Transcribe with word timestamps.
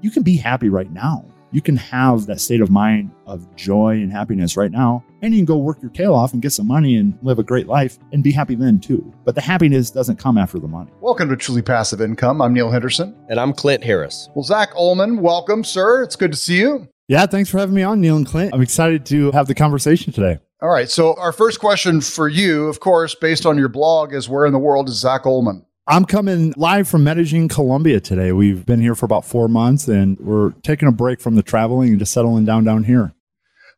you 0.00 0.10
can 0.10 0.22
be 0.22 0.36
happy 0.36 0.68
right 0.68 0.90
now. 0.92 1.24
You 1.50 1.62
can 1.62 1.76
have 1.76 2.26
that 2.26 2.40
state 2.40 2.60
of 2.60 2.70
mind 2.70 3.10
of 3.26 3.54
joy 3.56 3.94
and 3.94 4.12
happiness 4.12 4.56
right 4.56 4.70
now. 4.70 5.02
And 5.22 5.32
you 5.32 5.38
can 5.40 5.46
go 5.46 5.56
work 5.56 5.80
your 5.80 5.90
tail 5.90 6.14
off 6.14 6.32
and 6.34 6.42
get 6.42 6.52
some 6.52 6.68
money 6.68 6.96
and 6.96 7.18
live 7.22 7.38
a 7.38 7.42
great 7.42 7.66
life 7.66 7.98
and 8.12 8.22
be 8.22 8.30
happy 8.30 8.54
then 8.54 8.80
too. 8.80 9.12
But 9.24 9.34
the 9.34 9.40
happiness 9.40 9.90
doesn't 9.90 10.16
come 10.16 10.36
after 10.36 10.58
the 10.58 10.68
money. 10.68 10.90
Welcome 11.00 11.30
to 11.30 11.36
Truly 11.36 11.62
Passive 11.62 12.00
Income. 12.00 12.42
I'm 12.42 12.52
Neil 12.52 12.70
Henderson. 12.70 13.16
And 13.28 13.40
I'm 13.40 13.52
Clint 13.54 13.82
Harris. 13.82 14.28
Well, 14.34 14.44
Zach 14.44 14.72
Oehlman, 14.74 15.20
welcome, 15.20 15.64
sir. 15.64 16.02
It's 16.02 16.16
good 16.16 16.32
to 16.32 16.38
see 16.38 16.58
you. 16.58 16.86
Yeah, 17.08 17.24
thanks 17.26 17.48
for 17.48 17.58
having 17.58 17.74
me 17.74 17.82
on, 17.82 18.00
Neil 18.00 18.16
and 18.16 18.26
Clint. 18.26 18.52
I'm 18.52 18.60
excited 18.60 19.06
to 19.06 19.32
have 19.32 19.46
the 19.46 19.54
conversation 19.54 20.12
today. 20.12 20.38
All 20.60 20.68
right. 20.68 20.90
So, 20.90 21.14
our 21.14 21.32
first 21.32 21.60
question 21.60 22.00
for 22.00 22.28
you, 22.28 22.66
of 22.66 22.80
course, 22.80 23.14
based 23.14 23.46
on 23.46 23.56
your 23.56 23.68
blog, 23.68 24.12
is 24.12 24.28
where 24.28 24.44
in 24.44 24.52
the 24.52 24.58
world 24.58 24.88
is 24.88 24.96
Zach 25.00 25.22
Oehlman? 25.22 25.64
I'm 25.90 26.04
coming 26.04 26.52
live 26.58 26.86
from 26.86 27.04
Medellin, 27.04 27.48
Colombia 27.48 27.98
today. 27.98 28.32
We've 28.32 28.66
been 28.66 28.82
here 28.82 28.94
for 28.94 29.06
about 29.06 29.24
four 29.24 29.48
months 29.48 29.88
and 29.88 30.20
we're 30.20 30.50
taking 30.62 30.86
a 30.86 30.92
break 30.92 31.18
from 31.18 31.34
the 31.34 31.42
traveling 31.42 31.88
and 31.88 31.98
just 31.98 32.12
settling 32.12 32.44
down 32.44 32.64
down 32.64 32.84
here. 32.84 33.14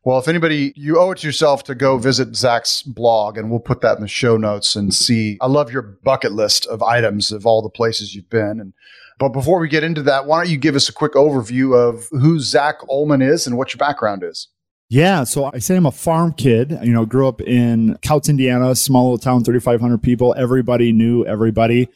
Well, 0.03 0.19
if 0.19 0.27
anybody, 0.27 0.73
you 0.75 0.99
owe 0.99 1.11
it 1.11 1.19
to 1.19 1.27
yourself 1.27 1.63
to 1.65 1.75
go 1.75 1.97
visit 1.97 2.35
Zach's 2.35 2.81
blog, 2.81 3.37
and 3.37 3.51
we'll 3.51 3.59
put 3.59 3.81
that 3.81 3.97
in 3.97 4.01
the 4.01 4.07
show 4.07 4.35
notes 4.35 4.75
and 4.75 4.91
see. 4.91 5.37
I 5.39 5.45
love 5.45 5.71
your 5.71 5.83
bucket 5.83 6.31
list 6.31 6.65
of 6.65 6.81
items 6.81 7.31
of 7.31 7.45
all 7.45 7.61
the 7.61 7.69
places 7.69 8.13
you've 8.13 8.29
been. 8.29 8.59
And 8.59 8.73
but 9.19 9.29
before 9.29 9.59
we 9.59 9.69
get 9.69 9.83
into 9.83 10.01
that, 10.03 10.25
why 10.25 10.43
don't 10.43 10.51
you 10.51 10.57
give 10.57 10.75
us 10.75 10.89
a 10.89 10.93
quick 10.93 11.13
overview 11.13 11.77
of 11.77 12.09
who 12.09 12.39
Zach 12.39 12.79
Oehlman 12.89 13.25
is 13.25 13.47
and 13.47 13.57
what 13.57 13.73
your 13.73 13.77
background 13.77 14.23
is? 14.23 14.47
Yeah, 14.89 15.23
so 15.23 15.49
I 15.53 15.59
say 15.59 15.77
I'm 15.77 15.85
a 15.85 15.91
farm 15.91 16.33
kid. 16.33 16.77
You 16.83 16.91
know, 16.91 17.05
grew 17.05 17.25
up 17.25 17.39
in 17.39 17.97
Kouts, 18.01 18.27
Indiana, 18.27 18.75
small 18.75 19.05
little 19.05 19.19
town, 19.19 19.45
3,500 19.45 20.03
people. 20.03 20.35
Everybody 20.37 20.91
knew 20.91 21.25
everybody. 21.25 21.87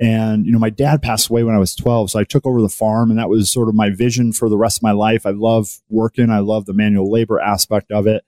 And, 0.00 0.44
you 0.44 0.52
know, 0.52 0.58
my 0.58 0.70
dad 0.70 1.02
passed 1.02 1.30
away 1.30 1.44
when 1.44 1.54
I 1.54 1.58
was 1.58 1.76
12. 1.76 2.10
So 2.10 2.18
I 2.18 2.24
took 2.24 2.46
over 2.46 2.60
the 2.60 2.68
farm 2.68 3.10
and 3.10 3.18
that 3.18 3.28
was 3.28 3.50
sort 3.50 3.68
of 3.68 3.74
my 3.74 3.90
vision 3.90 4.32
for 4.32 4.48
the 4.48 4.58
rest 4.58 4.78
of 4.78 4.82
my 4.82 4.92
life. 4.92 5.24
I 5.24 5.30
love 5.30 5.80
working. 5.88 6.30
I 6.30 6.40
love 6.40 6.66
the 6.66 6.74
manual 6.74 7.10
labor 7.10 7.40
aspect 7.40 7.92
of 7.92 8.06
it. 8.06 8.24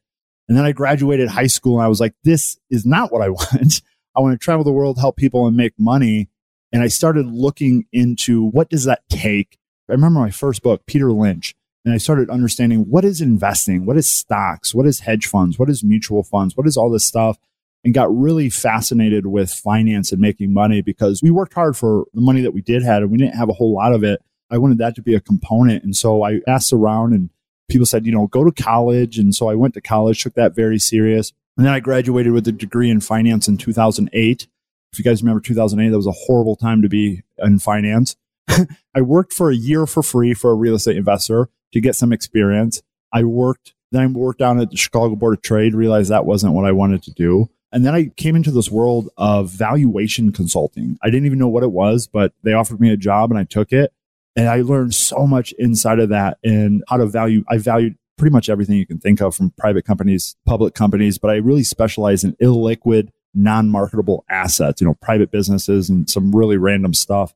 And 0.49 0.57
then 0.57 0.65
I 0.65 0.73
graduated 0.73 1.29
high 1.29 1.49
school 1.49 1.79
and 1.79 1.85
I 1.85 1.89
was 1.89 2.01
like, 2.01 2.15
this 2.23 2.59
is 2.71 2.87
not 2.87 3.13
what 3.13 3.23
I 3.23 3.29
want. 3.31 3.83
I 4.15 4.21
want 4.21 4.33
to 4.33 4.43
travel 4.43 4.65
the 4.65 4.73
world, 4.73 4.99
help 4.99 5.17
people 5.17 5.47
and 5.47 5.57
make 5.57 5.75
money. 5.79 6.29
And 6.73 6.83
I 6.83 6.89
started 6.89 7.27
looking 7.27 7.87
into 7.93 8.45
what 8.45 8.71
does 8.71 8.85
that 8.85 9.03
take? 9.09 9.59
I 9.89 9.93
remember 9.93 10.21
my 10.21 10.31
first 10.31 10.63
book, 10.63 10.85
Peter 10.87 11.13
Lynch, 11.13 11.55
and 11.85 11.95
I 11.95 11.99
started 11.99 12.31
understanding 12.31 12.91
what 12.91 13.05
is 13.05 13.21
investing? 13.21 13.87
What 13.87 13.97
is 13.97 14.13
stocks? 14.13 14.75
What 14.75 14.87
is 14.87 15.01
hedge 15.01 15.27
funds? 15.27 15.59
What 15.59 15.71
is 15.71 15.85
mutual 15.85 16.25
funds? 16.25 16.57
What 16.57 16.67
is 16.67 16.77
all 16.77 16.91
this 16.91 17.07
stuff? 17.07 17.39
And 17.87 17.95
got 17.95 18.13
really 18.13 18.51
fascinated 18.51 19.27
with 19.27 19.49
finance 19.49 20.11
and 20.11 20.21
making 20.21 20.53
money 20.53 20.83
because 20.83 21.23
we 21.23 21.31
worked 21.31 21.55
hard 21.55 21.77
for 21.77 22.05
the 22.15 22.21
money 22.21 22.41
that 22.41 22.51
we 22.51 22.61
did 22.61 22.83
have 22.83 23.01
and 23.01 23.13
we 23.13 23.17
didn't 23.17 23.37
have 23.37 23.49
a 23.49 23.53
whole 23.53 23.73
lot 23.73 23.95
of 23.95 24.03
it. 24.03 24.21
I 24.51 24.59
wanted 24.59 24.79
that 24.79 24.97
to 24.97 25.03
be 25.03 25.15
a 25.15 25.21
component. 25.21 25.85
And 25.85 25.95
so 25.95 26.25
I 26.25 26.41
asked 26.49 26.73
around 26.73 27.13
and 27.13 27.31
people 27.69 27.87
said, 27.87 28.05
you 28.05 28.11
know, 28.11 28.27
go 28.27 28.43
to 28.43 28.51
college. 28.51 29.19
And 29.19 29.33
so 29.33 29.49
I 29.49 29.55
went 29.55 29.75
to 29.75 29.81
college, 29.81 30.21
took 30.21 30.35
that 30.35 30.53
very 30.53 30.81
serious. 30.81 31.33
And 31.57 31.65
then 31.65 31.73
I 31.73 31.79
graduated 31.79 32.33
with 32.33 32.49
a 32.49 32.53
degree 32.53 32.91
in 32.91 33.01
finance 33.01 33.47
in 33.47 33.57
2008. 33.57 34.49
If 34.93 34.99
you 34.99 35.05
guys 35.05 35.23
remember 35.23 35.41
2008, 35.41 35.89
that 35.89 35.97
was 35.97 36.09
a 36.09 36.27
horrible 36.27 36.57
time 36.57 36.83
to 36.83 36.89
be 36.89 37.23
in 37.39 37.61
finance. 37.61 38.17
I 38.97 39.01
worked 39.01 39.33
for 39.33 39.49
a 39.49 39.57
year 39.57 39.87
for 39.87 40.03
free 40.03 40.35
for 40.35 40.51
a 40.51 40.57
real 40.57 40.75
estate 40.75 40.97
investor 40.97 41.51
to 41.73 41.81
get 41.81 41.95
some 41.95 42.13
experience. 42.13 42.83
I 43.13 43.23
worked, 43.23 43.75
then 43.93 44.03
I 44.03 44.07
worked 44.09 44.41
down 44.41 44.59
at 44.59 44.71
the 44.71 44.77
Chicago 44.77 45.15
Board 45.15 45.35
of 45.35 45.43
Trade, 45.43 45.73
realized 45.73 46.11
that 46.11 46.27
wasn't 46.27 46.55
what 46.55 46.65
I 46.65 46.73
wanted 46.73 47.05
to 47.05 47.13
do. 47.13 47.49
And 47.77 47.85
then 47.85 47.95
I 47.95 48.07
came 48.17 48.37
into 48.37 48.51
this 48.51 48.71
world 48.71 49.11
of 49.19 49.51
valuation 49.51 50.33
consulting. 50.33 50.99
I 51.03 51.11
didn't 51.11 51.27
even 51.27 51.39
know 51.39 51.49
what 51.49 51.63
it 51.63 51.73
was, 51.73 52.07
but 52.07 52.33
they 52.43 52.55
offered 52.55 52.81
me 52.81 52.91
a 52.91 52.97
job 52.97 53.31
and 53.31 53.39
I 53.39 53.45
took 53.45 53.71
it. 53.71 53.93
And 54.35 54.49
I 54.49 54.63
learned 54.63 54.95
so 54.95 55.27
much 55.27 55.53
inside 55.59 55.99
of 55.99 56.09
that 56.09 56.39
and 56.43 56.83
how 56.89 56.97
to 56.97 57.05
value. 57.05 57.45
I 57.51 57.59
valued 57.59 57.97
pretty 58.17 58.33
much 58.33 58.49
everything 58.49 58.79
you 58.79 58.87
can 58.87 58.99
think 58.99 59.21
of 59.21 59.35
from 59.35 59.51
private 59.59 59.85
companies, 59.85 60.37
public 60.47 60.73
companies, 60.73 61.19
but 61.19 61.31
I 61.31 61.35
really 61.35 61.65
specialize 61.65 62.25
in 62.25 62.33
illiquid, 62.37 63.11
non 63.35 63.69
marketable 63.69 64.25
assets, 64.31 64.81
you 64.81 64.87
know, 64.87 64.95
private 65.03 65.31
businesses 65.31 65.91
and 65.91 66.09
some 66.09 66.35
really 66.35 66.57
random 66.57 66.95
stuff. 66.95 67.35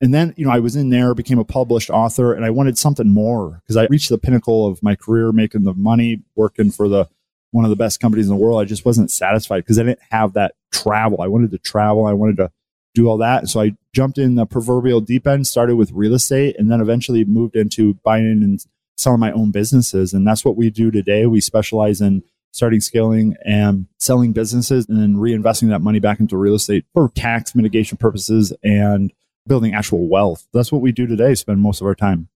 And 0.00 0.14
then, 0.14 0.34
you 0.36 0.46
know, 0.46 0.52
I 0.52 0.60
was 0.60 0.76
in 0.76 0.90
there, 0.90 1.16
became 1.16 1.40
a 1.40 1.44
published 1.44 1.90
author, 1.90 2.32
and 2.32 2.44
I 2.44 2.50
wanted 2.50 2.78
something 2.78 3.08
more 3.08 3.60
because 3.64 3.76
I 3.76 3.88
reached 3.90 4.08
the 4.08 4.18
pinnacle 4.18 4.68
of 4.68 4.84
my 4.84 4.94
career 4.94 5.32
making 5.32 5.64
the 5.64 5.74
money, 5.74 6.22
working 6.36 6.70
for 6.70 6.88
the 6.88 7.08
one 7.50 7.64
of 7.64 7.70
the 7.70 7.76
best 7.76 8.00
companies 8.00 8.26
in 8.26 8.34
the 8.34 8.40
world. 8.40 8.60
I 8.60 8.64
just 8.64 8.84
wasn't 8.84 9.10
satisfied 9.10 9.60
because 9.60 9.78
I 9.78 9.82
didn't 9.82 10.00
have 10.10 10.34
that 10.34 10.54
travel. 10.72 11.20
I 11.20 11.26
wanted 11.26 11.50
to 11.50 11.58
travel. 11.58 12.06
I 12.06 12.12
wanted 12.12 12.36
to 12.38 12.50
do 12.94 13.08
all 13.08 13.18
that. 13.18 13.48
So 13.48 13.60
I 13.60 13.72
jumped 13.94 14.18
in 14.18 14.34
the 14.34 14.46
proverbial 14.46 15.00
deep 15.00 15.26
end, 15.26 15.46
started 15.46 15.76
with 15.76 15.92
real 15.92 16.14
estate, 16.14 16.56
and 16.58 16.70
then 16.70 16.80
eventually 16.80 17.24
moved 17.24 17.56
into 17.56 17.94
buying 18.04 18.42
and 18.42 18.64
selling 18.96 19.20
my 19.20 19.32
own 19.32 19.50
businesses. 19.50 20.12
And 20.12 20.26
that's 20.26 20.44
what 20.44 20.56
we 20.56 20.70
do 20.70 20.90
today. 20.90 21.26
We 21.26 21.40
specialize 21.40 22.00
in 22.00 22.22
starting, 22.52 22.80
scaling, 22.80 23.36
and 23.44 23.86
selling 23.98 24.32
businesses 24.32 24.86
and 24.88 25.00
then 25.00 25.14
reinvesting 25.14 25.68
that 25.68 25.80
money 25.80 26.00
back 26.00 26.20
into 26.20 26.36
real 26.36 26.54
estate 26.54 26.84
for 26.92 27.08
tax 27.10 27.54
mitigation 27.54 27.96
purposes 27.96 28.52
and 28.62 29.12
building 29.46 29.74
actual 29.74 30.08
wealth. 30.08 30.46
That's 30.52 30.72
what 30.72 30.82
we 30.82 30.92
do 30.92 31.06
today, 31.06 31.34
spend 31.34 31.60
most 31.60 31.80
of 31.80 31.86
our 31.86 31.94
time. 31.94 32.28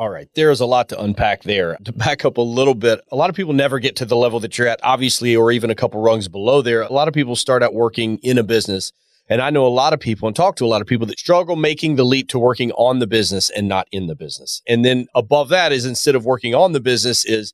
All 0.00 0.08
right. 0.08 0.28
There 0.34 0.50
is 0.50 0.60
a 0.60 0.66
lot 0.66 0.88
to 0.88 1.00
unpack 1.00 1.42
there. 1.42 1.76
To 1.84 1.92
back 1.92 2.24
up 2.24 2.38
a 2.38 2.40
little 2.40 2.74
bit, 2.74 3.02
a 3.12 3.16
lot 3.16 3.28
of 3.28 3.36
people 3.36 3.52
never 3.52 3.78
get 3.78 3.96
to 3.96 4.06
the 4.06 4.16
level 4.16 4.40
that 4.40 4.56
you're 4.56 4.66
at, 4.66 4.80
obviously, 4.82 5.36
or 5.36 5.52
even 5.52 5.68
a 5.68 5.74
couple 5.74 6.00
rungs 6.00 6.26
below 6.26 6.62
there. 6.62 6.80
A 6.80 6.92
lot 6.92 7.06
of 7.06 7.12
people 7.12 7.36
start 7.36 7.62
out 7.62 7.74
working 7.74 8.16
in 8.22 8.38
a 8.38 8.42
business. 8.42 8.92
And 9.28 9.42
I 9.42 9.50
know 9.50 9.66
a 9.66 9.68
lot 9.68 9.92
of 9.92 10.00
people 10.00 10.26
and 10.26 10.34
talk 10.34 10.56
to 10.56 10.64
a 10.64 10.68
lot 10.68 10.80
of 10.80 10.86
people 10.86 11.06
that 11.08 11.18
struggle 11.18 11.54
making 11.54 11.96
the 11.96 12.04
leap 12.04 12.28
to 12.30 12.38
working 12.38 12.72
on 12.72 12.98
the 12.98 13.06
business 13.06 13.50
and 13.50 13.68
not 13.68 13.88
in 13.92 14.06
the 14.06 14.14
business. 14.14 14.62
And 14.66 14.86
then 14.86 15.06
above 15.14 15.50
that 15.50 15.70
is 15.70 15.84
instead 15.84 16.14
of 16.14 16.24
working 16.24 16.54
on 16.54 16.72
the 16.72 16.80
business, 16.80 17.26
is 17.26 17.52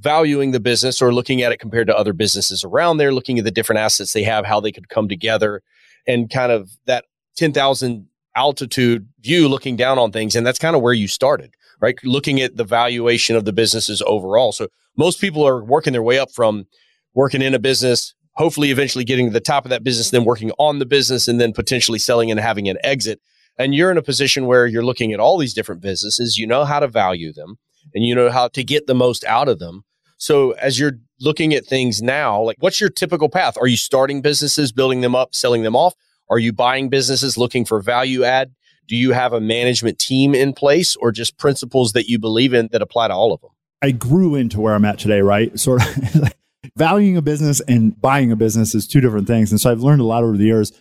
valuing 0.00 0.52
the 0.52 0.60
business 0.60 1.02
or 1.02 1.12
looking 1.12 1.42
at 1.42 1.52
it 1.52 1.58
compared 1.58 1.88
to 1.88 1.96
other 1.96 2.14
businesses 2.14 2.64
around 2.64 2.96
there, 2.96 3.12
looking 3.12 3.38
at 3.38 3.44
the 3.44 3.50
different 3.50 3.80
assets 3.80 4.14
they 4.14 4.24
have, 4.24 4.46
how 4.46 4.58
they 4.58 4.72
could 4.72 4.88
come 4.88 5.06
together, 5.06 5.60
and 6.06 6.30
kind 6.30 6.50
of 6.50 6.70
that 6.86 7.04
10,000 7.36 8.08
altitude 8.34 9.06
view 9.20 9.48
looking 9.48 9.76
down 9.76 9.98
on 9.98 10.12
things. 10.12 10.34
And 10.34 10.46
that's 10.46 10.58
kind 10.58 10.74
of 10.74 10.80
where 10.80 10.94
you 10.94 11.08
started 11.08 11.54
right? 11.84 11.98
Looking 12.02 12.40
at 12.40 12.56
the 12.56 12.64
valuation 12.64 13.36
of 13.36 13.44
the 13.44 13.52
businesses 13.52 14.02
overall. 14.06 14.52
So 14.52 14.68
most 14.96 15.20
people 15.20 15.46
are 15.46 15.62
working 15.62 15.92
their 15.92 16.02
way 16.02 16.18
up 16.18 16.30
from 16.32 16.64
working 17.12 17.42
in 17.42 17.52
a 17.52 17.58
business, 17.58 18.14
hopefully 18.36 18.70
eventually 18.70 19.04
getting 19.04 19.26
to 19.26 19.32
the 19.32 19.38
top 19.38 19.66
of 19.66 19.68
that 19.68 19.84
business, 19.84 20.08
then 20.08 20.24
working 20.24 20.50
on 20.58 20.78
the 20.78 20.86
business 20.86 21.28
and 21.28 21.38
then 21.38 21.52
potentially 21.52 21.98
selling 21.98 22.30
and 22.30 22.40
having 22.40 22.70
an 22.70 22.78
exit. 22.82 23.20
And 23.58 23.74
you're 23.74 23.90
in 23.90 23.98
a 23.98 24.02
position 24.02 24.46
where 24.46 24.66
you're 24.66 24.84
looking 24.84 25.12
at 25.12 25.20
all 25.20 25.36
these 25.36 25.52
different 25.52 25.82
businesses, 25.82 26.38
you 26.38 26.46
know 26.46 26.64
how 26.64 26.80
to 26.80 26.88
value 26.88 27.34
them 27.34 27.56
and 27.94 28.02
you 28.02 28.14
know 28.14 28.30
how 28.30 28.48
to 28.48 28.64
get 28.64 28.86
the 28.86 28.94
most 28.94 29.22
out 29.24 29.50
of 29.50 29.58
them. 29.58 29.84
So 30.16 30.52
as 30.52 30.78
you're 30.78 30.98
looking 31.20 31.52
at 31.52 31.66
things 31.66 32.00
now, 32.00 32.40
like 32.40 32.56
what's 32.60 32.80
your 32.80 32.88
typical 32.88 33.28
path? 33.28 33.58
Are 33.60 33.66
you 33.66 33.76
starting 33.76 34.22
businesses, 34.22 34.72
building 34.72 35.02
them 35.02 35.14
up, 35.14 35.34
selling 35.34 35.64
them 35.64 35.76
off? 35.76 35.92
Are 36.30 36.38
you 36.38 36.54
buying 36.54 36.88
businesses 36.88 37.36
looking 37.36 37.66
for 37.66 37.82
value 37.82 38.24
add? 38.24 38.54
Do 38.86 38.96
you 38.96 39.12
have 39.12 39.32
a 39.32 39.40
management 39.40 39.98
team 39.98 40.34
in 40.34 40.52
place 40.52 40.96
or 40.96 41.12
just 41.12 41.38
principles 41.38 41.92
that 41.92 42.08
you 42.08 42.18
believe 42.18 42.52
in 42.52 42.68
that 42.72 42.82
apply 42.82 43.08
to 43.08 43.14
all 43.14 43.32
of 43.32 43.40
them? 43.40 43.50
I 43.82 43.90
grew 43.90 44.34
into 44.34 44.60
where 44.60 44.74
I'm 44.74 44.84
at 44.84 44.98
today, 44.98 45.20
right? 45.20 45.58
Sort 45.58 45.82
of 45.82 46.32
valuing 46.76 47.16
a 47.16 47.22
business 47.22 47.60
and 47.60 48.00
buying 48.00 48.32
a 48.32 48.36
business 48.36 48.74
is 48.74 48.86
two 48.86 49.00
different 49.00 49.26
things. 49.26 49.50
And 49.50 49.60
so 49.60 49.70
I've 49.70 49.80
learned 49.80 50.00
a 50.00 50.04
lot 50.04 50.24
over 50.24 50.36
the 50.36 50.44
years. 50.44 50.72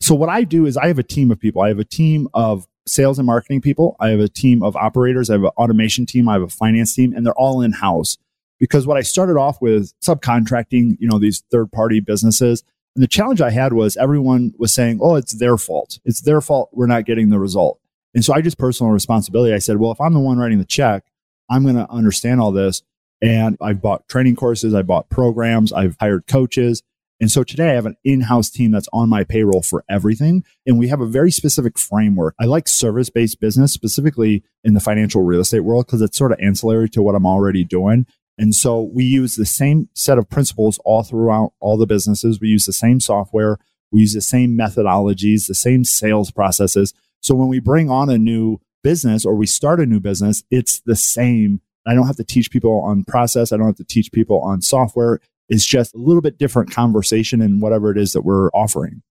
So 0.00 0.14
what 0.14 0.28
I 0.28 0.44
do 0.44 0.66
is 0.66 0.76
I 0.76 0.88
have 0.88 0.98
a 0.98 1.04
team 1.04 1.30
of 1.30 1.38
people. 1.38 1.62
I 1.62 1.68
have 1.68 1.78
a 1.78 1.84
team 1.84 2.28
of 2.34 2.66
sales 2.86 3.18
and 3.18 3.26
marketing 3.26 3.60
people. 3.60 3.96
I 4.00 4.08
have 4.08 4.20
a 4.20 4.28
team 4.28 4.62
of 4.62 4.74
operators. 4.76 5.30
I 5.30 5.34
have 5.34 5.44
an 5.44 5.50
automation 5.56 6.06
team. 6.06 6.28
I 6.28 6.34
have 6.34 6.42
a 6.42 6.48
finance 6.48 6.94
team 6.94 7.12
and 7.14 7.24
they're 7.24 7.34
all 7.34 7.60
in 7.60 7.72
house 7.72 8.16
because 8.58 8.86
what 8.86 8.96
I 8.96 9.02
started 9.02 9.36
off 9.36 9.60
with 9.60 9.92
subcontracting, 10.00 10.96
you 10.98 11.08
know, 11.08 11.18
these 11.18 11.42
third 11.50 11.70
party 11.70 12.00
businesses 12.00 12.64
and 12.94 13.02
the 13.02 13.08
challenge 13.08 13.40
I 13.40 13.50
had 13.50 13.72
was 13.72 13.96
everyone 13.96 14.52
was 14.58 14.72
saying, 14.72 14.98
oh, 15.02 15.16
it's 15.16 15.32
their 15.32 15.56
fault. 15.56 15.98
It's 16.04 16.20
their 16.20 16.40
fault 16.40 16.70
we're 16.72 16.86
not 16.86 17.06
getting 17.06 17.30
the 17.30 17.38
result. 17.38 17.80
And 18.14 18.24
so 18.24 18.34
I 18.34 18.42
just 18.42 18.58
personal 18.58 18.92
responsibility. 18.92 19.54
I 19.54 19.58
said, 19.58 19.78
well, 19.78 19.92
if 19.92 20.00
I'm 20.00 20.12
the 20.12 20.20
one 20.20 20.38
writing 20.38 20.58
the 20.58 20.64
check, 20.64 21.04
I'm 21.50 21.62
going 21.62 21.76
to 21.76 21.90
understand 21.90 22.40
all 22.40 22.52
this. 22.52 22.82
And 23.22 23.56
I've 23.60 23.80
bought 23.80 24.08
training 24.08 24.36
courses, 24.36 24.74
I 24.74 24.82
bought 24.82 25.08
programs, 25.08 25.72
I've 25.72 25.96
hired 26.00 26.26
coaches. 26.26 26.82
And 27.20 27.30
so 27.30 27.44
today 27.44 27.70
I 27.70 27.74
have 27.74 27.86
an 27.86 27.96
in 28.02 28.22
house 28.22 28.50
team 28.50 28.72
that's 28.72 28.88
on 28.92 29.08
my 29.08 29.22
payroll 29.22 29.62
for 29.62 29.84
everything. 29.88 30.44
And 30.66 30.76
we 30.76 30.88
have 30.88 31.00
a 31.00 31.06
very 31.06 31.30
specific 31.30 31.78
framework. 31.78 32.34
I 32.40 32.46
like 32.46 32.66
service 32.66 33.10
based 33.10 33.40
business, 33.40 33.72
specifically 33.72 34.42
in 34.64 34.74
the 34.74 34.80
financial 34.80 35.22
real 35.22 35.40
estate 35.40 35.60
world, 35.60 35.86
because 35.86 36.02
it's 36.02 36.18
sort 36.18 36.32
of 36.32 36.40
ancillary 36.40 36.88
to 36.90 37.02
what 37.02 37.14
I'm 37.14 37.24
already 37.24 37.62
doing. 37.62 38.06
And 38.42 38.56
so 38.56 38.90
we 38.92 39.04
use 39.04 39.36
the 39.36 39.46
same 39.46 39.88
set 39.94 40.18
of 40.18 40.28
principles 40.28 40.80
all 40.84 41.04
throughout 41.04 41.52
all 41.60 41.76
the 41.76 41.86
businesses. 41.86 42.40
We 42.40 42.48
use 42.48 42.66
the 42.66 42.72
same 42.72 42.98
software. 42.98 43.56
We 43.92 44.00
use 44.00 44.14
the 44.14 44.20
same 44.20 44.58
methodologies, 44.58 45.46
the 45.46 45.54
same 45.54 45.84
sales 45.84 46.32
processes. 46.32 46.92
So 47.20 47.36
when 47.36 47.46
we 47.46 47.60
bring 47.60 47.88
on 47.88 48.10
a 48.10 48.18
new 48.18 48.58
business 48.82 49.24
or 49.24 49.36
we 49.36 49.46
start 49.46 49.78
a 49.78 49.86
new 49.86 50.00
business, 50.00 50.42
it's 50.50 50.80
the 50.80 50.96
same. 50.96 51.60
I 51.86 51.94
don't 51.94 52.08
have 52.08 52.16
to 52.16 52.24
teach 52.24 52.50
people 52.50 52.80
on 52.80 53.04
process. 53.04 53.52
I 53.52 53.58
don't 53.58 53.66
have 53.66 53.76
to 53.76 53.84
teach 53.84 54.10
people 54.10 54.40
on 54.40 54.60
software. 54.60 55.20
It's 55.48 55.64
just 55.64 55.94
a 55.94 55.98
little 55.98 56.20
bit 56.20 56.36
different 56.36 56.72
conversation 56.72 57.40
in 57.40 57.60
whatever 57.60 57.92
it 57.92 57.96
is 57.96 58.10
that 58.10 58.22
we're 58.22 58.50
offering. 58.50 59.02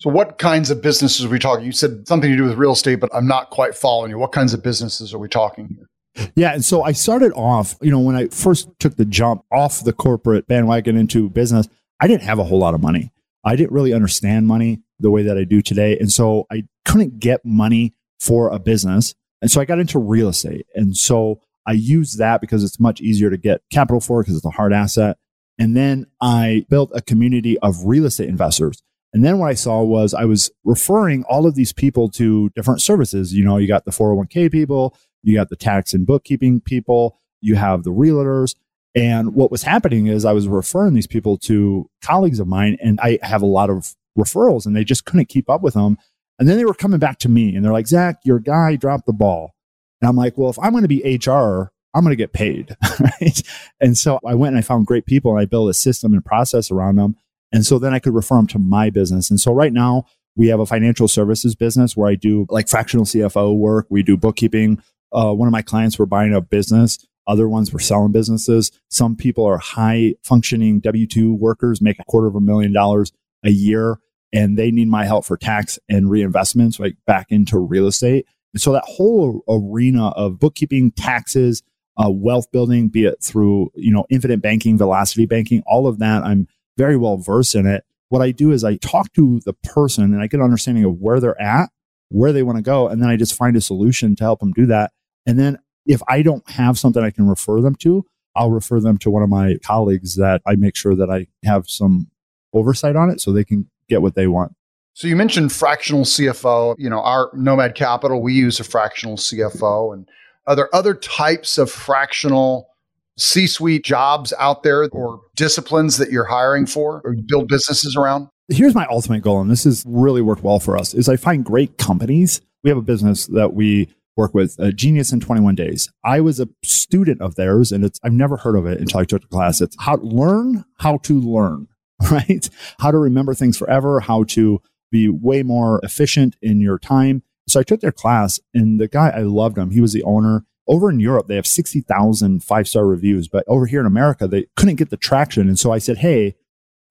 So, 0.00 0.10
what 0.10 0.36
kinds 0.36 0.70
of 0.70 0.82
businesses 0.82 1.24
are 1.24 1.30
we 1.30 1.38
talking? 1.38 1.64
You 1.64 1.72
said 1.72 2.06
something 2.06 2.30
to 2.30 2.36
do 2.36 2.44
with 2.44 2.58
real 2.58 2.72
estate, 2.72 2.96
but 2.96 3.08
I'm 3.14 3.26
not 3.26 3.48
quite 3.48 3.74
following 3.74 4.10
you. 4.10 4.18
What 4.18 4.32
kinds 4.32 4.52
of 4.52 4.62
businesses 4.62 5.14
are 5.14 5.18
we 5.18 5.28
talking 5.28 5.68
here? 5.68 5.88
Yeah. 6.36 6.52
And 6.52 6.64
so 6.64 6.82
I 6.82 6.92
started 6.92 7.32
off, 7.32 7.76
you 7.80 7.90
know, 7.90 8.00
when 8.00 8.16
I 8.16 8.28
first 8.28 8.68
took 8.78 8.96
the 8.96 9.04
jump 9.04 9.44
off 9.50 9.82
the 9.84 9.92
corporate 9.92 10.46
bandwagon 10.46 10.96
into 10.96 11.28
business, 11.28 11.68
I 12.00 12.06
didn't 12.06 12.22
have 12.22 12.38
a 12.38 12.44
whole 12.44 12.58
lot 12.58 12.74
of 12.74 12.82
money. 12.82 13.12
I 13.44 13.56
didn't 13.56 13.72
really 13.72 13.92
understand 13.92 14.46
money 14.46 14.80
the 14.98 15.10
way 15.10 15.22
that 15.22 15.36
I 15.36 15.44
do 15.44 15.60
today. 15.60 15.98
And 15.98 16.10
so 16.10 16.46
I 16.50 16.64
couldn't 16.84 17.18
get 17.18 17.44
money 17.44 17.94
for 18.20 18.48
a 18.48 18.58
business. 18.58 19.14
And 19.42 19.50
so 19.50 19.60
I 19.60 19.64
got 19.64 19.78
into 19.78 19.98
real 19.98 20.28
estate. 20.28 20.66
And 20.74 20.96
so 20.96 21.40
I 21.66 21.72
used 21.72 22.18
that 22.18 22.40
because 22.40 22.62
it's 22.64 22.80
much 22.80 23.00
easier 23.00 23.30
to 23.30 23.36
get 23.36 23.62
capital 23.70 24.00
for 24.00 24.22
because 24.22 24.36
it's 24.36 24.46
a 24.46 24.50
hard 24.50 24.72
asset. 24.72 25.18
And 25.58 25.76
then 25.76 26.06
I 26.20 26.64
built 26.68 26.90
a 26.94 27.02
community 27.02 27.58
of 27.58 27.84
real 27.84 28.06
estate 28.06 28.28
investors. 28.28 28.82
And 29.12 29.24
then 29.24 29.38
what 29.38 29.48
I 29.48 29.54
saw 29.54 29.82
was 29.82 30.12
I 30.12 30.24
was 30.24 30.50
referring 30.64 31.22
all 31.24 31.46
of 31.46 31.54
these 31.54 31.72
people 31.72 32.08
to 32.10 32.50
different 32.56 32.82
services. 32.82 33.32
You 33.32 33.44
know, 33.44 33.58
you 33.58 33.68
got 33.68 33.84
the 33.84 33.92
401k 33.92 34.50
people, 34.50 34.96
you 35.24 35.34
got 35.34 35.48
the 35.48 35.56
tax 35.56 35.94
and 35.94 36.06
bookkeeping 36.06 36.60
people, 36.60 37.18
you 37.40 37.56
have 37.56 37.82
the 37.82 37.90
realtors. 37.90 38.54
And 38.94 39.34
what 39.34 39.50
was 39.50 39.64
happening 39.64 40.06
is 40.06 40.24
I 40.24 40.32
was 40.32 40.46
referring 40.46 40.94
these 40.94 41.06
people 41.06 41.36
to 41.38 41.90
colleagues 42.02 42.38
of 42.38 42.46
mine, 42.46 42.76
and 42.80 43.00
I 43.00 43.18
have 43.22 43.42
a 43.42 43.46
lot 43.46 43.70
of 43.70 43.94
referrals, 44.16 44.66
and 44.66 44.76
they 44.76 44.84
just 44.84 45.04
couldn't 45.04 45.28
keep 45.28 45.50
up 45.50 45.62
with 45.62 45.74
them. 45.74 45.98
And 46.38 46.48
then 46.48 46.56
they 46.56 46.64
were 46.64 46.74
coming 46.74 46.98
back 46.98 47.18
to 47.20 47.28
me 47.28 47.54
and 47.54 47.64
they're 47.64 47.72
like, 47.72 47.86
Zach, 47.86 48.18
your 48.24 48.38
guy 48.38 48.76
dropped 48.76 49.06
the 49.06 49.12
ball. 49.12 49.54
And 50.00 50.08
I'm 50.08 50.16
like, 50.16 50.36
well, 50.36 50.50
if 50.50 50.58
I'm 50.58 50.72
going 50.72 50.82
to 50.82 50.88
be 50.88 51.18
HR, 51.24 51.72
I'm 51.94 52.02
going 52.02 52.10
to 52.10 52.16
get 52.16 52.32
paid. 52.32 52.76
Right. 53.00 53.42
And 53.80 53.96
so 53.96 54.18
I 54.26 54.34
went 54.34 54.54
and 54.54 54.58
I 54.58 54.62
found 54.62 54.86
great 54.86 55.06
people 55.06 55.32
and 55.32 55.40
I 55.40 55.46
built 55.46 55.70
a 55.70 55.74
system 55.74 56.12
and 56.12 56.24
process 56.24 56.70
around 56.70 56.96
them. 56.96 57.16
And 57.52 57.64
so 57.64 57.78
then 57.78 57.92
I 57.94 57.98
could 57.98 58.14
refer 58.14 58.36
them 58.36 58.46
to 58.48 58.58
my 58.58 58.90
business. 58.90 59.30
And 59.30 59.40
so 59.40 59.52
right 59.52 59.72
now 59.72 60.04
we 60.36 60.48
have 60.48 60.60
a 60.60 60.66
financial 60.66 61.08
services 61.08 61.54
business 61.54 61.96
where 61.96 62.08
I 62.08 62.14
do 62.14 62.46
like 62.50 62.68
fractional 62.68 63.04
CFO 63.04 63.56
work. 63.56 63.86
We 63.90 64.02
do 64.02 64.16
bookkeeping. 64.16 64.82
Uh, 65.14 65.32
one 65.32 65.48
of 65.48 65.52
my 65.52 65.62
clients 65.62 65.98
were 65.98 66.06
buying 66.06 66.34
a 66.34 66.40
business. 66.40 66.98
Other 67.26 67.48
ones 67.48 67.72
were 67.72 67.78
selling 67.78 68.12
businesses. 68.12 68.70
Some 68.90 69.16
people 69.16 69.44
are 69.46 69.58
high 69.58 70.14
functioning 70.22 70.80
W 70.80 71.06
2 71.06 71.32
workers, 71.32 71.80
make 71.80 71.98
a 71.98 72.04
quarter 72.04 72.26
of 72.26 72.34
a 72.34 72.40
million 72.40 72.72
dollars 72.72 73.12
a 73.42 73.50
year, 73.50 73.98
and 74.32 74.58
they 74.58 74.70
need 74.70 74.88
my 74.88 75.04
help 75.04 75.24
for 75.24 75.36
tax 75.36 75.78
and 75.88 76.06
reinvestments, 76.06 76.78
like 76.78 76.96
back 77.06 77.26
into 77.30 77.58
real 77.58 77.86
estate. 77.86 78.26
And 78.52 78.60
so 78.60 78.72
that 78.72 78.84
whole 78.84 79.42
arena 79.48 80.08
of 80.08 80.38
bookkeeping, 80.38 80.92
taxes, 80.92 81.62
uh, 81.96 82.10
wealth 82.10 82.50
building, 82.52 82.88
be 82.88 83.04
it 83.04 83.22
through, 83.22 83.70
you 83.74 83.92
know, 83.92 84.04
infinite 84.10 84.42
banking, 84.42 84.76
velocity 84.76 85.26
banking, 85.26 85.62
all 85.66 85.86
of 85.86 85.98
that, 86.00 86.24
I'm 86.24 86.48
very 86.76 86.96
well 86.96 87.16
versed 87.16 87.54
in 87.54 87.66
it. 87.66 87.84
What 88.08 88.22
I 88.22 88.32
do 88.32 88.52
is 88.52 88.64
I 88.64 88.76
talk 88.76 89.12
to 89.14 89.40
the 89.44 89.54
person 89.54 90.12
and 90.12 90.20
I 90.20 90.26
get 90.26 90.38
an 90.38 90.44
understanding 90.44 90.84
of 90.84 90.98
where 91.00 91.20
they're 91.20 91.40
at, 91.40 91.70
where 92.10 92.32
they 92.32 92.42
want 92.42 92.58
to 92.58 92.62
go, 92.62 92.88
and 92.88 93.00
then 93.00 93.08
I 93.08 93.16
just 93.16 93.34
find 93.34 93.56
a 93.56 93.60
solution 93.60 94.14
to 94.16 94.24
help 94.24 94.40
them 94.40 94.52
do 94.52 94.66
that. 94.66 94.92
And 95.26 95.38
then 95.38 95.58
if 95.86 96.02
I 96.08 96.22
don't 96.22 96.48
have 96.50 96.78
something 96.78 97.02
I 97.02 97.10
can 97.10 97.28
refer 97.28 97.60
them 97.60 97.74
to, 97.76 98.04
I'll 98.36 98.50
refer 98.50 98.80
them 98.80 98.98
to 98.98 99.10
one 99.10 99.22
of 99.22 99.28
my 99.28 99.56
colleagues 99.62 100.16
that 100.16 100.42
I 100.46 100.56
make 100.56 100.76
sure 100.76 100.96
that 100.96 101.10
I 101.10 101.28
have 101.44 101.68
some 101.68 102.08
oversight 102.52 102.96
on 102.96 103.10
it 103.10 103.20
so 103.20 103.32
they 103.32 103.44
can 103.44 103.68
get 103.88 104.02
what 104.02 104.14
they 104.14 104.26
want. 104.26 104.54
So 104.94 105.08
you 105.08 105.16
mentioned 105.16 105.52
fractional 105.52 106.04
CFO. 106.04 106.76
You 106.78 106.88
know, 106.88 107.00
our 107.00 107.30
Nomad 107.34 107.74
Capital, 107.74 108.22
we 108.22 108.32
use 108.32 108.60
a 108.60 108.64
fractional 108.64 109.16
CFO. 109.16 109.92
And 109.92 110.08
are 110.46 110.56
there 110.56 110.74
other 110.74 110.94
types 110.94 111.58
of 111.58 111.70
fractional 111.70 112.68
C 113.16 113.46
suite 113.46 113.84
jobs 113.84 114.32
out 114.38 114.62
there 114.62 114.88
or 114.90 115.20
disciplines 115.36 115.96
that 115.98 116.10
you're 116.10 116.24
hiring 116.24 116.66
for 116.66 117.00
or 117.04 117.14
build 117.26 117.48
businesses 117.48 117.96
around? 117.96 118.28
Here's 118.48 118.74
my 118.74 118.86
ultimate 118.90 119.22
goal, 119.22 119.40
and 119.40 119.50
this 119.50 119.64
has 119.64 119.82
really 119.86 120.20
worked 120.20 120.42
well 120.42 120.60
for 120.60 120.76
us, 120.76 120.92
is 120.92 121.08
I 121.08 121.16
find 121.16 121.44
great 121.44 121.78
companies. 121.78 122.42
We 122.62 122.70
have 122.70 122.76
a 122.76 122.82
business 122.82 123.26
that 123.28 123.54
we 123.54 123.88
work 124.16 124.34
with, 124.34 124.58
uh, 124.58 124.70
Genius 124.70 125.12
in 125.12 125.20
21 125.20 125.54
Days. 125.54 125.90
I 126.04 126.20
was 126.20 126.40
a 126.40 126.48
student 126.62 127.20
of 127.20 127.34
theirs, 127.34 127.72
and 127.72 127.84
it's 127.84 127.98
I've 128.02 128.12
never 128.12 128.36
heard 128.38 128.56
of 128.56 128.66
it 128.66 128.80
until 128.80 129.00
I 129.00 129.04
took 129.04 129.22
the 129.22 129.28
class. 129.28 129.60
It's 129.60 129.76
how 129.80 129.96
to 129.96 130.04
learn 130.04 130.64
how 130.78 130.98
to 130.98 131.20
learn, 131.20 131.68
right? 132.10 132.48
How 132.78 132.90
to 132.90 132.98
remember 132.98 133.34
things 133.34 133.56
forever, 133.56 134.00
how 134.00 134.24
to 134.24 134.60
be 134.90 135.08
way 135.08 135.42
more 135.42 135.80
efficient 135.82 136.36
in 136.40 136.60
your 136.60 136.78
time. 136.78 137.22
So 137.48 137.60
I 137.60 137.62
took 137.62 137.80
their 137.80 137.92
class, 137.92 138.40
and 138.52 138.80
the 138.80 138.88
guy 138.88 139.10
I 139.10 139.22
loved 139.22 139.58
him. 139.58 139.70
He 139.70 139.80
was 139.80 139.92
the 139.92 140.04
owner 140.04 140.44
over 140.66 140.90
in 140.90 141.00
Europe, 141.00 141.26
they 141.26 141.36
have 141.36 141.46
60,000 141.46 142.42
five 142.42 142.68
star 142.68 142.86
reviews, 142.86 143.28
but 143.28 143.44
over 143.46 143.66
here 143.66 143.80
in 143.80 143.86
America, 143.86 144.26
they 144.26 144.46
couldn't 144.56 144.76
get 144.76 144.90
the 144.90 144.96
traction. 144.96 145.48
And 145.48 145.58
so 145.58 145.72
I 145.72 145.78
said, 145.78 145.98
Hey, 145.98 146.36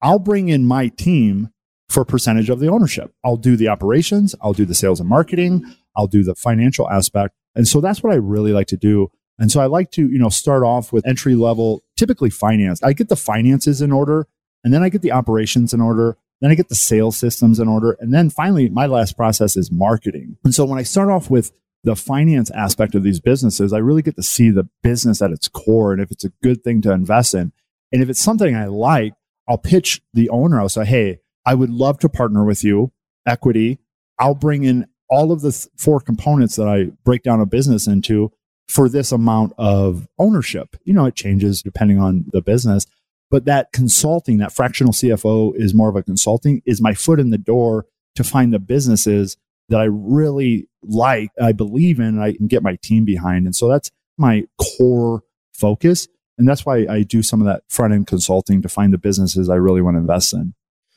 I'll 0.00 0.18
bring 0.18 0.48
in 0.48 0.66
my 0.66 0.88
team 0.88 1.50
for 1.88 2.02
a 2.02 2.06
percentage 2.06 2.50
of 2.50 2.60
the 2.60 2.68
ownership. 2.68 3.12
I'll 3.24 3.36
do 3.36 3.56
the 3.56 3.68
operations, 3.68 4.34
I'll 4.40 4.52
do 4.52 4.64
the 4.64 4.74
sales 4.74 5.00
and 5.00 5.08
marketing, 5.08 5.64
I'll 5.96 6.06
do 6.06 6.22
the 6.22 6.34
financial 6.34 6.90
aspect. 6.90 7.34
And 7.54 7.68
so 7.68 7.80
that's 7.80 8.02
what 8.02 8.12
I 8.12 8.16
really 8.16 8.52
like 8.52 8.66
to 8.68 8.76
do. 8.76 9.10
And 9.38 9.50
so 9.50 9.60
I 9.60 9.66
like 9.66 9.90
to, 9.92 10.08
you 10.08 10.18
know, 10.18 10.28
start 10.28 10.62
off 10.62 10.92
with 10.92 11.06
entry 11.06 11.34
level, 11.34 11.82
typically 11.96 12.30
finance. 12.30 12.82
I 12.82 12.92
get 12.92 13.08
the 13.08 13.16
finances 13.16 13.82
in 13.82 13.90
order, 13.90 14.26
and 14.62 14.72
then 14.72 14.82
I 14.82 14.88
get 14.88 15.02
the 15.02 15.12
operations 15.12 15.74
in 15.74 15.80
order, 15.80 16.16
then 16.40 16.50
I 16.50 16.54
get 16.54 16.68
the 16.68 16.74
sales 16.74 17.16
systems 17.16 17.58
in 17.58 17.68
order. 17.68 17.96
And 18.00 18.12
then 18.12 18.30
finally, 18.30 18.68
my 18.68 18.86
last 18.86 19.16
process 19.16 19.56
is 19.56 19.72
marketing. 19.72 20.36
And 20.44 20.54
so 20.54 20.64
when 20.64 20.78
I 20.78 20.82
start 20.82 21.10
off 21.10 21.30
with 21.30 21.52
the 21.84 21.96
finance 21.96 22.50
aspect 22.50 22.94
of 22.94 23.02
these 23.02 23.20
businesses, 23.20 23.72
I 23.72 23.78
really 23.78 24.02
get 24.02 24.16
to 24.16 24.22
see 24.22 24.50
the 24.50 24.68
business 24.82 25.20
at 25.20 25.30
its 25.30 25.48
core 25.48 25.92
and 25.92 26.00
if 26.00 26.10
it's 26.10 26.24
a 26.24 26.32
good 26.42 26.64
thing 26.64 26.80
to 26.82 26.92
invest 26.92 27.34
in. 27.34 27.52
And 27.92 28.02
if 28.02 28.08
it's 28.08 28.22
something 28.22 28.56
I 28.56 28.66
like, 28.66 29.14
I'll 29.48 29.58
pitch 29.58 30.00
the 30.14 30.30
owner. 30.30 30.60
I'll 30.60 30.68
say, 30.68 30.84
Hey, 30.84 31.20
I 31.44 31.54
would 31.54 31.70
love 31.70 31.98
to 32.00 32.08
partner 32.08 32.44
with 32.44 32.64
you, 32.64 32.92
equity. 33.26 33.78
I'll 34.18 34.34
bring 34.34 34.64
in 34.64 34.86
all 35.14 35.30
of 35.30 35.42
the 35.42 35.52
th- 35.52 35.68
four 35.76 36.00
components 36.00 36.56
that 36.56 36.66
I 36.66 36.86
break 37.04 37.22
down 37.22 37.40
a 37.40 37.46
business 37.46 37.86
into 37.86 38.32
for 38.68 38.88
this 38.88 39.12
amount 39.12 39.52
of 39.58 40.08
ownership. 40.18 40.76
You 40.84 40.92
know, 40.92 41.06
it 41.06 41.14
changes 41.14 41.62
depending 41.62 42.00
on 42.00 42.24
the 42.32 42.42
business, 42.42 42.86
but 43.30 43.44
that 43.44 43.72
consulting, 43.72 44.38
that 44.38 44.52
fractional 44.52 44.92
CFO 44.92 45.54
is 45.54 45.72
more 45.72 45.88
of 45.88 45.94
a 45.94 46.02
consulting, 46.02 46.62
is 46.66 46.80
my 46.80 46.94
foot 46.94 47.20
in 47.20 47.30
the 47.30 47.38
door 47.38 47.86
to 48.16 48.24
find 48.24 48.52
the 48.52 48.58
businesses 48.58 49.36
that 49.68 49.80
I 49.80 49.84
really 49.84 50.68
like, 50.82 51.30
I 51.40 51.52
believe 51.52 52.00
in, 52.00 52.06
and 52.06 52.22
I 52.22 52.32
can 52.32 52.48
get 52.48 52.62
my 52.62 52.76
team 52.82 53.04
behind. 53.04 53.46
And 53.46 53.54
so 53.54 53.68
that's 53.68 53.90
my 54.18 54.44
core 54.58 55.22
focus. 55.52 56.08
And 56.38 56.48
that's 56.48 56.66
why 56.66 56.86
I 56.90 57.02
do 57.02 57.22
some 57.22 57.40
of 57.40 57.46
that 57.46 57.62
front 57.68 57.94
end 57.94 58.08
consulting 58.08 58.62
to 58.62 58.68
find 58.68 58.92
the 58.92 58.98
businesses 58.98 59.48
I 59.48 59.54
really 59.54 59.80
want 59.80 59.94
to 59.94 60.00
invest 60.00 60.32
in. 60.32 60.54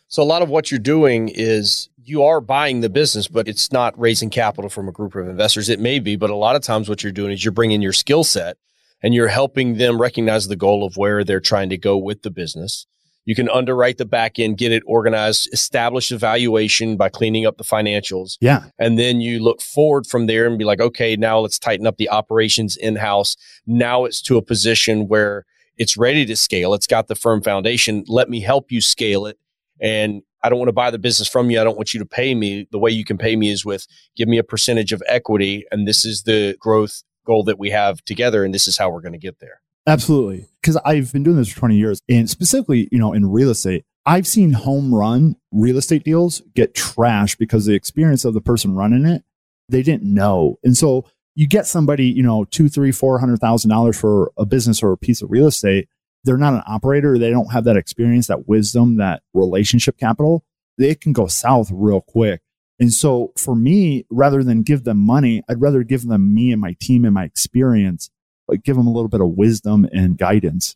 So 0.08 0.24
a 0.24 0.26
lot 0.26 0.42
of 0.42 0.50
what 0.50 0.72
you're 0.72 0.80
doing 0.80 1.30
is 1.30 1.90
you 2.08 2.24
are 2.24 2.40
buying 2.40 2.82
the 2.82 2.90
business, 2.90 3.28
but 3.28 3.48
it's 3.48 3.72
not 3.72 3.98
raising 4.00 4.30
capital 4.30 4.70
from 4.70 4.88
a 4.88 4.92
group 4.92 5.16
of 5.16 5.28
investors. 5.28 5.70
It 5.70 5.80
may 5.80 6.00
be, 6.00 6.16
but 6.16 6.30
a 6.30 6.36
lot 6.36 6.56
of 6.56 6.62
times 6.62 6.88
what 6.88 7.04
you're 7.04 7.12
doing 7.12 7.32
is 7.32 7.44
you're 7.44 7.52
bringing 7.52 7.82
your 7.82 7.94
skill 7.94 8.24
set 8.24 8.58
and 9.04 9.14
you're 9.14 9.28
helping 9.28 9.78
them 9.78 10.02
recognize 10.02 10.48
the 10.48 10.56
goal 10.56 10.86
of 10.86 10.96
where 10.96 11.24
they're 11.24 11.40
trying 11.40 11.70
to 11.70 11.78
go 11.78 11.98
with 11.98 12.22
the 12.24 12.32
business. 12.32 12.88
You 13.26 13.36
can 13.36 13.50
underwrite 13.50 13.98
the 13.98 14.06
back 14.06 14.40
end, 14.40 14.58
get 14.58 14.72
it 14.72 14.84
organized, 14.88 15.50
establish 15.52 16.12
a 16.12 16.18
valuation 16.18 16.96
by 16.96 17.10
cleaning 17.10 17.46
up 17.46 17.58
the 17.58 17.66
financials. 17.66 18.38
Yeah. 18.40 18.64
And 18.80 18.98
then 18.98 19.20
you 19.20 19.44
look 19.44 19.62
forward 19.62 20.08
from 20.08 20.28
there 20.28 20.48
and 20.48 20.58
be 20.58 20.64
like, 20.64 20.80
okay, 20.80 21.18
now 21.18 21.40
let's 21.40 21.60
tighten 21.60 21.86
up 21.86 21.98
the 21.98 22.10
operations 22.10 22.78
in 22.78 22.96
house. 22.96 23.36
Now 23.66 24.06
it's 24.06 24.22
to 24.24 24.38
a 24.38 24.42
position 24.42 25.10
where 25.10 25.46
it's 25.76 25.98
ready 25.98 26.26
to 26.26 26.38
scale. 26.38 26.74
It's 26.74 26.88
got 26.88 27.10
the 27.10 27.16
firm 27.16 27.44
foundation. 27.44 28.06
Let 28.08 28.30
me 28.30 28.40
help 28.40 28.72
you 28.72 28.80
scale 28.80 29.26
it. 29.26 29.38
And 29.82 30.22
I 30.44 30.50
don't 30.50 30.60
want 30.60 30.70
to 30.70 30.74
buy 30.74 30.92
the 30.92 31.00
business 31.00 31.28
from 31.28 31.50
you. 31.50 31.60
I 31.60 31.64
don't 31.64 31.78
want 31.78 31.94
you 31.94 32.00
to 32.00 32.06
pay 32.06 32.36
me. 32.36 32.68
The 32.72 32.80
way 32.80 32.92
you 32.92 33.04
can 33.04 33.18
pay 33.18 33.36
me 33.36 33.52
is 33.52 33.66
with 33.66 33.88
give 34.16 34.28
me 34.28 34.38
a 34.38 34.44
percentage 34.44 34.94
of 34.94 35.02
equity. 35.08 35.66
And 35.72 35.88
this 35.88 36.06
is 36.06 36.24
the 36.24 36.56
growth 36.60 37.04
goal 37.26 37.44
that 37.46 37.60
we 37.60 37.70
have 37.72 38.04
together. 38.06 38.44
And 38.44 38.54
this 38.54 38.68
is 38.68 38.78
how 38.78 38.90
we're 38.90 39.02
going 39.02 39.14
to 39.14 39.20
get 39.20 39.40
there. 39.40 39.62
Absolutely. 39.88 40.48
Because 40.62 40.78
I've 40.78 41.12
been 41.14 41.24
doing 41.24 41.38
this 41.38 41.50
for 41.50 41.60
20 41.60 41.78
years. 41.78 42.02
And 42.10 42.30
specifically, 42.30 42.90
you 42.92 43.00
know, 43.00 43.14
in 43.14 43.30
real 43.32 43.50
estate, 43.50 43.86
I've 44.06 44.28
seen 44.28 44.54
home 44.54 44.94
run 44.94 45.36
real 45.52 45.78
estate 45.78 46.04
deals 46.04 46.42
get 46.56 46.74
trashed 46.74 47.38
because 47.38 47.66
the 47.66 47.74
experience 47.74 48.24
of 48.24 48.34
the 48.34 48.42
person 48.42 48.74
running 48.76 49.06
it, 49.06 49.24
they 49.70 49.82
didn't 49.82 50.14
know. 50.14 50.60
And 50.64 50.78
so 50.78 51.06
you 51.36 51.48
get 51.48 51.68
somebody, 51.68 52.06
you 52.08 52.24
know, 52.24 52.46
two, 52.46 52.70
three, 52.70 52.92
four 52.92 53.20
hundred 53.20 53.40
thousand 53.40 53.70
dollars 53.70 54.00
for 54.00 54.32
a 54.38 54.46
business 54.46 54.82
or 54.82 54.92
a 54.92 54.98
piece 54.98 55.22
of 55.22 55.30
real 55.30 55.48
estate. 55.48 55.88
They're 56.28 56.38
not 56.38 56.54
an 56.54 56.64
operator. 56.68 57.18
They 57.18 57.32
don't 57.32 57.52
have 57.54 57.64
that 57.64 57.78
experience, 57.78 58.28
that 58.28 58.48
wisdom, 58.48 58.98
that 58.98 59.24
relationship 59.34 59.98
capital. 59.98 60.44
They 60.78 60.94
can 60.94 61.14
go 61.14 61.28
south 61.28 61.70
real 61.74 62.02
quick. 62.02 62.42
And 62.80 62.94
so 62.94 63.32
for 63.38 63.56
me, 63.56 64.06
rather 64.12 64.44
than 64.44 64.62
give 64.62 64.84
them 64.84 64.98
money, 64.98 65.42
I'd 65.50 65.62
rather 65.62 65.84
give 65.84 66.06
them 66.06 66.36
me 66.36 66.52
and 66.52 66.62
my 66.62 66.76
team 66.80 67.06
and 67.06 67.14
my 67.14 67.24
experience 67.24 68.12
like 68.48 68.64
give 68.64 68.76
them 68.76 68.88
a 68.88 68.92
little 68.92 69.10
bit 69.10 69.22
of 69.22 69.30
wisdom 69.30 69.88
and 69.92 70.18
guidance 70.18 70.76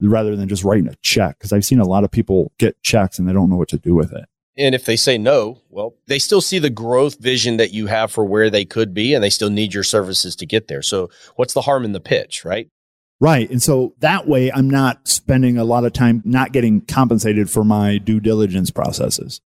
rather 0.00 0.36
than 0.36 0.48
just 0.48 0.64
writing 0.64 0.88
a 0.88 0.94
check. 1.02 1.38
Cause 1.38 1.52
I've 1.52 1.64
seen 1.64 1.80
a 1.80 1.88
lot 1.88 2.04
of 2.04 2.10
people 2.10 2.52
get 2.58 2.80
checks 2.82 3.18
and 3.18 3.28
they 3.28 3.32
don't 3.32 3.50
know 3.50 3.56
what 3.56 3.68
to 3.68 3.78
do 3.78 3.94
with 3.94 4.12
it. 4.12 4.24
And 4.56 4.74
if 4.74 4.84
they 4.84 4.96
say 4.96 5.16
no, 5.16 5.62
well, 5.70 5.94
they 6.06 6.18
still 6.18 6.42
see 6.42 6.58
the 6.58 6.70
growth 6.70 7.18
vision 7.18 7.56
that 7.56 7.72
you 7.72 7.86
have 7.86 8.12
for 8.12 8.24
where 8.24 8.50
they 8.50 8.66
could 8.66 8.92
be 8.92 9.14
and 9.14 9.24
they 9.24 9.30
still 9.30 9.48
need 9.48 9.72
your 9.72 9.84
services 9.84 10.36
to 10.36 10.46
get 10.46 10.68
there. 10.68 10.82
So 10.82 11.08
what's 11.36 11.54
the 11.54 11.62
harm 11.62 11.84
in 11.84 11.92
the 11.92 12.00
pitch, 12.00 12.44
right? 12.44 12.68
Right. 13.22 13.48
And 13.50 13.62
so 13.62 13.94
that 14.00 14.26
way 14.26 14.50
I'm 14.50 14.68
not 14.68 15.06
spending 15.06 15.56
a 15.56 15.62
lot 15.62 15.84
of 15.84 15.92
time 15.92 16.22
not 16.24 16.50
getting 16.50 16.80
compensated 16.80 17.48
for 17.48 17.62
my 17.62 17.98
due 17.98 18.18
diligence 18.18 18.72
processes. 18.72 19.40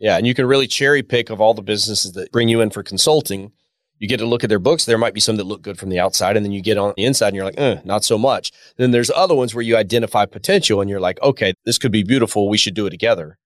Yeah. 0.00 0.16
And 0.16 0.26
you 0.26 0.34
can 0.34 0.44
really 0.44 0.66
cherry 0.66 1.04
pick 1.04 1.30
of 1.30 1.40
all 1.40 1.54
the 1.54 1.62
businesses 1.62 2.14
that 2.14 2.32
bring 2.32 2.48
you 2.48 2.60
in 2.60 2.70
for 2.70 2.82
consulting. 2.82 3.52
You 4.00 4.08
get 4.08 4.16
to 4.16 4.26
look 4.26 4.42
at 4.42 4.48
their 4.48 4.58
books. 4.58 4.86
There 4.86 4.98
might 4.98 5.14
be 5.14 5.20
some 5.20 5.36
that 5.36 5.44
look 5.44 5.62
good 5.62 5.78
from 5.78 5.90
the 5.90 6.00
outside, 6.00 6.36
and 6.36 6.44
then 6.44 6.50
you 6.50 6.60
get 6.60 6.78
on 6.78 6.94
the 6.96 7.04
inside 7.04 7.28
and 7.28 7.36
you're 7.36 7.44
like, 7.44 7.60
eh, 7.60 7.80
not 7.84 8.02
so 8.02 8.18
much. 8.18 8.50
Then 8.76 8.90
there's 8.90 9.12
other 9.12 9.36
ones 9.36 9.54
where 9.54 9.62
you 9.62 9.76
identify 9.76 10.26
potential 10.26 10.80
and 10.80 10.90
you're 10.90 10.98
like, 10.98 11.22
okay, 11.22 11.54
this 11.64 11.78
could 11.78 11.92
be 11.92 12.02
beautiful. 12.02 12.48
We 12.48 12.58
should 12.58 12.74
do 12.74 12.86
it 12.86 12.90
together. 12.90 13.38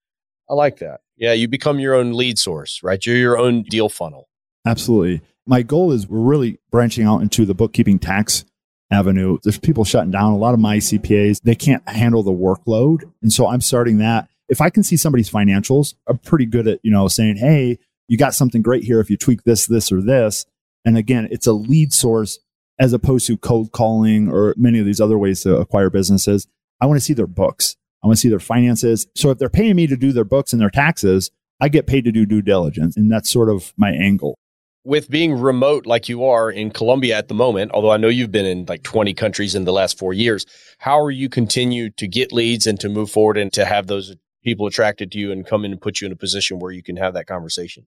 I 0.48 0.54
like 0.54 0.78
that. 0.78 1.00
Yeah. 1.18 1.34
You 1.34 1.48
become 1.48 1.80
your 1.80 1.94
own 1.94 2.14
lead 2.14 2.38
source, 2.38 2.82
right? 2.82 3.04
You're 3.04 3.16
your 3.16 3.36
own 3.36 3.62
deal 3.64 3.90
funnel. 3.90 4.30
Absolutely. 4.64 5.20
My 5.44 5.60
goal 5.60 5.92
is 5.92 6.08
we're 6.08 6.20
really 6.20 6.60
branching 6.70 7.04
out 7.04 7.20
into 7.20 7.44
the 7.44 7.54
bookkeeping 7.54 7.98
tax 7.98 8.46
avenue. 8.90 9.38
There's 9.42 9.58
people 9.58 9.84
shutting 9.84 10.10
down. 10.10 10.32
A 10.32 10.36
lot 10.36 10.54
of 10.54 10.60
my 10.60 10.78
CPAs, 10.78 11.42
they 11.42 11.54
can't 11.54 11.86
handle 11.88 12.22
the 12.22 12.32
workload. 12.32 13.10
And 13.22 13.32
so 13.32 13.48
I'm 13.48 13.60
starting 13.60 13.98
that. 13.98 14.28
If 14.48 14.60
I 14.60 14.70
can 14.70 14.82
see 14.82 14.96
somebody's 14.96 15.30
financials, 15.30 15.94
I'm 16.06 16.18
pretty 16.18 16.46
good 16.46 16.68
at, 16.68 16.80
you 16.82 16.90
know, 16.90 17.08
saying, 17.08 17.36
hey, 17.36 17.78
you 18.08 18.16
got 18.16 18.34
something 18.34 18.62
great 18.62 18.84
here 18.84 19.00
if 19.00 19.10
you 19.10 19.16
tweak 19.16 19.42
this, 19.42 19.66
this, 19.66 19.90
or 19.90 20.00
this. 20.00 20.46
And 20.84 20.96
again, 20.96 21.26
it's 21.30 21.48
a 21.48 21.52
lead 21.52 21.92
source 21.92 22.38
as 22.78 22.92
opposed 22.92 23.26
to 23.26 23.36
cold 23.36 23.72
calling 23.72 24.28
or 24.28 24.54
many 24.56 24.78
of 24.78 24.86
these 24.86 25.00
other 25.00 25.18
ways 25.18 25.40
to 25.42 25.56
acquire 25.56 25.90
businesses. 25.90 26.46
I 26.80 26.86
want 26.86 26.98
to 26.98 27.04
see 27.04 27.14
their 27.14 27.26
books. 27.26 27.76
I 28.04 28.06
want 28.06 28.18
to 28.18 28.20
see 28.20 28.28
their 28.28 28.38
finances. 28.38 29.08
So 29.16 29.30
if 29.30 29.38
they're 29.38 29.48
paying 29.48 29.74
me 29.74 29.88
to 29.88 29.96
do 29.96 30.12
their 30.12 30.24
books 30.24 30.52
and 30.52 30.62
their 30.62 30.70
taxes, 30.70 31.30
I 31.60 31.68
get 31.68 31.86
paid 31.86 32.04
to 32.04 32.12
do 32.12 32.26
due 32.26 32.42
diligence. 32.42 32.96
And 32.96 33.10
that's 33.10 33.30
sort 33.30 33.48
of 33.48 33.72
my 33.76 33.90
angle 33.90 34.38
with 34.86 35.10
being 35.10 35.34
remote 35.34 35.84
like 35.84 36.08
you 36.08 36.24
are 36.24 36.48
in 36.48 36.70
Colombia 36.70 37.18
at 37.18 37.26
the 37.26 37.34
moment, 37.34 37.72
although 37.74 37.90
I 37.90 37.96
know 37.96 38.06
you've 38.08 38.30
been 38.30 38.46
in 38.46 38.64
like 38.66 38.84
20 38.84 39.12
countries 39.14 39.56
in 39.56 39.64
the 39.64 39.72
last 39.72 39.98
four 39.98 40.14
years, 40.14 40.46
how 40.78 41.00
are 41.00 41.10
you 41.10 41.28
continue 41.28 41.90
to 41.90 42.06
get 42.06 42.32
leads 42.32 42.68
and 42.68 42.78
to 42.80 42.88
move 42.88 43.10
forward 43.10 43.36
and 43.36 43.52
to 43.54 43.64
have 43.64 43.88
those 43.88 44.14
people 44.44 44.66
attracted 44.66 45.10
to 45.10 45.18
you 45.18 45.32
and 45.32 45.44
come 45.44 45.64
in 45.64 45.72
and 45.72 45.80
put 45.80 46.00
you 46.00 46.06
in 46.06 46.12
a 46.12 46.16
position 46.16 46.60
where 46.60 46.70
you 46.70 46.84
can 46.84 46.96
have 46.96 47.14
that 47.14 47.26
conversation? 47.26 47.84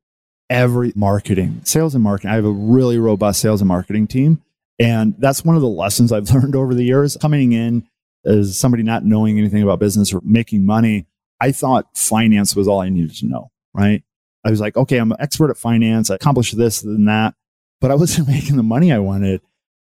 Every 0.49 0.91
marketing, 0.93 1.61
sales 1.63 1.95
and 1.95 2.03
marketing. 2.03 2.31
I 2.31 2.35
have 2.35 2.45
a 2.45 2.51
really 2.51 2.97
robust 2.97 3.39
sales 3.39 3.61
and 3.61 3.69
marketing 3.69 4.05
team. 4.05 4.41
And 4.77 5.15
that's 5.19 5.45
one 5.45 5.55
of 5.55 5.61
the 5.61 5.69
lessons 5.69 6.11
I've 6.11 6.29
learned 6.33 6.55
over 6.55 6.73
the 6.73 6.83
years. 6.83 7.15
Coming 7.15 7.53
in 7.53 7.87
as 8.25 8.59
somebody 8.59 8.83
not 8.83 9.05
knowing 9.05 9.37
anything 9.37 9.63
about 9.63 9.79
business 9.79 10.13
or 10.13 10.19
making 10.23 10.65
money, 10.65 11.05
I 11.39 11.53
thought 11.53 11.97
finance 11.97 12.57
was 12.57 12.67
all 12.67 12.81
I 12.81 12.89
needed 12.89 13.15
to 13.17 13.25
know, 13.25 13.51
right? 13.73 14.03
I 14.43 14.49
was 14.49 14.61
like, 14.61 14.77
okay, 14.77 14.97
I'm 14.97 15.11
an 15.11 15.17
expert 15.19 15.49
at 15.49 15.57
finance. 15.57 16.09
I 16.09 16.15
accomplished 16.15 16.57
this 16.57 16.83
and 16.83 17.07
that, 17.07 17.35
but 17.81 17.91
I 17.91 17.95
wasn't 17.95 18.27
making 18.29 18.57
the 18.57 18.63
money 18.63 18.91
I 18.91 18.99
wanted. 18.99 19.41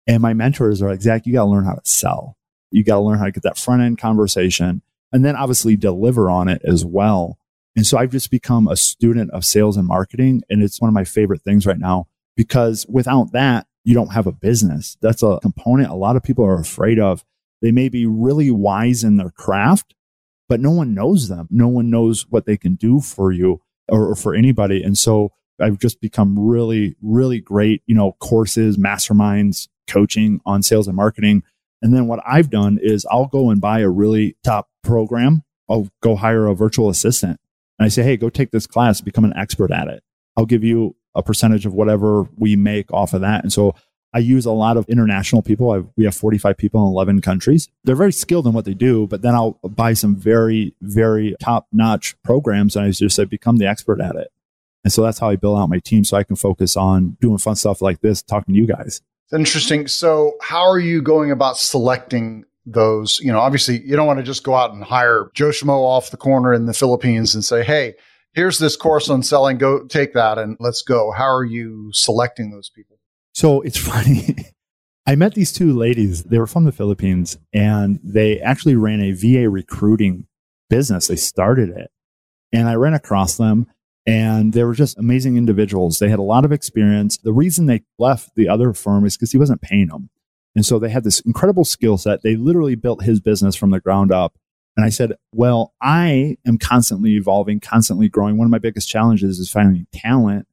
And 0.05 0.22
my 0.22 0.33
mentors 0.33 0.81
are 0.81 0.89
like, 0.89 1.01
Zach, 1.01 1.25
you 1.25 1.33
got 1.33 1.45
to 1.45 1.50
learn 1.50 1.65
how 1.65 1.75
to 1.75 1.81
sell. 1.86 2.38
You 2.72 2.83
got 2.83 2.95
to 2.95 3.01
learn 3.01 3.19
how 3.19 3.25
to 3.25 3.31
get 3.31 3.43
that 3.43 3.57
front 3.57 3.81
end 3.81 3.98
conversation 3.98 4.81
and 5.12 5.24
then 5.24 5.36
obviously 5.36 5.75
deliver 5.75 6.29
on 6.29 6.48
it 6.48 6.62
as 6.65 6.83
well. 6.83 7.38
And 7.75 7.86
so 7.86 7.98
I've 7.98 8.12
just 8.12 8.31
become 8.31 8.67
a 8.67 8.75
student 8.75 9.31
of 9.31 9.45
sales 9.45 9.77
and 9.77 9.88
marketing. 9.88 10.43
And 10.50 10.62
it's 10.62 10.81
one 10.81 10.89
of 10.89 10.93
my 10.93 11.03
favorite 11.03 11.41
things 11.41 11.65
right 11.65 11.77
now 11.77 12.07
because 12.36 12.86
without 12.89 13.31
that, 13.31 13.67
you 13.83 13.93
don't 13.93 14.13
have 14.13 14.27
a 14.27 14.31
business. 14.31 14.98
That's 15.01 15.24
a 15.24 15.39
component 15.41 15.89
a 15.89 15.95
lot 15.95 16.15
of 16.15 16.24
people 16.24 16.45
are 16.45 16.60
afraid 16.60 17.00
of. 17.00 17.24
They 17.62 17.72
may 17.72 17.89
be 17.89 18.05
really 18.05 18.51
wise 18.51 19.03
in 19.03 19.17
their 19.17 19.29
craft, 19.29 19.93
but 20.50 20.60
no 20.60 20.72
one 20.72 20.93
knows 20.93 21.29
them. 21.29 21.48
No 21.50 21.67
one 21.67 21.89
knows 21.89 22.27
what 22.29 22.45
they 22.45 22.57
can 22.57 22.75
do 22.75 23.00
for 23.00 23.31
you 23.31 23.62
or, 23.89 24.09
or 24.09 24.15
for 24.15 24.33
anybody. 24.35 24.83
And 24.83 24.97
so 24.97 25.31
I've 25.59 25.79
just 25.79 26.01
become 26.01 26.37
really, 26.37 26.95
really 27.01 27.39
great, 27.39 27.83
you 27.85 27.95
know, 27.95 28.13
courses, 28.19 28.77
masterminds, 28.77 29.67
coaching 29.87 30.41
on 30.45 30.63
sales 30.63 30.87
and 30.87 30.95
marketing. 30.95 31.43
And 31.81 31.93
then 31.93 32.07
what 32.07 32.21
I've 32.25 32.49
done 32.49 32.79
is 32.81 33.05
I'll 33.11 33.27
go 33.27 33.49
and 33.49 33.59
buy 33.59 33.79
a 33.79 33.89
really 33.89 34.37
top 34.43 34.69
program. 34.83 35.43
I'll 35.69 35.89
go 36.01 36.15
hire 36.15 36.47
a 36.47 36.55
virtual 36.55 36.89
assistant 36.89 37.39
and 37.77 37.85
I 37.85 37.89
say, 37.89 38.03
Hey, 38.03 38.17
go 38.17 38.29
take 38.29 38.51
this 38.51 38.67
class, 38.67 39.01
become 39.01 39.25
an 39.25 39.35
expert 39.35 39.71
at 39.71 39.87
it. 39.87 40.03
I'll 40.37 40.45
give 40.45 40.63
you 40.63 40.95
a 41.15 41.21
percentage 41.21 41.65
of 41.65 41.73
whatever 41.73 42.23
we 42.37 42.55
make 42.55 42.91
off 42.91 43.13
of 43.13 43.21
that. 43.21 43.43
And 43.43 43.53
so 43.53 43.75
I 44.13 44.20
use 44.20 44.46
a 44.46 44.51
lot 44.51 44.77
of 44.77 44.88
international 44.88 45.41
people. 45.41 45.72
I've, 45.72 45.88
we 45.98 46.05
have 46.05 46.15
45 46.15 46.58
people 46.58 46.82
in 46.86 46.88
11 46.91 47.22
countries. 47.22 47.70
They're 47.84 47.96
very 47.96 48.13
skilled 48.13 48.46
in 48.46 48.53
what 48.53 48.65
they 48.65 48.74
do, 48.75 49.08
but 49.08 49.24
then 49.24 49.34
I'll 49.34 49.60
buy 49.63 49.93
some 49.93 50.15
very, 50.15 50.75
very 50.82 51.36
top 51.39 51.67
notch 51.72 52.15
programs. 52.24 52.75
And 52.75 52.86
I 52.86 52.91
just 52.91 53.15
say, 53.15 53.25
become 53.25 53.58
the 53.58 53.67
expert 53.67 54.00
at 54.00 54.15
it. 54.15 54.32
And 54.84 54.91
so 54.91 55.01
that's 55.01 55.20
how 55.20 55.29
I 55.29 55.36
build 55.36 55.58
out 55.58 55.67
my 55.67 55.79
team 55.79 56.03
so 56.03 56.17
I 56.17 56.24
can 56.24 56.36
focus 56.36 56.75
on 56.75 57.17
doing 57.22 57.38
fun 57.38 57.55
stuff 57.55 57.82
like 57.82 58.01
this, 58.01 58.22
talking 58.22 58.53
to 58.53 58.60
you 58.60 58.67
guys. 58.67 59.01
It's 59.25 59.34
interesting. 59.34 59.88
So, 59.88 60.34
how 60.41 60.70
are 60.70 60.79
you 60.79 61.01
going 61.01 61.32
about 61.32 61.58
selecting 61.58 62.43
those? 62.65 63.20
You 63.22 63.32
know, 63.32 63.39
obviously, 63.39 63.82
you 63.82 63.96
don't 63.96 64.05
want 64.05 64.20
to 64.20 64.24
just 64.24 64.43
go 64.43 64.55
out 64.55 64.74
and 64.74 64.84
hire 64.84 65.29
Joe 65.34 65.50
Schmo 65.50 65.79
off 65.79 66.12
the 66.12 66.17
corner 66.17 66.53
in 66.53 66.65
the 66.65 66.74
Philippines 66.74 67.34
and 67.34 67.43
say, 67.46 67.63
hey, 67.63 67.96
here's 68.34 68.60
this 68.60 68.75
course 68.75 69.10
on 69.10 69.24
selling. 69.24 69.58
Go 69.58 69.86
take 69.86 70.13
that 70.13 70.38
and 70.38 70.58
let's 70.60 70.82
go. 70.82 71.12
How 71.12 71.34
are 71.34 71.46
you 71.46 71.91
selecting 71.93 72.51
those 72.51 72.70
people? 72.70 72.92
So 73.33 73.61
it's 73.61 73.77
funny. 73.89 74.35
I 75.05 75.15
met 75.15 75.35
these 75.35 75.51
two 75.51 75.73
ladies. 75.73 76.23
They 76.23 76.39
were 76.39 76.47
from 76.47 76.63
the 76.63 76.71
Philippines 76.71 77.37
and 77.51 77.99
they 78.03 78.39
actually 78.39 78.75
ran 78.75 79.01
a 79.01 79.11
VA 79.11 79.49
recruiting 79.49 80.27
business. 80.69 81.07
They 81.07 81.17
started 81.17 81.69
it. 81.69 81.91
And 82.53 82.69
I 82.69 82.75
ran 82.75 82.93
across 82.93 83.35
them 83.35 83.67
and 84.05 84.53
they 84.53 84.63
were 84.63 84.73
just 84.73 84.97
amazing 84.97 85.35
individuals. 85.37 85.99
They 85.99 86.09
had 86.09 86.19
a 86.19 86.23
lot 86.23 86.45
of 86.45 86.51
experience. 86.51 87.17
The 87.17 87.33
reason 87.33 87.65
they 87.65 87.83
left 87.99 88.35
the 88.35 88.47
other 88.47 88.73
firm 88.73 89.05
is 89.05 89.17
because 89.17 89.31
he 89.31 89.37
wasn't 89.37 89.61
paying 89.61 89.87
them. 89.87 90.09
And 90.55 90.65
so 90.65 90.79
they 90.79 90.89
had 90.89 91.03
this 91.03 91.19
incredible 91.21 91.65
skill 91.65 91.97
set. 91.97 92.21
They 92.21 92.35
literally 92.35 92.75
built 92.75 93.03
his 93.03 93.19
business 93.19 93.55
from 93.55 93.71
the 93.71 93.79
ground 93.79 94.11
up. 94.11 94.35
And 94.77 94.85
I 94.85 94.89
said, 94.89 95.13
well, 95.33 95.73
I 95.81 96.37
am 96.45 96.57
constantly 96.57 97.15
evolving, 97.15 97.59
constantly 97.59 98.09
growing. 98.09 98.37
One 98.37 98.45
of 98.45 98.51
my 98.51 98.59
biggest 98.59 98.87
challenges 98.89 99.39
is 99.39 99.51
finding 99.51 99.87
talent. 99.93 100.47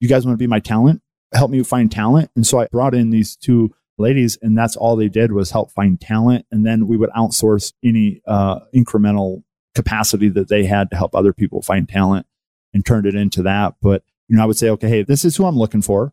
You 0.00 0.08
guys 0.08 0.26
want 0.26 0.34
to 0.34 0.42
be 0.42 0.46
my 0.46 0.60
talent? 0.60 1.02
Help 1.34 1.50
me 1.50 1.62
find 1.62 1.90
talent. 1.90 2.30
And 2.36 2.46
so 2.46 2.60
I 2.60 2.66
brought 2.66 2.94
in 2.94 3.10
these 3.10 3.36
two 3.36 3.74
ladies, 3.98 4.38
and 4.42 4.56
that's 4.56 4.76
all 4.76 4.96
they 4.96 5.08
did 5.08 5.32
was 5.32 5.50
help 5.50 5.72
find 5.72 6.00
talent. 6.00 6.46
And 6.50 6.64
then 6.64 6.86
we 6.86 6.96
would 6.96 7.10
outsource 7.10 7.72
any 7.84 8.22
uh, 8.26 8.60
incremental 8.74 9.42
capacity 9.74 10.28
that 10.30 10.48
they 10.48 10.64
had 10.64 10.90
to 10.90 10.96
help 10.96 11.14
other 11.14 11.32
people 11.32 11.62
find 11.62 11.88
talent 11.88 12.26
and 12.72 12.84
turned 12.84 13.06
it 13.06 13.14
into 13.14 13.42
that. 13.42 13.74
But 13.80 14.02
you 14.28 14.36
know, 14.36 14.42
I 14.42 14.46
would 14.46 14.56
say, 14.56 14.70
okay, 14.70 14.88
hey, 14.88 15.02
this 15.02 15.24
is 15.24 15.36
who 15.36 15.44
I'm 15.44 15.58
looking 15.58 15.82
for. 15.82 16.12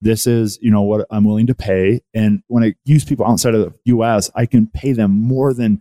This 0.00 0.26
is, 0.26 0.58
you 0.62 0.70
know, 0.70 0.82
what 0.82 1.06
I'm 1.10 1.24
willing 1.24 1.46
to 1.48 1.54
pay. 1.54 2.00
And 2.14 2.42
when 2.46 2.64
I 2.64 2.74
use 2.84 3.04
people 3.04 3.26
outside 3.26 3.54
of 3.54 3.72
the 3.72 3.74
US, 3.96 4.30
I 4.34 4.46
can 4.46 4.66
pay 4.66 4.92
them 4.92 5.10
more 5.10 5.52
than 5.52 5.80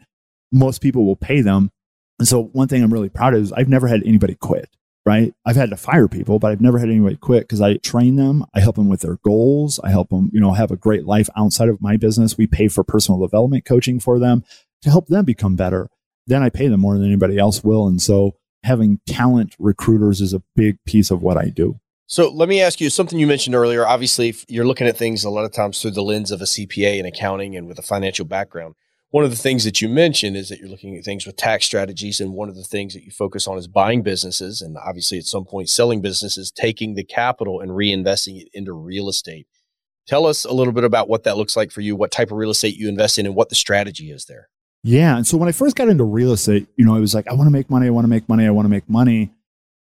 most 0.52 0.82
people 0.82 1.06
will 1.06 1.16
pay 1.16 1.42
them. 1.42 1.72
And 2.18 2.28
so 2.28 2.44
one 2.44 2.68
thing 2.68 2.84
I'm 2.84 2.92
really 2.92 3.10
proud 3.10 3.34
of 3.34 3.42
is 3.42 3.54
I've 3.54 3.70
never 3.70 3.88
had 3.88 4.04
anybody 4.04 4.36
quit 4.36 4.70
right? 5.06 5.34
I've 5.46 5.56
had 5.56 5.70
to 5.72 5.78
fire 5.78 6.08
people, 6.08 6.40
but 6.40 6.52
I've 6.52 6.62
never 6.62 6.78
had 6.78 6.90
anybody 6.90 7.16
quit 7.16 7.44
because 7.44 7.62
I 7.62 7.78
train 7.78 8.16
them. 8.16 8.46
I 8.54 8.60
help 8.60 8.76
them 8.76 8.90
with 8.90 9.02
their 9.02 9.18
goals. 9.24 9.80
I 9.84 9.90
help 9.90 10.10
them, 10.10 10.30
you 10.34 10.40
know, 10.40 10.54
have 10.54 10.72
a 10.72 10.76
great 10.76 11.06
life 11.06 11.30
outside 11.36 11.70
of 11.70 11.82
my 11.82 11.98
business. 11.98 12.38
We 12.38 12.48
pay 12.48 12.68
for 12.68 12.84
personal 12.84 13.20
development 13.20 13.66
coaching 13.66 14.00
for 14.00 14.20
them 14.20 14.44
to 14.82 14.90
help 14.90 15.08
them 15.08 15.26
become 15.26 15.56
better. 15.56 15.90
Then 16.28 16.44
I 16.44 16.50
pay 16.50 16.68
them 16.68 16.82
more 16.82 16.96
than 16.96 17.08
anybody 17.08 17.38
else 17.38 17.64
will. 17.64 17.88
And 17.88 18.02
so 18.02 18.36
having 18.64 19.00
talent 19.08 19.56
recruiters 19.58 20.22
is 20.22 20.34
a 20.34 20.44
big 20.56 20.78
piece 20.86 21.12
of 21.12 21.22
what 21.22 21.38
I 21.38 21.50
do. 21.50 21.80
So 22.06 22.30
let 22.30 22.50
me 22.50 22.62
ask 22.62 22.82
you 22.82 22.90
something 22.90 23.20
you 23.20 23.28
mentioned 23.28 23.56
earlier. 23.56 23.86
Obviously, 23.86 24.36
you're 24.48 24.66
looking 24.66 24.88
at 24.88 24.98
things 24.98 25.24
a 25.24 25.30
lot 25.30 25.46
of 25.46 25.54
times 25.54 25.80
through 25.80 25.92
the 25.92 26.02
lens 26.02 26.32
of 26.32 26.42
a 26.42 26.46
CPA 26.46 26.98
and 26.98 27.08
accounting 27.08 27.56
and 27.56 27.68
with 27.68 27.78
a 27.78 27.84
financial 27.84 28.26
background 28.26 28.76
one 29.12 29.24
of 29.24 29.32
the 29.32 29.38
things 29.38 29.64
that 29.64 29.82
you 29.82 29.90
mentioned 29.90 30.38
is 30.38 30.50
that 30.50 30.60
you're 30.60 30.70
looking 30.70 30.96
at 30.96 31.04
things 31.04 31.26
with 31.26 31.36
tax 31.36 31.66
strategies 31.66 32.20
and 32.20 32.34
one 32.34 32.50
of 32.50 32.56
the 32.56 32.64
things 32.64 32.94
that 32.94 33.04
you 33.04 33.12
focus 33.12 33.48
on 33.48 33.58
is 33.58 33.68
buying 33.68 34.04
businesses 34.04 34.62
and 34.62 34.78
obviously 34.78 35.18
at 35.18 35.26
some 35.26 35.46
point 35.46 35.70
selling 35.70 36.02
businesses 36.02 36.52
taking 36.52 36.94
the 36.94 37.04
capital 37.04 37.60
and 37.60 37.72
reinvesting 37.72 38.40
it 38.40 38.50
into 38.54 38.72
real 38.72 39.10
estate. 39.10 39.48
Tell 40.08 40.26
us 40.26 40.46
a 40.46 40.54
little 40.54 40.74
bit 40.74 40.84
about 40.84 41.10
what 41.10 41.24
that 41.24 41.38
looks 41.38 41.56
like 41.56 41.72
for 41.72 41.82
you 41.82 41.96
what 41.96 42.12
type 42.12 42.32
of 42.32 42.38
real 42.38 42.52
estate 42.52 42.78
you 42.78 42.88
invest 42.88 43.18
in 43.18 43.26
and 43.26 43.36
what 43.36 43.50
the 43.50 43.56
strategy 43.56 44.12
is 44.12 44.26
there. 44.26 44.50
Yeah 44.84 45.18
and 45.18 45.28
so 45.28 45.38
when 45.38 45.50
i 45.50 45.52
first 45.52 45.76
got 45.76 45.90
into 45.90 46.06
real 46.06 46.32
estate 46.32 46.68
you 46.78 46.86
know 46.86 46.96
i 46.96 47.00
was 47.00 47.14
like 47.14 47.28
i 47.28 47.34
want 47.34 47.48
to 47.48 47.52
make 47.52 47.70
money 47.70 47.88
i 47.88 47.90
want 47.90 48.06
to 48.06 48.10
make 48.10 48.30
money 48.30 48.48
i 48.48 48.50
want 48.50 48.64
to 48.64 48.70
make 48.70 48.88
money 48.88 49.34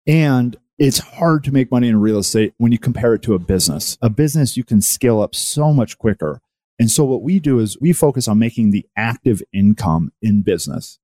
and 0.06 0.56
it's 0.78 0.98
hard 0.98 1.42
to 1.44 1.52
make 1.52 1.70
money 1.70 1.88
in 1.88 2.00
real 2.00 2.18
estate 2.18 2.54
when 2.58 2.70
you 2.70 2.78
compare 2.78 3.14
it 3.14 3.22
to 3.22 3.34
a 3.34 3.38
business. 3.38 3.96
A 4.02 4.10
business 4.10 4.56
you 4.56 4.64
can 4.64 4.82
scale 4.82 5.20
up 5.20 5.34
so 5.34 5.72
much 5.72 5.98
quicker 5.98 6.40
and 6.78 6.90
so 6.90 7.04
what 7.04 7.22
we 7.22 7.38
do 7.40 7.58
is 7.58 7.78
we 7.80 7.92
focus 7.92 8.28
on 8.28 8.38
making 8.38 8.70
the 8.70 8.86
active 8.96 9.42
income 9.52 10.12
in 10.20 10.42
business. 10.42 10.98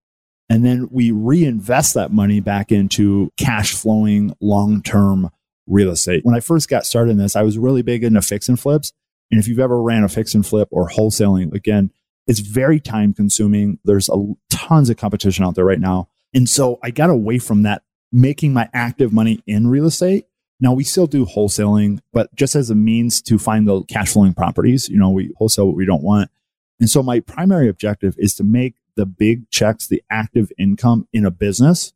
And 0.48 0.64
then 0.64 0.88
we 0.90 1.10
reinvest 1.10 1.94
that 1.94 2.12
money 2.12 2.40
back 2.40 2.70
into 2.70 3.30
cash 3.38 3.72
flowing 3.72 4.34
long 4.40 4.82
term 4.82 5.30
real 5.66 5.90
estate. 5.90 6.24
When 6.24 6.34
I 6.34 6.40
first 6.40 6.68
got 6.68 6.84
started 6.84 7.12
in 7.12 7.16
this, 7.18 7.36
I 7.36 7.42
was 7.42 7.56
really 7.56 7.82
big 7.82 8.04
into 8.04 8.20
fix 8.20 8.48
and 8.48 8.60
flips. 8.60 8.92
And 9.30 9.40
if 9.40 9.48
you've 9.48 9.60
ever 9.60 9.80
ran 9.80 10.04
a 10.04 10.08
fix 10.08 10.34
and 10.34 10.44
flip 10.44 10.68
or 10.70 10.90
wholesaling, 10.90 11.54
again, 11.54 11.90
it's 12.26 12.40
very 12.40 12.80
time 12.80 13.14
consuming. 13.14 13.78
There's 13.84 14.10
a, 14.10 14.34
tons 14.50 14.90
of 14.90 14.98
competition 14.98 15.44
out 15.44 15.54
there 15.54 15.64
right 15.64 15.80
now. 15.80 16.08
And 16.34 16.48
so 16.48 16.78
I 16.82 16.90
got 16.90 17.08
away 17.08 17.38
from 17.38 17.62
that, 17.62 17.82
making 18.12 18.52
my 18.52 18.68
active 18.74 19.12
money 19.12 19.42
in 19.46 19.68
real 19.68 19.86
estate 19.86 20.26
now 20.62 20.72
we 20.72 20.84
still 20.84 21.08
do 21.08 21.26
wholesaling, 21.26 21.98
but 22.12 22.32
just 22.36 22.54
as 22.54 22.70
a 22.70 22.74
means 22.76 23.20
to 23.22 23.36
find 23.36 23.66
the 23.66 23.82
cash 23.84 24.12
flowing 24.12 24.32
properties, 24.32 24.88
you 24.88 24.96
know, 24.96 25.10
we 25.10 25.32
wholesale 25.36 25.66
what 25.66 25.76
we 25.76 25.84
don't 25.84 26.04
want. 26.04 26.30
And 26.78 26.88
so 26.88 27.02
my 27.02 27.18
primary 27.18 27.68
objective 27.68 28.14
is 28.16 28.34
to 28.36 28.44
make 28.44 28.76
the 28.94 29.04
big 29.04 29.50
checks, 29.50 29.88
the 29.88 30.04
active 30.08 30.52
income 30.56 31.08
in 31.12 31.26
a 31.26 31.32
business. 31.32 31.92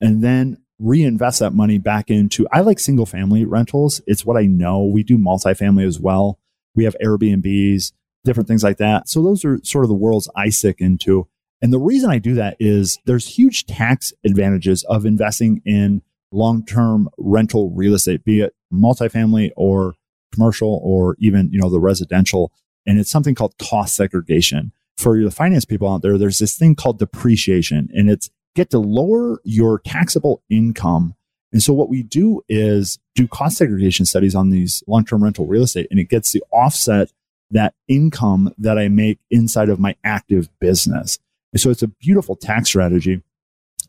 And 0.00 0.24
then 0.24 0.56
reinvest 0.78 1.40
that 1.40 1.52
money 1.52 1.76
back 1.76 2.10
into, 2.10 2.46
I 2.50 2.60
like 2.60 2.78
single 2.78 3.04
family 3.04 3.44
rentals. 3.44 4.00
It's 4.06 4.24
what 4.24 4.38
I 4.38 4.46
know. 4.46 4.84
We 4.84 5.02
do 5.02 5.18
multifamily 5.18 5.86
as 5.86 6.00
well. 6.00 6.38
We 6.74 6.84
have 6.84 6.96
Airbnbs, 7.04 7.92
different 8.24 8.48
things 8.48 8.64
like 8.64 8.78
that. 8.78 9.10
So 9.10 9.22
those 9.22 9.44
are 9.44 9.60
sort 9.62 9.84
of 9.84 9.88
the 9.88 9.94
worlds 9.94 10.28
I 10.34 10.48
stick 10.48 10.80
into. 10.80 11.28
And 11.60 11.70
the 11.70 11.78
reason 11.78 12.10
I 12.10 12.18
do 12.18 12.34
that 12.34 12.56
is 12.60 12.98
there's 13.04 13.26
huge 13.36 13.66
tax 13.66 14.14
advantages 14.24 14.84
of 14.84 15.04
investing 15.04 15.60
in 15.66 16.00
long-term 16.32 17.08
rental 17.18 17.70
real 17.70 17.94
estate, 17.94 18.24
be 18.24 18.40
it 18.40 18.54
multifamily 18.72 19.50
or 19.56 19.94
commercial 20.32 20.80
or 20.82 21.16
even, 21.18 21.50
you 21.52 21.60
know, 21.60 21.70
the 21.70 21.80
residential. 21.80 22.52
And 22.86 22.98
it's 22.98 23.10
something 23.10 23.34
called 23.34 23.54
cost 23.58 23.96
segregation. 23.96 24.72
For 24.98 25.22
the 25.22 25.30
finance 25.30 25.64
people 25.64 25.88
out 25.88 26.02
there, 26.02 26.18
there's 26.18 26.38
this 26.38 26.56
thing 26.56 26.74
called 26.74 26.98
depreciation 26.98 27.88
and 27.92 28.08
it's 28.10 28.30
get 28.54 28.70
to 28.70 28.78
lower 28.78 29.40
your 29.44 29.80
taxable 29.80 30.42
income. 30.48 31.14
And 31.52 31.62
so 31.62 31.72
what 31.72 31.88
we 31.88 32.02
do 32.02 32.42
is 32.48 32.98
do 33.14 33.28
cost 33.28 33.58
segregation 33.58 34.06
studies 34.06 34.34
on 34.34 34.50
these 34.50 34.82
long-term 34.86 35.22
rental 35.22 35.46
real 35.46 35.62
estate 35.62 35.88
and 35.90 36.00
it 36.00 36.08
gets 36.08 36.32
the 36.32 36.42
offset 36.50 37.12
that 37.50 37.74
income 37.88 38.52
that 38.58 38.78
I 38.78 38.88
make 38.88 39.18
inside 39.30 39.68
of 39.68 39.78
my 39.78 39.94
active 40.02 40.48
business. 40.60 41.18
And 41.52 41.60
so 41.60 41.70
it's 41.70 41.82
a 41.82 41.88
beautiful 41.88 42.36
tax 42.36 42.68
strategy. 42.68 43.22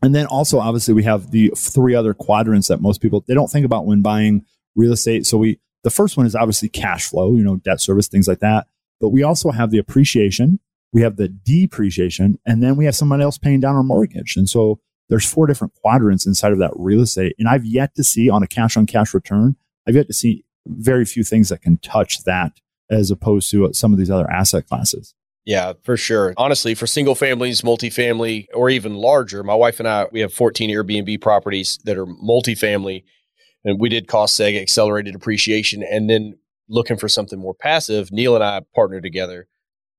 And 0.02 0.14
then 0.14 0.26
also, 0.26 0.58
obviously, 0.58 0.94
we 0.94 1.04
have 1.04 1.30
the 1.30 1.52
three 1.56 1.94
other 1.94 2.14
quadrants 2.14 2.68
that 2.68 2.80
most 2.80 3.00
people 3.00 3.24
they 3.26 3.34
don't 3.34 3.50
think 3.50 3.66
about 3.66 3.86
when 3.86 4.02
buying 4.02 4.44
real 4.76 4.92
estate. 4.92 5.26
So 5.26 5.38
we 5.38 5.58
the 5.84 5.90
first 5.90 6.16
one 6.16 6.26
is 6.26 6.34
obviously 6.34 6.68
cash 6.68 7.08
flow, 7.08 7.34
you 7.34 7.42
know, 7.42 7.56
debt 7.56 7.80
service, 7.80 8.08
things 8.08 8.28
like 8.28 8.40
that. 8.40 8.66
But 9.00 9.10
we 9.10 9.22
also 9.22 9.50
have 9.50 9.70
the 9.70 9.78
appreciation, 9.78 10.60
we 10.92 11.02
have 11.02 11.16
the 11.16 11.28
depreciation, 11.28 12.38
and 12.44 12.62
then 12.62 12.76
we 12.76 12.84
have 12.84 12.96
someone 12.96 13.20
else 13.20 13.38
paying 13.38 13.60
down 13.60 13.76
our 13.76 13.82
mortgage. 13.82 14.36
And 14.36 14.48
so 14.48 14.80
there's 15.08 15.30
four 15.30 15.46
different 15.46 15.74
quadrants 15.74 16.26
inside 16.26 16.52
of 16.52 16.58
that 16.58 16.72
real 16.74 17.00
estate. 17.00 17.34
And 17.38 17.48
I've 17.48 17.64
yet 17.64 17.94
to 17.94 18.04
see 18.04 18.28
on 18.28 18.42
a 18.42 18.46
cash 18.46 18.76
on 18.76 18.86
cash 18.86 19.14
return, 19.14 19.56
I've 19.86 19.94
yet 19.94 20.08
to 20.08 20.14
see 20.14 20.44
very 20.66 21.04
few 21.04 21.24
things 21.24 21.48
that 21.48 21.62
can 21.62 21.78
touch 21.78 22.24
that 22.24 22.60
as 22.90 23.10
opposed 23.10 23.50
to 23.50 23.72
some 23.72 23.92
of 23.92 23.98
these 23.98 24.10
other 24.10 24.30
asset 24.30 24.66
classes. 24.66 25.14
Yeah, 25.48 25.72
for 25.82 25.96
sure. 25.96 26.34
Honestly, 26.36 26.74
for 26.74 26.86
single 26.86 27.14
families, 27.14 27.62
multifamily, 27.62 28.48
or 28.52 28.68
even 28.68 28.96
larger, 28.96 29.42
my 29.42 29.54
wife 29.54 29.80
and 29.80 29.88
I, 29.88 30.04
we 30.12 30.20
have 30.20 30.30
14 30.30 30.68
Airbnb 30.68 31.22
properties 31.22 31.78
that 31.84 31.96
are 31.96 32.04
multifamily. 32.04 33.04
And 33.64 33.80
we 33.80 33.88
did 33.88 34.08
cost 34.08 34.38
seg, 34.38 34.60
accelerated 34.60 35.14
depreciation, 35.14 35.82
and 35.82 36.10
then 36.10 36.34
looking 36.68 36.98
for 36.98 37.08
something 37.08 37.38
more 37.38 37.54
passive. 37.54 38.12
Neil 38.12 38.34
and 38.34 38.44
I 38.44 38.60
partnered 38.74 39.02
together 39.02 39.48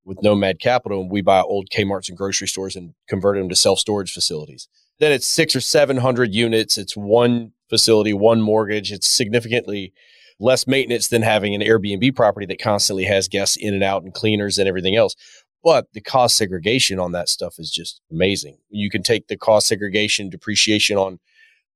with 0.06 0.22
Nomad 0.22 0.60
Capital, 0.60 1.02
and 1.02 1.10
we 1.10 1.22
buy 1.22 1.42
old 1.42 1.70
Kmart's 1.76 2.10
and 2.10 2.18
grocery 2.18 2.48
stores 2.48 2.76
and 2.76 2.94
convert 3.08 3.36
them 3.36 3.50
to 3.50 3.56
self 3.56 3.80
storage 3.80 4.14
facilities. 4.14 4.68
Then 5.00 5.12
it's 5.12 5.28
six 5.28 5.56
or 5.56 5.62
700 5.62 6.32
units. 6.32 6.78
It's 6.78 6.96
one 6.96 7.54
facility, 7.72 8.14
one 8.14 8.40
mortgage. 8.40 8.92
It's 8.92 9.10
significantly 9.10 9.94
less 10.40 10.68
maintenance 10.68 11.10
than 11.10 11.22
having 11.22 11.54
an 11.54 11.62
Airbnb 11.62 12.16
property 12.16 12.46
that 12.48 12.62
constantly 12.62 13.06
has 13.06 13.28
guests 13.28 13.58
in 13.58 13.74
and 13.74 13.84
out 13.84 14.04
and 14.04 14.14
cleaners 14.14 14.58
and 14.58 14.68
everything 14.68 14.96
else. 14.96 15.16
But 15.64 15.88
the 15.94 16.02
cost 16.02 16.38
segregation 16.38 17.00
on 17.00 17.12
that 17.12 17.28
stuff 17.28 17.56
is 17.60 17.70
just 17.70 18.02
amazing. 18.10 18.60
You 18.70 18.90
can 18.90 19.04
take 19.04 19.28
the 19.28 19.38
cost 19.38 19.68
segregation 19.68 20.30
depreciation 20.30 20.98
on 20.98 21.20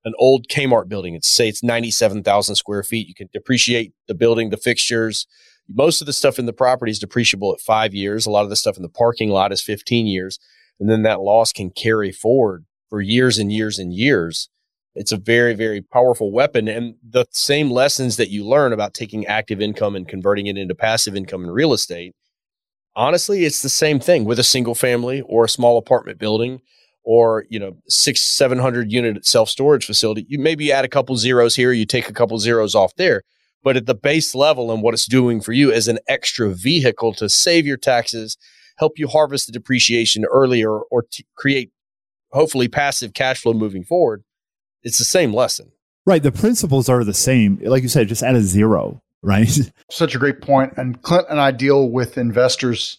an 0.05 0.13
old 0.17 0.48
Kmart 0.48 0.88
building. 0.88 1.15
It's 1.15 1.27
say 1.27 1.50
it's 1.50 1.63
97,000 1.63 2.55
square 2.55 2.84
feet. 2.84 3.08
You 3.08 3.15
can 3.15 3.29
depreciate 3.34 3.93
the 4.08 4.15
building, 4.15 4.50
the 4.50 4.58
fixtures. 4.58 5.27
Most 5.70 6.01
of 6.01 6.08
the 6.08 6.13
stuff 6.13 6.39
in 6.39 6.46
the 6.46 6.53
property 6.53 6.91
is 6.91 7.00
depreciable 7.00 7.53
at 7.53 7.62
five 7.62 7.93
years. 7.93 8.25
A 8.25 8.29
lot 8.29 8.43
of 8.43 8.50
the 8.50 8.55
stuff 8.55 8.77
in 8.77 8.84
the 8.84 8.89
parking 8.89 9.29
lot 9.29 9.51
is 9.51 9.62
15 9.62 10.08
years. 10.08 10.39
And 10.79 10.89
then 10.89 11.03
that 11.03 11.22
loss 11.22 11.51
can 11.51 11.70
carry 11.70 12.12
forward 12.12 12.65
for 12.89 13.01
years 13.01 13.38
and 13.38 13.51
years 13.51 13.79
and 13.79 13.93
years. 13.93 14.50
It's 14.95 15.12
a 15.12 15.17
very, 15.17 15.55
very 15.55 15.81
powerful 15.81 16.31
weapon. 16.31 16.67
And 16.67 16.95
the 17.07 17.25
same 17.31 17.71
lessons 17.71 18.17
that 18.17 18.29
you 18.29 18.45
learn 18.45 18.73
about 18.73 18.93
taking 18.93 19.25
active 19.25 19.59
income 19.59 19.95
and 19.95 20.07
converting 20.07 20.47
it 20.47 20.57
into 20.57 20.75
passive 20.75 21.15
income 21.15 21.43
in 21.43 21.51
real 21.51 21.73
estate, 21.73 22.13
honestly, 22.95 23.45
it's 23.45 23.62
the 23.62 23.69
same 23.69 24.00
thing 24.00 24.25
with 24.25 24.38
a 24.38 24.43
single 24.43 24.75
family 24.75 25.21
or 25.21 25.45
a 25.45 25.49
small 25.49 25.77
apartment 25.77 26.19
building 26.19 26.62
or, 27.03 27.45
you 27.49 27.60
know, 27.60 27.75
six, 27.88 28.21
700 28.21 28.91
unit 28.91 29.25
self 29.25 29.49
storage 29.49 29.86
facility. 29.86 30.25
You 30.29 30.39
maybe 30.39 30.71
add 30.71 30.86
a 30.86 30.89
couple 30.89 31.17
zeros 31.17 31.56
here, 31.56 31.71
you 31.71 31.86
take 31.86 32.08
a 32.08 32.13
couple 32.13 32.38
zeros 32.38 32.75
off 32.75 32.95
there. 32.95 33.23
But 33.63 33.77
at 33.77 33.86
the 33.88 33.95
base 33.95 34.36
level 34.36 34.71
and 34.71 34.84
what 34.84 34.93
it's 34.93 35.08
doing 35.08 35.41
for 35.41 35.53
you 35.53 35.71
as 35.71 35.88
an 35.88 35.99
extra 36.08 36.49
vehicle 36.49 37.13
to 37.15 37.29
save 37.29 37.65
your 37.65 37.77
taxes, 37.77 38.38
help 38.77 38.99
you 38.99 39.08
harvest 39.08 39.47
the 39.47 39.53
depreciation 39.53 40.25
earlier 40.25 40.77
or 40.79 41.03
to 41.12 41.23
create 41.36 41.71
hopefully 42.32 42.67
passive 42.67 43.13
cash 43.13 43.41
flow 43.41 43.53
moving 43.53 43.84
forward 43.84 44.23
it's 44.84 44.98
the 44.98 45.06
same 45.06 45.34
lesson. 45.34 45.72
Right. 46.06 46.22
The 46.22 46.32
principles 46.32 46.89
are 46.89 47.04
the 47.04 47.13
same. 47.13 47.60
Like 47.63 47.84
you 47.84 47.89
said, 47.89 48.08
just 48.10 48.24
add 48.24 48.36
a 48.36 48.41
zero, 48.41 49.02
right? 49.22 49.50
Such 49.89 50.15
a 50.15 50.19
great 50.19 50.41
point. 50.41 50.74
And 50.76 51.02
Clint 51.02 51.28
and 51.30 51.39
I 51.39 51.52
deal 51.52 51.89
with 51.89 52.17
investors 52.17 52.98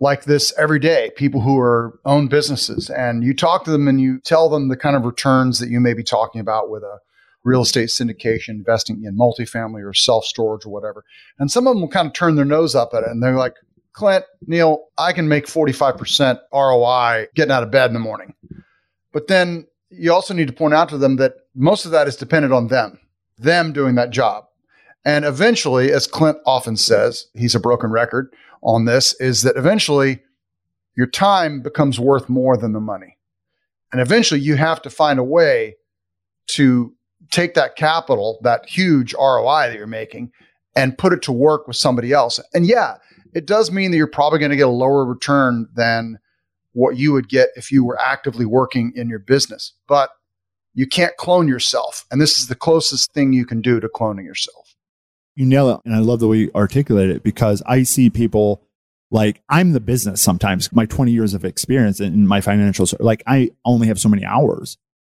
like 0.00 0.24
this 0.24 0.52
every 0.56 0.78
day, 0.78 1.10
people 1.16 1.40
who 1.40 1.58
are 1.58 1.98
own 2.04 2.28
businesses. 2.28 2.88
And 2.88 3.22
you 3.22 3.34
talk 3.34 3.64
to 3.64 3.70
them 3.70 3.88
and 3.88 4.00
you 4.00 4.20
tell 4.20 4.48
them 4.48 4.68
the 4.68 4.76
kind 4.76 4.96
of 4.96 5.04
returns 5.04 5.58
that 5.58 5.70
you 5.70 5.80
may 5.80 5.92
be 5.92 6.04
talking 6.04 6.40
about 6.40 6.70
with 6.70 6.82
a 6.82 6.98
real 7.44 7.62
estate 7.62 7.88
syndication, 7.88 8.50
investing 8.50 9.04
in 9.04 9.16
multifamily 9.16 9.84
or 9.84 9.92
self 9.92 10.24
storage 10.24 10.64
or 10.64 10.70
whatever. 10.70 11.04
And 11.38 11.50
some 11.50 11.66
of 11.66 11.74
them 11.74 11.82
will 11.82 11.88
kind 11.88 12.06
of 12.06 12.12
turn 12.12 12.36
their 12.36 12.44
nose 12.44 12.74
up 12.74 12.94
at 12.94 13.02
it 13.02 13.10
and 13.10 13.22
they're 13.22 13.36
like, 13.36 13.54
Clint, 13.92 14.24
Neil, 14.46 14.84
I 14.96 15.12
can 15.12 15.28
make 15.28 15.46
45% 15.46 16.38
ROI 16.52 17.26
getting 17.34 17.50
out 17.50 17.64
of 17.64 17.72
bed 17.72 17.90
in 17.90 17.94
the 17.94 18.00
morning. 18.00 18.32
But 19.12 19.26
then 19.26 19.66
you 19.90 20.12
also 20.12 20.34
need 20.34 20.48
to 20.48 20.54
point 20.54 20.74
out 20.74 20.88
to 20.90 20.98
them 20.98 21.16
that 21.16 21.34
most 21.54 21.84
of 21.84 21.90
that 21.92 22.08
is 22.08 22.16
dependent 22.16 22.52
on 22.52 22.68
them, 22.68 22.98
them 23.38 23.72
doing 23.72 23.94
that 23.94 24.10
job. 24.10 24.44
And 25.04 25.24
eventually, 25.24 25.92
as 25.92 26.06
Clint 26.06 26.38
often 26.44 26.76
says, 26.76 27.28
he's 27.34 27.54
a 27.54 27.60
broken 27.60 27.90
record 27.90 28.32
on 28.62 28.84
this, 28.84 29.18
is 29.20 29.42
that 29.42 29.56
eventually 29.56 30.20
your 30.96 31.06
time 31.06 31.62
becomes 31.62 31.98
worth 32.00 32.28
more 32.28 32.56
than 32.56 32.72
the 32.72 32.80
money. 32.80 33.16
And 33.92 34.00
eventually 34.00 34.40
you 34.40 34.56
have 34.56 34.82
to 34.82 34.90
find 34.90 35.18
a 35.18 35.24
way 35.24 35.76
to 36.48 36.92
take 37.30 37.54
that 37.54 37.76
capital, 37.76 38.38
that 38.42 38.66
huge 38.66 39.14
ROI 39.14 39.68
that 39.68 39.76
you're 39.76 39.86
making, 39.86 40.32
and 40.76 40.98
put 40.98 41.12
it 41.12 41.22
to 41.22 41.32
work 41.32 41.66
with 41.66 41.76
somebody 41.76 42.12
else. 42.12 42.40
And 42.52 42.66
yeah, 42.66 42.96
it 43.34 43.46
does 43.46 43.70
mean 43.70 43.90
that 43.90 43.96
you're 43.96 44.06
probably 44.06 44.38
going 44.38 44.50
to 44.50 44.56
get 44.56 44.66
a 44.66 44.70
lower 44.70 45.04
return 45.04 45.68
than 45.74 46.18
what 46.72 46.96
you 46.96 47.12
would 47.12 47.28
get 47.28 47.50
if 47.56 47.72
you 47.72 47.84
were 47.84 48.00
actively 48.00 48.46
working 48.46 48.92
in 48.94 49.08
your 49.08 49.18
business. 49.18 49.72
But 49.86 50.10
you 50.74 50.86
can't 50.86 51.16
clone 51.16 51.48
yourself. 51.48 52.06
And 52.10 52.20
this 52.20 52.38
is 52.38 52.46
the 52.46 52.54
closest 52.54 53.12
thing 53.12 53.32
you 53.32 53.46
can 53.46 53.60
do 53.60 53.80
to 53.80 53.88
cloning 53.88 54.24
yourself. 54.24 54.74
You 55.34 55.46
nail 55.46 55.70
it. 55.70 55.80
And 55.84 55.94
I 55.94 55.98
love 55.98 56.20
the 56.20 56.28
way 56.28 56.38
you 56.38 56.50
articulate 56.54 57.10
it 57.10 57.22
because 57.22 57.62
I 57.66 57.82
see 57.82 58.10
people 58.10 58.62
like 59.10 59.40
I'm 59.48 59.72
the 59.72 59.80
business 59.80 60.20
sometimes, 60.20 60.72
my 60.72 60.86
20 60.86 61.12
years 61.12 61.34
of 61.34 61.44
experience 61.44 62.00
in 62.00 62.26
my 62.26 62.40
financials, 62.40 62.94
like 63.00 63.22
I 63.26 63.50
only 63.64 63.86
have 63.86 63.98
so 63.98 64.08
many 64.08 64.24
hours. 64.24 64.76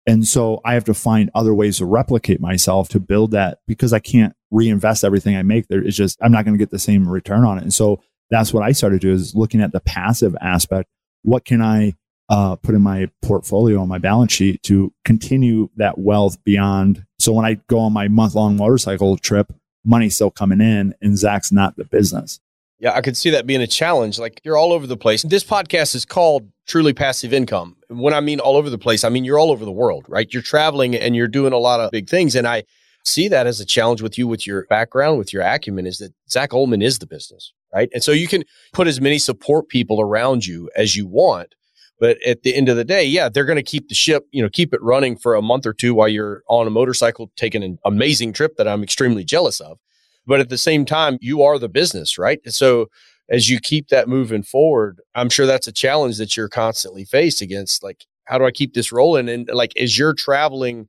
And 0.06 0.26
so 0.26 0.60
I 0.64 0.74
have 0.74 0.84
to 0.84 0.94
find 0.94 1.30
other 1.34 1.54
ways 1.54 1.78
to 1.78 1.86
replicate 1.86 2.40
myself 2.40 2.88
to 2.90 3.00
build 3.00 3.32
that 3.32 3.58
because 3.66 3.92
I 3.92 3.98
can't 3.98 4.34
reinvest 4.50 5.04
everything 5.04 5.36
I 5.36 5.42
make 5.42 5.68
there. 5.68 5.82
It's 5.82 5.96
just, 5.96 6.18
I'm 6.22 6.32
not 6.32 6.44
going 6.44 6.54
to 6.54 6.58
get 6.58 6.70
the 6.70 6.78
same 6.78 7.08
return 7.08 7.44
on 7.44 7.58
it. 7.58 7.62
And 7.62 7.74
so 7.74 8.00
that's 8.30 8.52
what 8.52 8.62
I 8.62 8.72
started 8.72 9.00
to 9.00 9.06
do 9.06 9.12
is 9.12 9.34
looking 9.34 9.60
at 9.60 9.72
the 9.72 9.80
passive 9.80 10.36
aspect 10.40 10.88
what 11.22 11.44
can 11.44 11.60
I 11.62 11.94
uh, 12.28 12.56
put 12.56 12.74
in 12.74 12.82
my 12.82 13.08
portfolio 13.22 13.80
on 13.80 13.88
my 13.88 13.98
balance 13.98 14.32
sheet 14.32 14.62
to 14.64 14.92
continue 15.04 15.70
that 15.76 15.98
wealth 15.98 16.42
beyond. 16.44 17.04
So 17.18 17.32
when 17.32 17.46
I 17.46 17.54
go 17.68 17.78
on 17.78 17.92
my 17.92 18.08
month 18.08 18.34
long 18.34 18.56
motorcycle 18.56 19.16
trip, 19.16 19.52
money's 19.84 20.14
still 20.14 20.30
coming 20.30 20.60
in 20.60 20.94
and 21.00 21.16
Zach's 21.16 21.50
not 21.50 21.76
the 21.76 21.84
business. 21.84 22.40
Yeah, 22.80 22.94
I 22.94 23.00
could 23.00 23.16
see 23.16 23.30
that 23.30 23.46
being 23.46 23.62
a 23.62 23.66
challenge. 23.66 24.18
Like 24.18 24.40
you're 24.44 24.56
all 24.56 24.72
over 24.72 24.86
the 24.86 24.96
place. 24.96 25.22
This 25.22 25.42
podcast 25.42 25.94
is 25.94 26.04
called 26.04 26.48
Truly 26.66 26.92
Passive 26.92 27.32
Income. 27.32 27.76
When 27.88 28.14
I 28.14 28.20
mean 28.20 28.38
all 28.38 28.56
over 28.56 28.70
the 28.70 28.78
place, 28.78 29.02
I 29.02 29.08
mean 29.08 29.24
you're 29.24 29.38
all 29.38 29.50
over 29.50 29.64
the 29.64 29.72
world, 29.72 30.04
right? 30.08 30.32
You're 30.32 30.42
traveling 30.42 30.94
and 30.94 31.16
you're 31.16 31.28
doing 31.28 31.52
a 31.52 31.58
lot 31.58 31.80
of 31.80 31.90
big 31.90 32.08
things. 32.08 32.36
And 32.36 32.46
I 32.46 32.64
see 33.04 33.26
that 33.28 33.46
as 33.46 33.58
a 33.58 33.64
challenge 33.64 34.02
with 34.02 34.18
you, 34.18 34.28
with 34.28 34.46
your 34.46 34.66
background, 34.66 35.18
with 35.18 35.32
your 35.32 35.42
acumen, 35.42 35.86
is 35.86 35.98
that 35.98 36.12
Zach 36.30 36.50
Oehlman 36.50 36.84
is 36.84 36.98
the 36.98 37.06
business, 37.06 37.52
right? 37.72 37.88
And 37.92 38.02
so 38.02 38.12
you 38.12 38.28
can 38.28 38.44
put 38.72 38.86
as 38.86 39.00
many 39.00 39.18
support 39.18 39.68
people 39.68 40.00
around 40.00 40.46
you 40.46 40.70
as 40.76 40.96
you 40.96 41.06
want. 41.06 41.54
But 42.00 42.22
at 42.24 42.42
the 42.42 42.54
end 42.54 42.68
of 42.68 42.76
the 42.76 42.84
day, 42.84 43.04
yeah, 43.04 43.28
they're 43.28 43.44
going 43.44 43.56
to 43.56 43.62
keep 43.62 43.88
the 43.88 43.94
ship, 43.94 44.24
you 44.30 44.40
know, 44.40 44.48
keep 44.48 44.72
it 44.72 44.82
running 44.82 45.16
for 45.16 45.34
a 45.34 45.42
month 45.42 45.66
or 45.66 45.72
two 45.72 45.94
while 45.94 46.08
you're 46.08 46.42
on 46.48 46.66
a 46.66 46.70
motorcycle 46.70 47.30
taking 47.36 47.64
an 47.64 47.78
amazing 47.84 48.32
trip 48.32 48.56
that 48.56 48.68
I'm 48.68 48.84
extremely 48.84 49.24
jealous 49.24 49.60
of. 49.60 49.78
But 50.26 50.40
at 50.40 50.48
the 50.48 50.58
same 50.58 50.84
time, 50.84 51.18
you 51.20 51.42
are 51.42 51.58
the 51.58 51.68
business, 51.68 52.18
right? 52.18 52.38
And 52.44 52.54
so 52.54 52.88
as 53.28 53.48
you 53.48 53.58
keep 53.60 53.88
that 53.88 54.08
moving 54.08 54.42
forward, 54.42 55.00
I'm 55.14 55.28
sure 55.28 55.46
that's 55.46 55.66
a 55.66 55.72
challenge 55.72 56.18
that 56.18 56.36
you're 56.36 56.48
constantly 56.48 57.04
faced 57.04 57.42
against. 57.42 57.82
Like, 57.82 58.06
how 58.24 58.38
do 58.38 58.44
I 58.44 58.50
keep 58.50 58.74
this 58.74 58.92
rolling? 58.92 59.28
And 59.28 59.48
like, 59.52 59.76
as 59.76 59.98
you're 59.98 60.14
traveling 60.14 60.88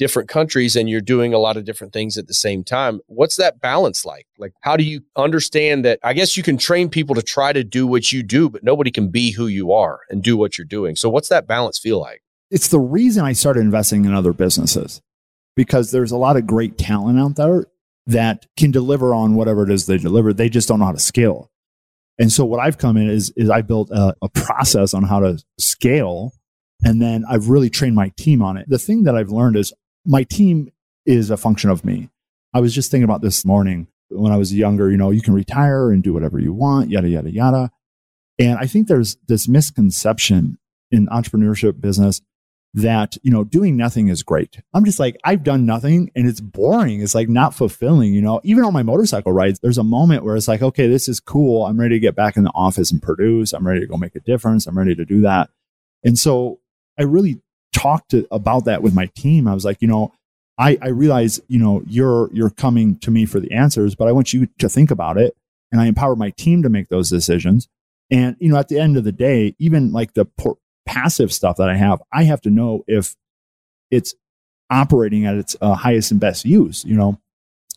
different 0.00 0.28
countries 0.28 0.74
and 0.74 0.90
you're 0.90 1.00
doing 1.00 1.32
a 1.32 1.38
lot 1.38 1.56
of 1.56 1.64
different 1.64 1.92
things 1.92 2.18
at 2.18 2.26
the 2.26 2.34
same 2.34 2.64
time. 2.64 3.00
What's 3.06 3.36
that 3.36 3.60
balance 3.60 4.04
like? 4.04 4.26
Like, 4.36 4.54
how 4.62 4.76
do 4.76 4.82
you 4.82 5.02
understand 5.14 5.84
that? 5.84 6.00
I 6.02 6.14
guess 6.14 6.36
you 6.36 6.42
can 6.42 6.56
train 6.56 6.88
people 6.88 7.14
to 7.14 7.22
try 7.22 7.52
to 7.52 7.62
do 7.62 7.86
what 7.86 8.10
you 8.10 8.24
do, 8.24 8.50
but 8.50 8.64
nobody 8.64 8.90
can 8.90 9.10
be 9.10 9.30
who 9.30 9.46
you 9.46 9.72
are 9.72 10.00
and 10.10 10.20
do 10.22 10.36
what 10.36 10.58
you're 10.58 10.64
doing. 10.64 10.96
So, 10.96 11.08
what's 11.08 11.28
that 11.28 11.46
balance 11.46 11.78
feel 11.78 12.00
like? 12.00 12.22
it's 12.50 12.68
the 12.68 12.80
reason 12.80 13.24
I 13.24 13.32
started 13.32 13.60
investing 13.60 14.04
in 14.04 14.14
other 14.14 14.32
businesses 14.32 15.00
because 15.56 15.90
there's 15.90 16.12
a 16.12 16.16
lot 16.16 16.36
of 16.36 16.46
great 16.46 16.76
talent 16.78 17.18
out 17.18 17.36
there 17.36 17.66
that 18.06 18.46
can 18.56 18.70
deliver 18.70 19.14
on 19.14 19.34
whatever 19.34 19.62
it 19.62 19.70
is 19.70 19.86
they 19.86 19.98
deliver. 19.98 20.32
They 20.32 20.48
just 20.48 20.68
don't 20.68 20.80
know 20.80 20.86
how 20.86 20.92
to 20.92 20.98
scale. 20.98 21.50
And 22.18 22.32
so 22.32 22.44
what 22.44 22.60
I've 22.60 22.76
come 22.76 22.96
in 22.96 23.08
is, 23.08 23.32
is 23.36 23.48
I 23.48 23.62
built 23.62 23.90
a, 23.90 24.14
a 24.20 24.28
process 24.28 24.94
on 24.94 25.04
how 25.04 25.20
to 25.20 25.42
scale. 25.58 26.32
And 26.82 27.00
then 27.00 27.24
I've 27.28 27.48
really 27.48 27.70
trained 27.70 27.94
my 27.94 28.10
team 28.16 28.42
on 28.42 28.56
it. 28.56 28.68
The 28.68 28.78
thing 28.78 29.04
that 29.04 29.14
I've 29.14 29.30
learned 29.30 29.56
is 29.56 29.72
my 30.04 30.24
team 30.24 30.70
is 31.06 31.30
a 31.30 31.36
function 31.36 31.70
of 31.70 31.84
me. 31.84 32.10
I 32.52 32.60
was 32.60 32.74
just 32.74 32.90
thinking 32.90 33.04
about 33.04 33.22
this 33.22 33.44
morning 33.44 33.86
when 34.08 34.32
I 34.32 34.36
was 34.36 34.54
younger, 34.54 34.90
you 34.90 34.96
know, 34.96 35.10
you 35.10 35.22
can 35.22 35.34
retire 35.34 35.90
and 35.90 36.02
do 36.02 36.12
whatever 36.12 36.38
you 36.38 36.52
want, 36.52 36.90
yada, 36.90 37.08
yada, 37.08 37.30
yada. 37.30 37.70
And 38.38 38.58
I 38.58 38.66
think 38.66 38.88
there's 38.88 39.16
this 39.28 39.46
misconception 39.46 40.58
in 40.90 41.06
entrepreneurship 41.08 41.80
business 41.80 42.20
that, 42.72 43.16
you 43.22 43.30
know, 43.30 43.44
doing 43.44 43.76
nothing 43.76 44.08
is 44.08 44.22
great. 44.22 44.60
I'm 44.72 44.84
just 44.84 45.00
like, 45.00 45.16
I've 45.24 45.42
done 45.42 45.66
nothing 45.66 46.10
and 46.14 46.28
it's 46.28 46.40
boring. 46.40 47.00
It's 47.00 47.14
like 47.14 47.28
not 47.28 47.54
fulfilling, 47.54 48.14
you 48.14 48.22
know, 48.22 48.40
even 48.44 48.64
on 48.64 48.72
my 48.72 48.82
motorcycle 48.82 49.32
rides, 49.32 49.58
there's 49.60 49.78
a 49.78 49.84
moment 49.84 50.24
where 50.24 50.36
it's 50.36 50.48
like, 50.48 50.62
okay, 50.62 50.86
this 50.86 51.08
is 51.08 51.20
cool. 51.20 51.66
I'm 51.66 51.80
ready 51.80 51.96
to 51.96 52.00
get 52.00 52.14
back 52.14 52.36
in 52.36 52.44
the 52.44 52.52
office 52.54 52.92
and 52.92 53.02
produce. 53.02 53.52
I'm 53.52 53.66
ready 53.66 53.80
to 53.80 53.86
go 53.86 53.96
make 53.96 54.14
a 54.14 54.20
difference. 54.20 54.66
I'm 54.66 54.78
ready 54.78 54.94
to 54.94 55.04
do 55.04 55.20
that. 55.22 55.50
And 56.04 56.18
so 56.18 56.60
I 56.98 57.02
really 57.02 57.40
talked 57.80 58.10
to, 58.10 58.26
about 58.30 58.66
that 58.66 58.82
with 58.82 58.94
my 58.94 59.06
team. 59.14 59.48
I 59.48 59.54
was 59.54 59.64
like, 59.64 59.80
you 59.80 59.88
know, 59.88 60.12
I, 60.58 60.76
I 60.82 60.88
realize, 60.88 61.40
you 61.48 61.58
know, 61.58 61.82
you're, 61.86 62.28
you're 62.32 62.50
coming 62.50 62.98
to 62.98 63.10
me 63.10 63.24
for 63.24 63.40
the 63.40 63.52
answers, 63.52 63.94
but 63.94 64.08
I 64.08 64.12
want 64.12 64.32
you 64.32 64.46
to 64.58 64.68
think 64.68 64.90
about 64.90 65.16
it. 65.16 65.34
And 65.72 65.80
I 65.80 65.86
empower 65.86 66.16
my 66.16 66.30
team 66.30 66.62
to 66.62 66.68
make 66.68 66.88
those 66.88 67.08
decisions. 67.08 67.68
And, 68.10 68.36
you 68.40 68.50
know, 68.50 68.58
at 68.58 68.68
the 68.68 68.78
end 68.78 68.96
of 68.96 69.04
the 69.04 69.12
day, 69.12 69.54
even 69.58 69.92
like 69.92 70.14
the 70.14 70.24
por- 70.24 70.58
passive 70.84 71.32
stuff 71.32 71.56
that 71.56 71.70
I 71.70 71.76
have, 71.76 72.02
I 72.12 72.24
have 72.24 72.40
to 72.42 72.50
know 72.50 72.84
if 72.86 73.16
it's 73.90 74.14
operating 74.68 75.24
at 75.24 75.36
its 75.36 75.56
uh, 75.60 75.74
highest 75.74 76.10
and 76.10 76.20
best 76.20 76.44
use, 76.44 76.84
you 76.84 76.96
know, 76.96 77.18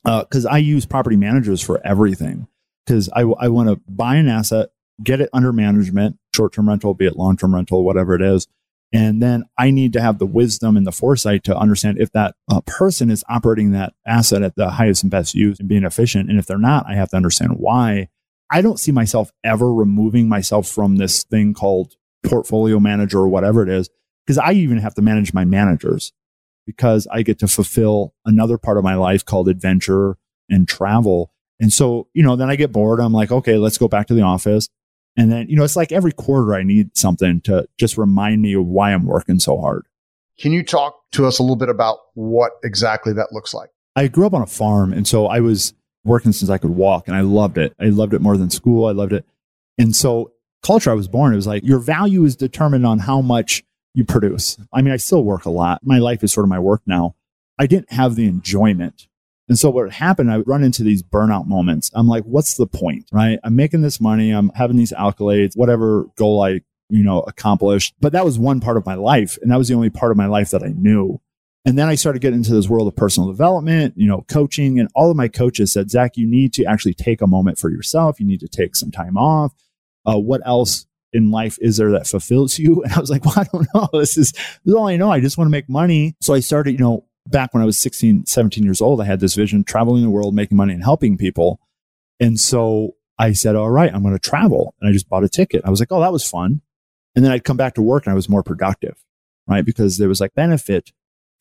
because 0.03 0.45
uh, 0.45 0.49
I 0.49 0.57
use 0.57 0.85
property 0.85 1.15
managers 1.15 1.61
for 1.61 1.79
everything. 1.85 2.47
Because 2.85 3.09
I, 3.15 3.21
I 3.21 3.47
want 3.47 3.69
to 3.69 3.79
buy 3.87 4.15
an 4.15 4.27
asset, 4.27 4.69
get 5.01 5.21
it 5.21 5.29
under 5.31 5.53
management, 5.53 6.17
short 6.35 6.51
term 6.51 6.67
rental, 6.67 6.93
be 6.93 7.05
it 7.05 7.15
long 7.15 7.37
term 7.37 7.55
rental, 7.55 7.85
whatever 7.85 8.13
it 8.15 8.21
is. 8.21 8.47
And 8.93 9.23
then 9.23 9.45
I 9.57 9.71
need 9.71 9.91
to 9.93 10.01
have 10.01 10.19
the 10.19 10.27
wisdom 10.27 10.77
and 10.77 10.85
the 10.85 10.91
foresight 10.91 11.43
to 11.45 11.57
understand 11.57 11.97
if 11.99 12.11
that 12.11 12.35
uh, 12.49 12.61
person 12.61 13.09
is 13.09 13.23
operating 13.27 13.71
that 13.71 13.93
asset 14.05 14.43
at 14.43 14.55
the 14.55 14.69
highest 14.69 15.01
and 15.01 15.11
best 15.11 15.33
use 15.33 15.59
and 15.59 15.67
being 15.67 15.83
efficient. 15.83 16.29
And 16.29 16.37
if 16.37 16.45
they're 16.45 16.59
not, 16.59 16.85
I 16.87 16.93
have 16.93 17.09
to 17.09 17.17
understand 17.17 17.53
why. 17.57 18.09
I 18.51 18.61
don't 18.61 18.79
see 18.79 18.91
myself 18.91 19.31
ever 19.43 19.73
removing 19.73 20.29
myself 20.29 20.67
from 20.67 20.97
this 20.97 21.23
thing 21.23 21.55
called 21.55 21.95
portfolio 22.23 22.79
manager 22.79 23.17
or 23.17 23.27
whatever 23.27 23.63
it 23.63 23.69
is, 23.69 23.89
because 24.25 24.37
I 24.37 24.51
even 24.51 24.77
have 24.77 24.93
to 24.93 25.01
manage 25.01 25.33
my 25.33 25.43
managers 25.43 26.13
because 26.67 27.07
I 27.11 27.23
get 27.23 27.39
to 27.39 27.47
fulfill 27.47 28.13
another 28.25 28.59
part 28.59 28.77
of 28.77 28.83
my 28.83 28.95
life 28.95 29.25
called 29.25 29.49
adventure 29.49 30.17
and 30.49 30.67
travel. 30.67 31.31
And 31.59 31.73
so, 31.73 32.07
you 32.13 32.23
know, 32.23 32.35
then 32.35 32.49
I 32.49 32.55
get 32.55 32.71
bored. 32.71 32.99
I'm 32.99 33.11
like, 33.11 33.31
okay, 33.31 33.57
let's 33.57 33.77
go 33.77 33.87
back 33.87 34.07
to 34.07 34.13
the 34.13 34.21
office. 34.21 34.69
And 35.15 35.31
then, 35.31 35.47
you 35.47 35.55
know, 35.55 35.63
it's 35.63 35.75
like 35.75 35.91
every 35.91 36.11
quarter 36.11 36.55
I 36.55 36.63
need 36.63 36.97
something 36.97 37.41
to 37.41 37.67
just 37.77 37.97
remind 37.97 38.41
me 38.41 38.53
of 38.53 38.65
why 38.65 38.93
I'm 38.93 39.05
working 39.05 39.39
so 39.39 39.59
hard. 39.59 39.85
Can 40.39 40.51
you 40.51 40.63
talk 40.63 40.99
to 41.11 41.25
us 41.25 41.39
a 41.39 41.43
little 41.43 41.55
bit 41.55 41.69
about 41.69 41.99
what 42.15 42.53
exactly 42.63 43.13
that 43.13 43.31
looks 43.31 43.53
like? 43.53 43.69
I 43.95 44.07
grew 44.07 44.25
up 44.25 44.33
on 44.33 44.41
a 44.41 44.47
farm. 44.47 44.91
And 44.91 45.07
so 45.07 45.27
I 45.27 45.39
was 45.39 45.73
working 46.03 46.31
since 46.31 46.49
I 46.49 46.57
could 46.57 46.71
walk 46.71 47.07
and 47.07 47.15
I 47.15 47.21
loved 47.21 47.57
it. 47.57 47.75
I 47.79 47.85
loved 47.85 48.13
it 48.13 48.21
more 48.21 48.37
than 48.37 48.49
school. 48.49 48.87
I 48.87 48.91
loved 48.91 49.13
it. 49.13 49.25
And 49.77 49.95
so 49.95 50.31
culture 50.63 50.89
I 50.89 50.95
was 50.95 51.07
born, 51.07 51.33
it 51.33 51.35
was 51.35 51.47
like 51.47 51.63
your 51.63 51.79
value 51.79 52.23
is 52.25 52.35
determined 52.35 52.85
on 52.85 52.99
how 52.99 53.21
much 53.21 53.63
you 53.93 54.03
produce. 54.03 54.57
I 54.73 54.81
mean, 54.81 54.93
I 54.93 54.97
still 54.97 55.23
work 55.23 55.45
a 55.45 55.51
lot. 55.51 55.81
My 55.83 55.99
life 55.99 56.23
is 56.23 56.33
sort 56.33 56.45
of 56.45 56.49
my 56.49 56.59
work 56.59 56.81
now. 56.87 57.15
I 57.59 57.67
didn't 57.67 57.91
have 57.91 58.15
the 58.15 58.27
enjoyment. 58.27 59.07
And 59.53 59.59
so 59.59 59.69
what 59.69 59.91
happened, 59.91 60.31
I 60.31 60.39
run 60.39 60.63
into 60.63 60.81
these 60.81 61.03
burnout 61.03 61.45
moments. 61.45 61.91
I'm 61.93 62.07
like, 62.07 62.23
what's 62.23 62.55
the 62.55 62.65
point? 62.65 63.05
Right? 63.11 63.37
I'm 63.43 63.55
making 63.55 63.83
this 63.83 64.01
money. 64.01 64.31
I'm 64.31 64.49
having 64.55 64.77
these 64.77 64.91
accolades, 64.91 65.55
whatever 65.55 66.05
goal 66.15 66.41
I, 66.41 66.61
you 66.89 67.03
know, 67.03 67.19
accomplished. 67.19 67.93
But 68.01 68.13
that 68.13 68.25
was 68.25 68.39
one 68.39 68.61
part 68.61 68.77
of 68.77 68.85
my 68.87 68.95
life. 68.95 69.37
And 69.43 69.51
that 69.51 69.59
was 69.59 69.67
the 69.67 69.75
only 69.75 69.91
part 69.91 70.09
of 70.09 70.17
my 70.17 70.25
life 70.25 70.49
that 70.49 70.63
I 70.63 70.69
knew. 70.69 71.21
And 71.65 71.77
then 71.77 71.87
I 71.87 71.93
started 71.93 72.23
getting 72.23 72.39
into 72.39 72.55
this 72.55 72.67
world 72.67 72.87
of 72.87 72.95
personal 72.95 73.29
development, 73.29 73.93
you 73.95 74.07
know, 74.07 74.25
coaching. 74.27 74.79
And 74.79 74.89
all 74.95 75.11
of 75.11 75.17
my 75.17 75.27
coaches 75.27 75.71
said, 75.71 75.91
Zach, 75.91 76.17
you 76.17 76.25
need 76.25 76.51
to 76.53 76.65
actually 76.65 76.95
take 76.95 77.21
a 77.21 77.27
moment 77.27 77.59
for 77.59 77.69
yourself. 77.69 78.19
You 78.19 78.25
need 78.25 78.39
to 78.39 78.47
take 78.47 78.75
some 78.75 78.89
time 78.89 79.17
off 79.17 79.53
uh, 80.03 80.17
what 80.17 80.41
else 80.47 80.87
in 81.11 81.29
life 81.29 81.59
is 81.61 81.77
there 81.77 81.91
that 81.91 82.07
fulfills 82.07 82.57
you? 82.57 82.81
And 82.85 82.93
I 82.93 82.99
was 82.99 83.11
like, 83.11 83.23
well, 83.23 83.35
I 83.37 83.43
don't 83.43 83.67
know. 83.75 83.87
This 83.99 84.17
is, 84.17 84.31
this 84.31 84.59
is 84.65 84.73
all 84.73 84.87
I 84.87 84.97
know. 84.97 85.11
I 85.11 85.19
just 85.19 85.37
want 85.37 85.47
to 85.47 85.51
make 85.51 85.69
money. 85.69 86.15
So 86.21 86.33
I 86.33 86.39
started, 86.39 86.71
you 86.71 86.79
know, 86.79 87.05
back 87.27 87.53
when 87.53 87.63
I 87.63 87.65
was 87.65 87.79
16, 87.79 88.25
17 88.25 88.63
years 88.63 88.81
old, 88.81 89.01
I 89.01 89.05
had 89.05 89.19
this 89.19 89.35
vision 89.35 89.63
traveling 89.63 90.03
the 90.03 90.09
world, 90.09 90.35
making 90.35 90.57
money 90.57 90.73
and 90.73 90.83
helping 90.83 91.17
people. 91.17 91.59
And 92.19 92.39
so 92.39 92.95
I 93.17 93.33
said, 93.33 93.55
all 93.55 93.69
right, 93.69 93.93
I'm 93.93 94.01
going 94.01 94.15
to 94.15 94.19
travel. 94.19 94.75
And 94.79 94.89
I 94.89 94.93
just 94.93 95.09
bought 95.09 95.23
a 95.23 95.29
ticket. 95.29 95.61
I 95.65 95.69
was 95.69 95.79
like, 95.79 95.91
oh, 95.91 96.01
that 96.01 96.11
was 96.11 96.27
fun. 96.27 96.61
And 97.15 97.23
then 97.23 97.31
I'd 97.31 97.43
come 97.43 97.57
back 97.57 97.75
to 97.75 97.81
work 97.81 98.05
and 98.05 98.11
I 98.11 98.15
was 98.15 98.29
more 98.29 98.43
productive, 98.43 99.03
right? 99.47 99.63
Because 99.63 99.97
there 99.97 100.09
was 100.09 100.19
like 100.19 100.33
benefit 100.33 100.91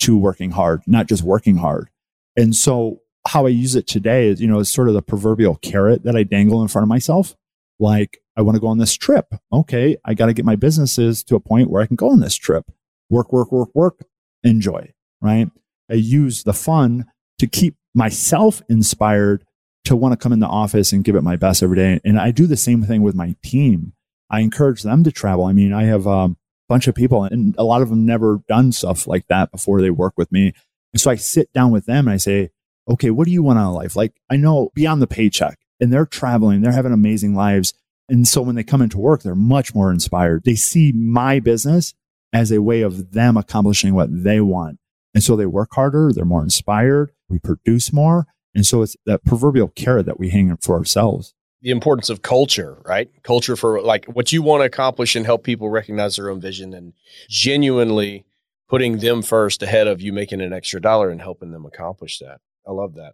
to 0.00 0.16
working 0.16 0.50
hard, 0.50 0.82
not 0.86 1.06
just 1.06 1.22
working 1.22 1.56
hard. 1.56 1.88
And 2.36 2.54
so 2.54 3.00
how 3.26 3.46
I 3.46 3.50
use 3.50 3.74
it 3.74 3.86
today 3.86 4.28
is, 4.28 4.40
you 4.40 4.48
know, 4.48 4.60
it's 4.60 4.70
sort 4.70 4.88
of 4.88 4.94
the 4.94 5.02
proverbial 5.02 5.56
carrot 5.56 6.02
that 6.04 6.16
I 6.16 6.24
dangle 6.24 6.60
in 6.62 6.68
front 6.68 6.84
of 6.84 6.88
myself 6.88 7.36
like, 7.78 8.18
I 8.36 8.42
want 8.42 8.56
to 8.56 8.60
go 8.60 8.68
on 8.68 8.78
this 8.78 8.94
trip. 8.94 9.34
Okay, 9.52 9.96
I 10.04 10.14
got 10.14 10.26
to 10.26 10.32
get 10.32 10.44
my 10.44 10.56
businesses 10.56 11.22
to 11.24 11.36
a 11.36 11.40
point 11.40 11.68
where 11.68 11.82
I 11.82 11.86
can 11.86 11.96
go 11.96 12.10
on 12.10 12.20
this 12.20 12.36
trip. 12.36 12.64
Work, 13.10 13.32
work, 13.32 13.52
work, 13.52 13.68
work, 13.74 14.06
enjoy, 14.42 14.92
right? 15.20 15.50
I 15.90 15.94
use 15.94 16.44
the 16.44 16.52
fun 16.52 17.06
to 17.38 17.46
keep 17.46 17.76
myself 17.94 18.62
inspired 18.68 19.44
to 19.84 19.96
want 19.96 20.12
to 20.12 20.16
come 20.16 20.32
in 20.32 20.40
the 20.40 20.46
office 20.46 20.92
and 20.92 21.04
give 21.04 21.16
it 21.16 21.22
my 21.22 21.36
best 21.36 21.62
every 21.62 21.76
day. 21.76 22.00
And 22.04 22.18
I 22.18 22.30
do 22.30 22.46
the 22.46 22.56
same 22.56 22.82
thing 22.82 23.02
with 23.02 23.14
my 23.14 23.34
team. 23.42 23.92
I 24.30 24.40
encourage 24.40 24.82
them 24.82 25.04
to 25.04 25.12
travel. 25.12 25.44
I 25.44 25.52
mean, 25.52 25.72
I 25.72 25.84
have 25.84 26.06
a 26.06 26.34
bunch 26.68 26.88
of 26.88 26.94
people 26.94 27.24
and 27.24 27.54
a 27.58 27.64
lot 27.64 27.82
of 27.82 27.90
them 27.90 28.06
never 28.06 28.40
done 28.48 28.72
stuff 28.72 29.06
like 29.06 29.26
that 29.28 29.50
before 29.50 29.82
they 29.82 29.90
work 29.90 30.14
with 30.16 30.30
me. 30.30 30.54
And 30.92 31.00
so 31.00 31.10
I 31.10 31.16
sit 31.16 31.52
down 31.52 31.70
with 31.70 31.86
them 31.86 32.06
and 32.06 32.14
I 32.14 32.18
say, 32.18 32.50
okay, 32.88 33.10
what 33.10 33.26
do 33.26 33.32
you 33.32 33.42
want 33.42 33.58
out 33.58 33.70
of 33.70 33.74
life? 33.74 33.96
Like 33.96 34.14
I 34.30 34.36
know 34.36 34.70
beyond 34.74 35.02
the 35.02 35.06
paycheck, 35.06 35.58
and 35.80 35.92
they're 35.92 36.06
traveling, 36.06 36.60
they're 36.60 36.70
having 36.70 36.92
amazing 36.92 37.34
lives. 37.34 37.74
And 38.08 38.26
so 38.28 38.40
when 38.40 38.54
they 38.54 38.62
come 38.62 38.82
into 38.82 38.98
work, 38.98 39.22
they're 39.22 39.34
much 39.34 39.74
more 39.74 39.90
inspired. 39.90 40.44
They 40.44 40.54
see 40.54 40.92
my 40.92 41.40
business 41.40 41.92
as 42.32 42.52
a 42.52 42.62
way 42.62 42.82
of 42.82 43.12
them 43.12 43.36
accomplishing 43.36 43.92
what 43.92 44.08
they 44.10 44.40
want. 44.40 44.78
And 45.14 45.22
so 45.22 45.36
they 45.36 45.46
work 45.46 45.70
harder, 45.72 46.12
they're 46.12 46.24
more 46.24 46.42
inspired, 46.42 47.12
we 47.28 47.38
produce 47.38 47.92
more. 47.92 48.26
And 48.54 48.66
so 48.66 48.82
it's 48.82 48.96
that 49.06 49.24
proverbial 49.24 49.68
carrot 49.68 50.06
that 50.06 50.18
we 50.18 50.30
hang 50.30 50.54
for 50.58 50.76
ourselves. 50.76 51.34
The 51.62 51.70
importance 51.70 52.10
of 52.10 52.22
culture, 52.22 52.78
right? 52.84 53.10
Culture 53.22 53.56
for 53.56 53.80
like 53.80 54.06
what 54.06 54.32
you 54.32 54.42
want 54.42 54.62
to 54.62 54.66
accomplish 54.66 55.14
and 55.14 55.24
help 55.24 55.44
people 55.44 55.70
recognize 55.70 56.16
their 56.16 56.28
own 56.28 56.40
vision 56.40 56.74
and 56.74 56.92
genuinely 57.28 58.26
putting 58.68 58.98
them 58.98 59.22
first 59.22 59.62
ahead 59.62 59.86
of 59.86 60.00
you 60.00 60.12
making 60.12 60.40
an 60.40 60.52
extra 60.52 60.80
dollar 60.80 61.10
and 61.10 61.20
helping 61.20 61.52
them 61.52 61.64
accomplish 61.64 62.18
that. 62.18 62.40
I 62.66 62.72
love 62.72 62.94
that. 62.94 63.12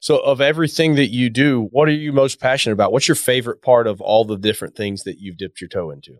So, 0.00 0.18
of 0.18 0.40
everything 0.40 0.94
that 0.94 1.08
you 1.08 1.28
do, 1.30 1.68
what 1.72 1.88
are 1.88 1.92
you 1.92 2.12
most 2.12 2.40
passionate 2.40 2.74
about? 2.74 2.92
What's 2.92 3.08
your 3.08 3.16
favorite 3.16 3.60
part 3.60 3.86
of 3.86 4.00
all 4.00 4.24
the 4.24 4.38
different 4.38 4.76
things 4.76 5.04
that 5.04 5.18
you've 5.18 5.36
dipped 5.36 5.60
your 5.60 5.68
toe 5.68 5.90
into? 5.90 6.16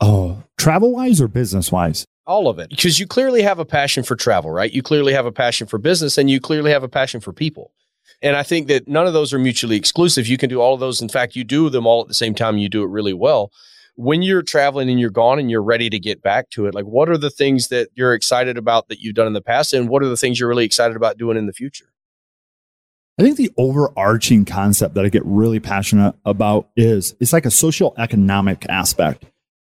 Oh, 0.00 0.44
travel 0.56 0.92
wise 0.92 1.20
or 1.20 1.28
business 1.28 1.72
wise? 1.72 2.06
All 2.28 2.46
of 2.46 2.58
it. 2.58 2.68
Because 2.68 3.00
you 3.00 3.06
clearly 3.06 3.40
have 3.40 3.58
a 3.58 3.64
passion 3.64 4.02
for 4.04 4.14
travel, 4.14 4.50
right? 4.50 4.70
You 4.70 4.82
clearly 4.82 5.14
have 5.14 5.24
a 5.24 5.32
passion 5.32 5.66
for 5.66 5.78
business 5.78 6.18
and 6.18 6.28
you 6.28 6.40
clearly 6.40 6.70
have 6.70 6.82
a 6.82 6.88
passion 6.88 7.20
for 7.20 7.32
people. 7.32 7.72
And 8.20 8.36
I 8.36 8.42
think 8.42 8.68
that 8.68 8.86
none 8.86 9.06
of 9.06 9.14
those 9.14 9.32
are 9.32 9.38
mutually 9.38 9.76
exclusive. 9.76 10.26
You 10.26 10.36
can 10.36 10.50
do 10.50 10.60
all 10.60 10.74
of 10.74 10.80
those. 10.80 11.00
In 11.00 11.08
fact, 11.08 11.36
you 11.36 11.42
do 11.42 11.70
them 11.70 11.86
all 11.86 12.02
at 12.02 12.08
the 12.08 12.12
same 12.14 12.34
time. 12.34 12.58
You 12.58 12.68
do 12.68 12.82
it 12.82 12.90
really 12.90 13.14
well. 13.14 13.50
When 13.96 14.20
you're 14.20 14.42
traveling 14.42 14.90
and 14.90 15.00
you're 15.00 15.08
gone 15.08 15.38
and 15.38 15.50
you're 15.50 15.62
ready 15.62 15.88
to 15.88 15.98
get 15.98 16.22
back 16.22 16.50
to 16.50 16.66
it, 16.66 16.74
like 16.74 16.84
what 16.84 17.08
are 17.08 17.16
the 17.16 17.30
things 17.30 17.68
that 17.68 17.88
you're 17.94 18.12
excited 18.12 18.58
about 18.58 18.88
that 18.88 19.00
you've 19.00 19.14
done 19.14 19.26
in 19.26 19.32
the 19.32 19.40
past? 19.40 19.72
And 19.72 19.88
what 19.88 20.02
are 20.02 20.08
the 20.08 20.16
things 20.16 20.38
you're 20.38 20.50
really 20.50 20.66
excited 20.66 20.98
about 20.98 21.16
doing 21.16 21.38
in 21.38 21.46
the 21.46 21.54
future? 21.54 21.86
I 23.18 23.22
think 23.22 23.38
the 23.38 23.50
overarching 23.56 24.44
concept 24.44 24.94
that 24.94 25.04
I 25.04 25.08
get 25.08 25.24
really 25.24 25.60
passionate 25.60 26.14
about 26.26 26.68
is 26.76 27.16
it's 27.20 27.32
like 27.32 27.46
a 27.46 27.50
social 27.50 27.94
economic 27.96 28.66
aspect. 28.68 29.24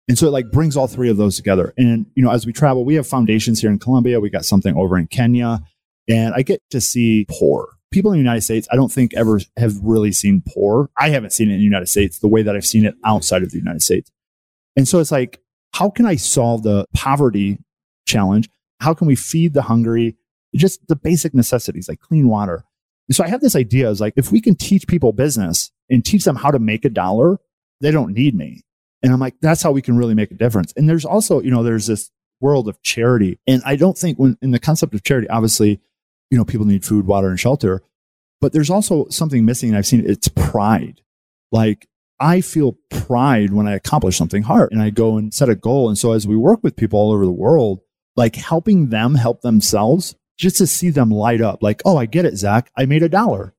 And 0.07 0.17
so 0.17 0.27
it 0.27 0.31
like 0.31 0.51
brings 0.51 0.77
all 0.77 0.87
three 0.87 1.09
of 1.09 1.17
those 1.17 1.35
together. 1.35 1.73
And, 1.77 2.05
you 2.15 2.23
know, 2.23 2.31
as 2.31 2.45
we 2.45 2.53
travel, 2.53 2.85
we 2.85 2.95
have 2.95 3.07
foundations 3.07 3.59
here 3.59 3.69
in 3.69 3.79
Colombia. 3.79 4.19
We 4.19 4.29
got 4.29 4.45
something 4.45 4.75
over 4.75 4.97
in 4.97 5.07
Kenya 5.07 5.61
and 6.07 6.33
I 6.33 6.41
get 6.41 6.61
to 6.71 6.79
see 6.79 7.25
poor 7.29 7.69
people 7.91 8.11
in 8.11 8.17
the 8.17 8.23
United 8.23 8.41
States. 8.41 8.67
I 8.71 8.75
don't 8.75 8.91
think 8.91 9.13
ever 9.13 9.39
have 9.57 9.77
really 9.81 10.11
seen 10.11 10.43
poor. 10.47 10.89
I 10.97 11.09
haven't 11.09 11.31
seen 11.31 11.49
it 11.49 11.53
in 11.53 11.59
the 11.59 11.63
United 11.63 11.87
States 11.87 12.19
the 12.19 12.27
way 12.27 12.41
that 12.41 12.55
I've 12.55 12.65
seen 12.65 12.85
it 12.85 12.95
outside 13.05 13.43
of 13.43 13.51
the 13.51 13.57
United 13.57 13.81
States. 13.81 14.11
And 14.75 14.87
so 14.87 14.99
it's 14.99 15.11
like, 15.11 15.41
how 15.73 15.89
can 15.89 16.05
I 16.05 16.15
solve 16.15 16.63
the 16.63 16.85
poverty 16.93 17.59
challenge? 18.05 18.49
How 18.79 18.93
can 18.93 19.07
we 19.07 19.15
feed 19.15 19.53
the 19.53 19.63
hungry? 19.63 20.15
Just 20.55 20.87
the 20.87 20.95
basic 20.95 21.33
necessities 21.33 21.89
like 21.89 21.99
clean 21.99 22.29
water, 22.29 22.63
and 23.07 23.15
so 23.15 23.23
I 23.23 23.27
have 23.27 23.41
this 23.41 23.55
idea 23.55 23.89
is 23.89 24.01
like, 24.01 24.13
if 24.15 24.31
we 24.31 24.41
can 24.41 24.55
teach 24.55 24.87
people 24.87 25.13
business 25.13 25.71
and 25.89 26.03
teach 26.03 26.25
them 26.25 26.35
how 26.35 26.51
to 26.51 26.59
make 26.59 26.85
a 26.85 26.89
dollar, 26.89 27.37
they 27.79 27.91
don't 27.91 28.13
need 28.13 28.35
me. 28.35 28.63
And 29.03 29.13
I'm 29.13 29.19
like, 29.19 29.35
that's 29.41 29.61
how 29.61 29.71
we 29.71 29.81
can 29.81 29.97
really 29.97 30.15
make 30.15 30.31
a 30.31 30.35
difference. 30.35 30.73
And 30.75 30.89
there's 30.89 31.05
also, 31.05 31.41
you 31.41 31.51
know, 31.51 31.63
there's 31.63 31.87
this 31.87 32.11
world 32.41 32.67
of 32.67 32.81
charity. 32.81 33.39
And 33.47 33.61
I 33.65 33.75
don't 33.75 33.97
think 33.97 34.17
when 34.17 34.37
in 34.41 34.51
the 34.51 34.59
concept 34.59 34.93
of 34.93 35.03
charity, 35.03 35.29
obviously, 35.29 35.79
you 36.29 36.37
know, 36.37 36.45
people 36.45 36.65
need 36.65 36.85
food, 36.85 37.05
water, 37.05 37.29
and 37.29 37.39
shelter. 37.39 37.81
But 38.41 38.53
there's 38.53 38.69
also 38.69 39.07
something 39.09 39.45
missing. 39.45 39.69
And 39.69 39.77
I've 39.77 39.87
seen 39.87 40.03
it's 40.05 40.27
pride. 40.27 41.01
Like 41.51 41.87
I 42.19 42.41
feel 42.41 42.77
pride 42.89 43.53
when 43.53 43.67
I 43.67 43.75
accomplish 43.75 44.17
something 44.17 44.43
hard 44.43 44.71
and 44.71 44.81
I 44.81 44.89
go 44.89 45.17
and 45.17 45.33
set 45.33 45.49
a 45.49 45.55
goal. 45.55 45.87
And 45.87 45.97
so 45.97 46.13
as 46.13 46.27
we 46.27 46.35
work 46.35 46.59
with 46.63 46.75
people 46.75 46.99
all 46.99 47.11
over 47.11 47.25
the 47.25 47.31
world, 47.31 47.81
like 48.15 48.35
helping 48.35 48.89
them 48.89 49.15
help 49.15 49.41
themselves, 49.41 50.15
just 50.37 50.57
to 50.57 50.67
see 50.67 50.89
them 50.89 51.11
light 51.11 51.41
up, 51.41 51.61
like, 51.61 51.81
oh, 51.85 51.97
I 51.97 52.05
get 52.05 52.25
it, 52.25 52.37
Zach. 52.37 52.71
I 52.75 52.85
made 52.85 53.03
a 53.03 53.09
dollar. 53.09 53.53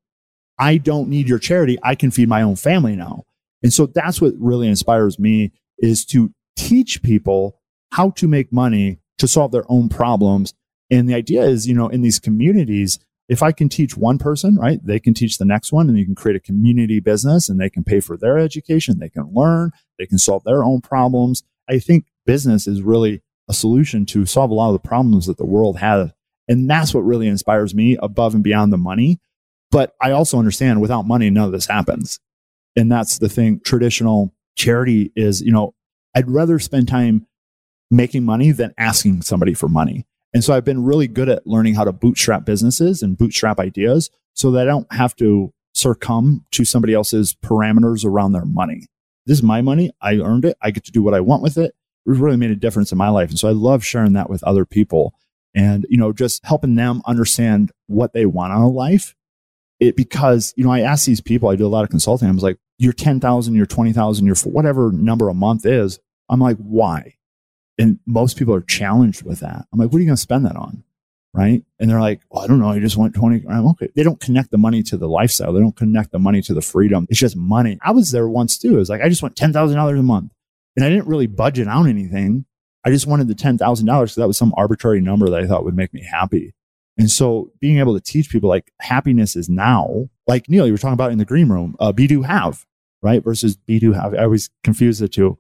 I 0.59 0.77
don't 0.77 1.09
need 1.09 1.29
your 1.29 1.38
charity. 1.38 1.79
I 1.83 1.94
can 1.94 2.11
feed 2.11 2.29
my 2.29 2.42
own 2.42 2.57
family 2.57 2.96
now. 2.96 3.24
And 3.62 3.73
so 3.73 3.87
that's 3.87 4.21
what 4.21 4.35
really 4.38 4.68
inspires 4.68 5.18
me 5.18 5.53
is 5.79 6.05
to 6.07 6.33
teach 6.57 7.03
people 7.03 7.61
how 7.92 8.11
to 8.11 8.29
make 8.29 8.53
money 8.53 8.99
to 9.18 9.29
solve 9.29 9.53
their 9.53 9.64
own 9.68 9.88
problems. 9.88 10.55
And 10.90 11.09
the 11.09 11.14
idea 11.14 11.42
is, 11.42 11.66
you 11.66 11.75
know, 11.75 11.88
in 11.88 12.03
these 12.03 12.18
communities, 12.18 12.99
if 13.29 13.42
I 13.42 13.53
can 13.53 13.68
teach 13.68 13.97
one 13.97 14.18
person, 14.18 14.57
right, 14.57 14.81
they 14.83 14.99
can 14.99 15.12
teach 15.12 15.38
the 15.38 15.44
next 15.44 15.73
one 15.73 15.88
and 15.88 15.99
you 15.99 16.07
can 16.07 16.14
create 16.14 16.37
a 16.37 16.40
community 16.40 16.99
business 16.99 17.49
and 17.49 17.61
they 17.61 17.68
can 17.68 17.85
pay 17.85 18.01
for 18.01 18.16
their 18.16 18.38
education. 18.38 18.99
They 18.99 19.11
can 19.11 19.31
learn, 19.35 19.73
they 19.99 20.07
can 20.07 20.18
solve 20.18 20.44
their 20.44 20.64
own 20.64 20.81
problems. 20.81 21.42
I 21.68 21.79
think 21.79 22.07
business 22.25 22.66
is 22.66 22.83
really 22.83 23.23
a 23.49 23.53
solution 23.53 24.07
to 24.07 24.25
solve 24.25 24.51
a 24.51 24.55
lot 24.55 24.68
of 24.68 24.83
the 24.83 24.88
problems 24.88 25.27
that 25.27 25.37
the 25.37 25.47
world 25.47 25.79
has. 25.79 26.11
And 26.49 26.68
that's 26.68 26.94
what 26.94 27.05
really 27.05 27.29
inspires 27.29 27.75
me 27.75 27.99
above 28.03 28.35
and 28.35 28.42
beyond 28.42 28.73
the 28.73 28.79
money. 28.79 29.21
But 29.71 29.94
I 30.01 30.12
also 30.12 30.38
understand 30.38 30.81
without 30.81 31.07
money, 31.07 31.29
none 31.29 31.44
of 31.44 31.53
this 31.53 31.66
happens. 31.66 32.21
And 32.76 32.90
that's 32.90 33.18
the 33.18 33.28
thing. 33.28 33.61
Traditional 33.64 34.33
charity 34.57 35.12
is, 35.16 35.40
you 35.42 35.52
know, 35.52 35.74
I'd 36.14 36.31
rather 36.31 36.59
spend 36.59 36.88
time 36.88 37.26
making 37.90 38.24
money 38.24 38.50
than 38.50 38.74
asking 38.78 39.22
somebody 39.22 39.54
for 39.54 39.68
money. 39.68 40.07
And 40.35 40.44
so 40.44 40.54
I've 40.54 40.64
been 40.64 40.85
really 40.85 41.09
good 41.09 41.28
at 41.28 41.46
learning 41.46 41.74
how 41.74 41.85
to 41.85 41.92
bootstrap 41.92 42.44
businesses 42.44 43.02
and 43.02 43.16
bootstrap 43.16 43.59
ideas 43.59 44.11
so 44.35 44.50
that 44.52 44.62
I 44.62 44.70
don't 44.70 44.92
have 44.92 45.16
to 45.16 45.52
succumb 45.74 46.44
to 46.52 46.64
somebody 46.64 46.92
else's 46.92 47.35
parameters 47.42 48.04
around 48.04 48.33
their 48.33 48.44
money. 48.44 48.87
This 49.26 49.38
is 49.38 49.42
my 49.42 49.62
money. 49.62 49.90
I 50.00 50.16
earned 50.16 50.44
it. 50.44 50.57
I 50.61 50.70
get 50.70 50.85
to 50.85 50.92
do 50.92 51.02
what 51.02 51.14
I 51.14 51.20
want 51.20 51.42
with 51.42 51.57
it. 51.57 51.74
It 52.07 52.16
really 52.16 52.37
made 52.37 52.50
a 52.50 52.57
difference 52.57 52.92
in 52.92 52.98
my 52.98 53.09
life. 53.09 53.31
And 53.31 53.38
so 53.38 53.48
I 53.48 53.52
love 53.52 53.85
sharing 53.85 54.14
that 54.14 54.31
with 54.31 54.42
other 54.44 54.64
people 54.64 55.14
and, 55.54 55.87
you 55.88 55.98
know, 55.98 56.12
just 56.12 56.44
helping 56.44 56.74
them 56.74 57.02
understand 57.07 57.72
what 57.87 58.12
they 58.12 58.26
want 58.26 58.52
out 58.52 58.66
of 58.66 58.72
life. 58.72 59.14
It 59.81 59.97
because, 59.97 60.53
you 60.57 60.64
know, 60.64 60.73
I 60.73 60.81
ask 60.81 61.07
these 61.07 61.21
people, 61.21 61.49
I 61.49 61.57
do 61.57 61.67
a 61.67 61.69
lot 61.69 61.85
of 61.85 61.91
consulting. 61.91 62.29
I 62.29 62.33
was 62.33 62.43
like, 62.43 62.59
your 62.79 62.93
10,000, 62.93 63.55
your 63.55 63.67
20,000, 63.67 64.27
your 64.27 64.37
whatever 64.45 64.93
number 64.93 65.29
a 65.29 65.35
month 65.35 65.67
is. 65.67 65.99
I'm 66.29 66.41
like, 66.41 66.57
why? 66.59 67.14
And 67.79 67.99
most 68.07 68.37
people 68.37 68.55
are 68.55 68.61
challenged 68.61 69.23
with 69.23 69.41
that. 69.41 69.67
I'm 69.73 69.79
like, 69.79 69.93
what 69.93 69.99
are 69.99 70.01
you 70.01 70.07
going 70.07 70.17
to 70.17 70.23
spend 70.23 70.47
that 70.47 70.57
on? 70.57 70.85
Right. 71.35 71.62
And 71.79 71.88
they're 71.88 72.01
like, 72.01 72.23
well, 72.31 72.43
I 72.43 72.47
don't 72.47 72.59
know. 72.59 72.71
I 72.71 72.81
just 72.81 72.97
want 72.97 73.14
20. 73.14 73.45
I'm 73.49 73.67
okay. 73.69 73.88
They 73.95 74.03
don't 74.03 74.19
connect 74.19 74.51
the 74.51 74.59
money 74.59 74.83
to 74.85 74.97
the 74.97 75.09
lifestyle. 75.09 75.53
They 75.53 75.61
don't 75.61 75.77
connect 75.77 76.11
the 76.11 76.19
money 76.19 76.43
to 76.43 76.55
the 76.55 76.62
freedom. 76.62 77.07
It's 77.11 77.21
just 77.21 77.37
money. 77.37 77.79
I 77.83 77.93
was 77.93 78.11
there 78.11 78.29
once 78.29 78.59
too. 78.59 78.75
It 78.75 78.79
was 78.79 78.88
like, 78.88 79.03
I 79.03 79.09
just 79.09 79.23
want 79.23 79.37
$10,000 79.37 79.99
a 79.99 80.03
month. 80.03 80.33
And 80.75 80.85
I 80.85 80.88
didn't 80.88 81.07
really 81.07 81.27
budget 81.27 81.69
out 81.69 81.87
anything. 81.87 82.47
I 82.85 82.91
just 82.91 83.07
wanted 83.07 83.29
the 83.29 83.35
$10,000 83.35 83.59
because 83.85 84.14
that 84.14 84.27
was 84.27 84.38
some 84.38 84.55
arbitrary 84.57 85.01
number 85.01 85.29
that 85.31 85.41
I 85.41 85.47
thought 85.47 85.64
would 85.64 85.77
make 85.77 85.93
me 85.93 86.03
happy. 86.03 86.55
And 86.98 87.11
so 87.11 87.52
being 87.61 87.78
able 87.78 87.94
to 87.94 88.00
teach 88.00 88.28
people 88.28 88.48
like 88.48 88.72
happiness 88.80 89.37
is 89.37 89.48
now, 89.48 90.08
like 90.26 90.48
Neil, 90.48 90.66
you 90.66 90.72
were 90.72 90.78
talking 90.78 90.94
about 90.94 91.12
in 91.12 91.18
the 91.18 91.24
green 91.24 91.48
room, 91.48 91.76
uh, 91.78 91.92
be 91.92 92.06
do 92.06 92.22
have, 92.22 92.66
right? 93.02 93.22
Versus 93.22 93.56
be 93.56 93.78
do 93.78 93.92
have. 93.92 94.14
I 94.14 94.24
always 94.24 94.50
confuse 94.64 94.98
the 94.98 95.08
two. 95.08 95.38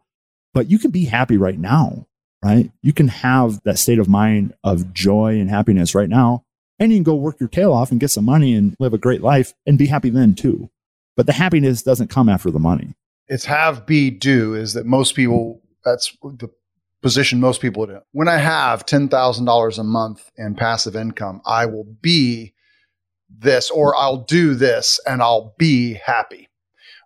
But 0.54 0.70
you 0.70 0.78
can 0.78 0.90
be 0.90 1.04
happy 1.04 1.36
right 1.36 1.58
now 1.58 2.06
right? 2.42 2.70
You 2.82 2.92
can 2.92 3.08
have 3.08 3.62
that 3.64 3.78
state 3.78 3.98
of 3.98 4.08
mind 4.08 4.54
of 4.62 4.92
joy 4.92 5.38
and 5.38 5.50
happiness 5.50 5.94
right 5.94 6.08
now, 6.08 6.44
and 6.78 6.92
you 6.92 6.98
can 6.98 7.04
go 7.04 7.14
work 7.14 7.40
your 7.40 7.48
tail 7.48 7.72
off 7.72 7.90
and 7.90 8.00
get 8.00 8.10
some 8.10 8.24
money 8.24 8.54
and 8.54 8.76
live 8.78 8.94
a 8.94 8.98
great 8.98 9.22
life 9.22 9.54
and 9.66 9.78
be 9.78 9.86
happy 9.86 10.10
then 10.10 10.34
too. 10.34 10.70
But 11.16 11.26
the 11.26 11.32
happiness 11.32 11.82
doesn't 11.82 12.08
come 12.08 12.28
after 12.28 12.50
the 12.50 12.60
money. 12.60 12.94
It's 13.26 13.44
have, 13.44 13.86
be, 13.86 14.10
do 14.10 14.54
is 14.54 14.72
that 14.74 14.86
most 14.86 15.14
people, 15.14 15.60
that's 15.84 16.16
the 16.22 16.48
position 17.02 17.40
most 17.40 17.60
people 17.60 17.86
do. 17.86 18.00
When 18.12 18.28
I 18.28 18.38
have 18.38 18.86
$10,000 18.86 19.78
a 19.78 19.84
month 19.84 20.30
in 20.36 20.54
passive 20.54 20.96
income, 20.96 21.40
I 21.46 21.66
will 21.66 21.84
be 22.00 22.54
this 23.28 23.70
or 23.70 23.96
I'll 23.96 24.24
do 24.24 24.54
this 24.54 24.98
and 25.06 25.22
I'll 25.22 25.54
be 25.58 25.94
happy. 25.94 26.48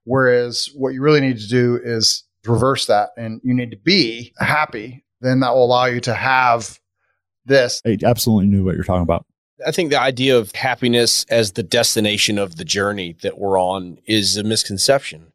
Whereas 0.05 0.69
what 0.75 0.95
you 0.95 1.03
really 1.03 1.21
need 1.21 1.39
to 1.39 1.49
do 1.49 1.79
is 1.83 2.25
reverse 2.47 2.87
that 2.87 3.11
and 3.17 3.41
you 3.45 3.55
need 3.55 3.71
to 3.71 3.77
be 3.77 4.33
happy 4.39 5.05
then 5.23 5.41
that 5.41 5.55
will 5.55 5.65
allow 5.65 5.87
you 5.87 6.01
to 6.01 6.15
have 6.15 6.79
this. 7.47 7.81
I 7.87 7.97
absolutely 8.05 8.49
knew 8.49 8.65
what 8.65 8.75
you're 8.75 8.85
talking 8.85 9.03
about. 9.03 9.25
I 9.65 9.71
think 9.71 9.91
the 9.91 10.01
idea 10.01 10.37
of 10.37 10.53
happiness 10.53 11.25
as 11.31 11.53
the 11.53 11.63
destination 11.63 12.37
of 12.39 12.57
the 12.57 12.65
journey 12.65 13.17
that 13.23 13.39
we're 13.39 13.59
on 13.59 13.99
is 14.07 14.37
a 14.37 14.43
misconception. 14.43 15.32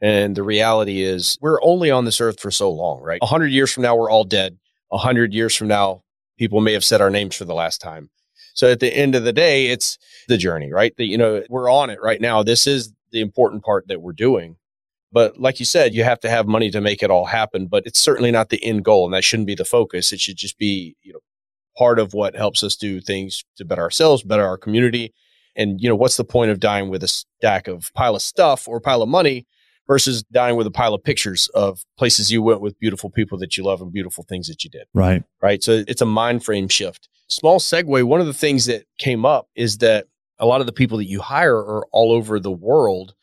And 0.00 0.36
the 0.36 0.42
reality 0.42 1.02
is, 1.02 1.38
we're 1.40 1.62
only 1.62 1.90
on 1.90 2.04
this 2.04 2.20
earth 2.20 2.38
for 2.40 2.50
so 2.50 2.70
long, 2.70 3.00
right? 3.00 3.18
A 3.22 3.26
hundred 3.26 3.48
years 3.48 3.72
from 3.72 3.82
now, 3.82 3.96
we're 3.96 4.10
all 4.10 4.24
dead. 4.24 4.58
A 4.92 4.98
hundred 4.98 5.32
years 5.32 5.54
from 5.56 5.68
now, 5.68 6.02
people 6.38 6.60
may 6.60 6.72
have 6.74 6.84
said 6.84 7.00
our 7.00 7.10
names 7.10 7.34
for 7.34 7.44
the 7.44 7.54
last 7.54 7.80
time. 7.80 8.10
So 8.54 8.70
at 8.70 8.80
the 8.80 8.94
end 8.94 9.14
of 9.14 9.24
the 9.24 9.32
day, 9.32 9.66
it's 9.66 9.98
the 10.28 10.38
journey, 10.38 10.72
right? 10.72 10.94
That, 10.96 11.06
you 11.06 11.18
know, 11.18 11.42
we're 11.48 11.70
on 11.70 11.90
it 11.90 11.98
right 12.02 12.20
now. 12.20 12.42
This 12.42 12.66
is 12.66 12.92
the 13.10 13.20
important 13.20 13.64
part 13.64 13.88
that 13.88 14.00
we're 14.02 14.12
doing. 14.12 14.56
But 15.12 15.38
like 15.38 15.60
you 15.60 15.66
said, 15.66 15.94
you 15.94 16.04
have 16.04 16.20
to 16.20 16.30
have 16.30 16.46
money 16.46 16.70
to 16.70 16.80
make 16.80 17.02
it 17.02 17.10
all 17.10 17.26
happen. 17.26 17.66
But 17.66 17.84
it's 17.86 17.98
certainly 17.98 18.30
not 18.30 18.50
the 18.50 18.62
end 18.62 18.84
goal, 18.84 19.06
and 19.06 19.14
that 19.14 19.24
shouldn't 19.24 19.46
be 19.46 19.54
the 19.54 19.64
focus. 19.64 20.12
It 20.12 20.20
should 20.20 20.36
just 20.36 20.58
be, 20.58 20.96
you 21.02 21.12
know, 21.12 21.20
part 21.76 21.98
of 21.98 22.12
what 22.12 22.34
helps 22.34 22.62
us 22.62 22.76
do 22.76 23.00
things 23.00 23.44
to 23.56 23.64
better 23.64 23.82
ourselves, 23.82 24.22
better 24.22 24.44
our 24.44 24.58
community. 24.58 25.14
And 25.54 25.80
you 25.80 25.88
know, 25.88 25.96
what's 25.96 26.16
the 26.16 26.24
point 26.24 26.50
of 26.50 26.60
dying 26.60 26.90
with 26.90 27.02
a 27.02 27.08
stack 27.08 27.66
of 27.66 27.90
pile 27.94 28.14
of 28.14 28.22
stuff 28.22 28.68
or 28.68 28.80
pile 28.80 29.02
of 29.02 29.08
money 29.08 29.46
versus 29.86 30.22
dying 30.24 30.56
with 30.56 30.66
a 30.66 30.70
pile 30.70 30.94
of 30.94 31.02
pictures 31.04 31.48
of 31.54 31.84
places 31.96 32.30
you 32.30 32.42
went 32.42 32.60
with 32.60 32.78
beautiful 32.78 33.10
people 33.10 33.38
that 33.38 33.56
you 33.56 33.64
love 33.64 33.80
and 33.80 33.92
beautiful 33.92 34.24
things 34.28 34.48
that 34.48 34.64
you 34.64 34.70
did. 34.70 34.84
Right. 34.94 35.22
Right. 35.40 35.62
So 35.62 35.84
it's 35.86 36.02
a 36.02 36.06
mind 36.06 36.44
frame 36.44 36.68
shift. 36.68 37.08
Small 37.28 37.58
segue. 37.58 38.04
One 38.04 38.20
of 38.20 38.26
the 38.26 38.34
things 38.34 38.66
that 38.66 38.84
came 38.98 39.24
up 39.24 39.48
is 39.54 39.78
that 39.78 40.06
a 40.38 40.46
lot 40.46 40.60
of 40.60 40.66
the 40.66 40.72
people 40.72 40.98
that 40.98 41.08
you 41.08 41.20
hire 41.20 41.56
are 41.56 41.86
all 41.92 42.12
over 42.12 42.38
the 42.38 42.52
world 42.52 43.14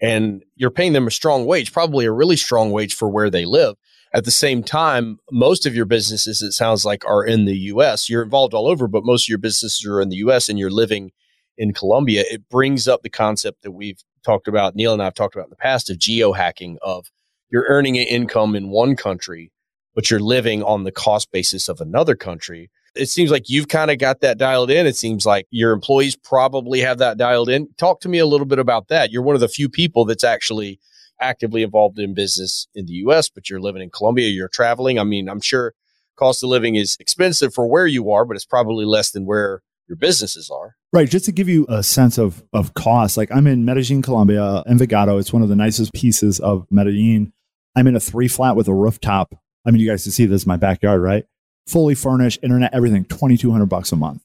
and 0.00 0.42
you're 0.56 0.70
paying 0.70 0.92
them 0.92 1.06
a 1.06 1.10
strong 1.10 1.44
wage, 1.46 1.72
probably 1.72 2.06
a 2.06 2.12
really 2.12 2.36
strong 2.36 2.70
wage 2.70 2.94
for 2.94 3.08
where 3.08 3.28
they 3.28 3.44
live. 3.44 3.76
At 4.12 4.24
the 4.24 4.30
same 4.30 4.62
time, 4.62 5.18
most 5.30 5.66
of 5.66 5.74
your 5.74 5.84
businesses, 5.84 6.42
it 6.42 6.52
sounds 6.52 6.84
like, 6.84 7.04
are 7.04 7.24
in 7.24 7.44
the 7.44 7.56
US. 7.56 8.08
You're 8.08 8.22
involved 8.22 8.54
all 8.54 8.66
over, 8.66 8.88
but 8.88 9.04
most 9.04 9.26
of 9.26 9.28
your 9.28 9.38
businesses 9.38 9.84
are 9.86 10.00
in 10.00 10.08
the 10.08 10.16
US 10.16 10.48
and 10.48 10.58
you're 10.58 10.70
living 10.70 11.12
in 11.56 11.72
Colombia. 11.72 12.24
It 12.28 12.48
brings 12.48 12.88
up 12.88 13.02
the 13.02 13.10
concept 13.10 13.62
that 13.62 13.72
we've 13.72 14.02
talked 14.24 14.48
about, 14.48 14.74
Neil 14.74 14.92
and 14.92 15.02
I 15.02 15.06
have 15.06 15.14
talked 15.14 15.34
about 15.34 15.46
in 15.46 15.50
the 15.50 15.56
past 15.56 15.90
of 15.90 15.98
geo 15.98 16.32
hacking, 16.32 16.78
of 16.82 17.10
you're 17.50 17.66
earning 17.68 17.98
an 17.98 18.06
income 18.06 18.54
in 18.54 18.68
one 18.68 18.96
country, 18.96 19.52
but 19.94 20.10
you're 20.10 20.20
living 20.20 20.62
on 20.62 20.84
the 20.84 20.92
cost 20.92 21.30
basis 21.32 21.68
of 21.68 21.80
another 21.80 22.14
country. 22.14 22.70
It 22.94 23.06
seems 23.06 23.30
like 23.30 23.48
you've 23.48 23.68
kind 23.68 23.90
of 23.90 23.98
got 23.98 24.20
that 24.20 24.38
dialed 24.38 24.70
in. 24.70 24.86
It 24.86 24.96
seems 24.96 25.24
like 25.24 25.46
your 25.50 25.72
employees 25.72 26.16
probably 26.16 26.80
have 26.80 26.98
that 26.98 27.18
dialed 27.18 27.48
in. 27.48 27.68
Talk 27.78 28.00
to 28.00 28.08
me 28.08 28.18
a 28.18 28.26
little 28.26 28.46
bit 28.46 28.58
about 28.58 28.88
that. 28.88 29.10
You're 29.10 29.22
one 29.22 29.36
of 29.36 29.40
the 29.40 29.48
few 29.48 29.68
people 29.68 30.04
that's 30.04 30.24
actually 30.24 30.80
actively 31.20 31.62
involved 31.62 31.98
in 31.98 32.14
business 32.14 32.66
in 32.74 32.86
the 32.86 32.94
US, 32.94 33.28
but 33.28 33.48
you're 33.48 33.60
living 33.60 33.82
in 33.82 33.90
Colombia, 33.90 34.28
you're 34.28 34.48
traveling. 34.48 34.98
I 34.98 35.04
mean, 35.04 35.28
I'm 35.28 35.40
sure 35.40 35.74
cost 36.16 36.42
of 36.42 36.50
living 36.50 36.74
is 36.76 36.96
expensive 37.00 37.54
for 37.54 37.66
where 37.66 37.86
you 37.86 38.10
are, 38.10 38.24
but 38.24 38.36
it's 38.36 38.44
probably 38.46 38.84
less 38.84 39.10
than 39.10 39.24
where 39.24 39.62
your 39.90 39.96
businesses 39.96 40.50
are. 40.50 40.76
Right. 40.92 41.08
Just 41.08 41.26
to 41.26 41.32
give 41.32 41.48
you 41.48 41.66
a 41.68 41.82
sense 41.82 42.16
of, 42.16 42.42
of 42.54 42.72
cost, 42.72 43.18
like 43.18 43.30
I'm 43.30 43.46
in 43.46 43.66
Medellin, 43.66 44.00
Colombia, 44.00 44.62
Envigado. 44.66 45.18
It's 45.18 45.32
one 45.32 45.42
of 45.42 45.50
the 45.50 45.56
nicest 45.56 45.92
pieces 45.92 46.40
of 46.40 46.66
Medellin. 46.70 47.32
I'm 47.76 47.86
in 47.86 47.96
a 47.96 48.00
three 48.00 48.28
flat 48.28 48.56
with 48.56 48.68
a 48.68 48.74
rooftop. 48.74 49.34
I 49.66 49.70
mean, 49.70 49.82
you 49.82 49.90
guys 49.90 50.04
can 50.04 50.12
see 50.12 50.24
this 50.24 50.42
is 50.42 50.46
my 50.46 50.56
backyard, 50.56 51.02
right? 51.02 51.26
fully 51.70 51.94
furnished, 51.94 52.40
internet, 52.42 52.74
everything, 52.74 53.04
2200 53.04 53.66
bucks 53.66 53.92
a 53.92 53.96
month. 53.96 54.22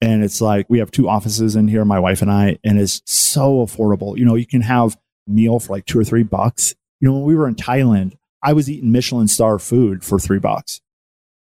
And 0.00 0.22
it's 0.22 0.40
like 0.40 0.66
we 0.68 0.78
have 0.78 0.90
two 0.90 1.08
offices 1.08 1.56
in 1.56 1.66
here, 1.68 1.84
my 1.84 1.98
wife 1.98 2.22
and 2.22 2.30
I, 2.30 2.58
and 2.62 2.78
it's 2.78 3.02
so 3.04 3.66
affordable. 3.66 4.16
You 4.16 4.24
know, 4.24 4.36
you 4.36 4.46
can 4.46 4.62
have 4.62 4.96
a 5.26 5.30
meal 5.30 5.58
for 5.58 5.72
like 5.72 5.86
two 5.86 5.98
or 5.98 6.04
three 6.04 6.22
bucks. 6.22 6.74
You 7.00 7.08
know, 7.08 7.14
when 7.14 7.24
we 7.24 7.34
were 7.34 7.48
in 7.48 7.56
Thailand, 7.56 8.16
I 8.42 8.52
was 8.52 8.70
eating 8.70 8.92
Michelin 8.92 9.26
star 9.26 9.58
food 9.58 10.04
for 10.04 10.20
three 10.20 10.38
bucks, 10.38 10.80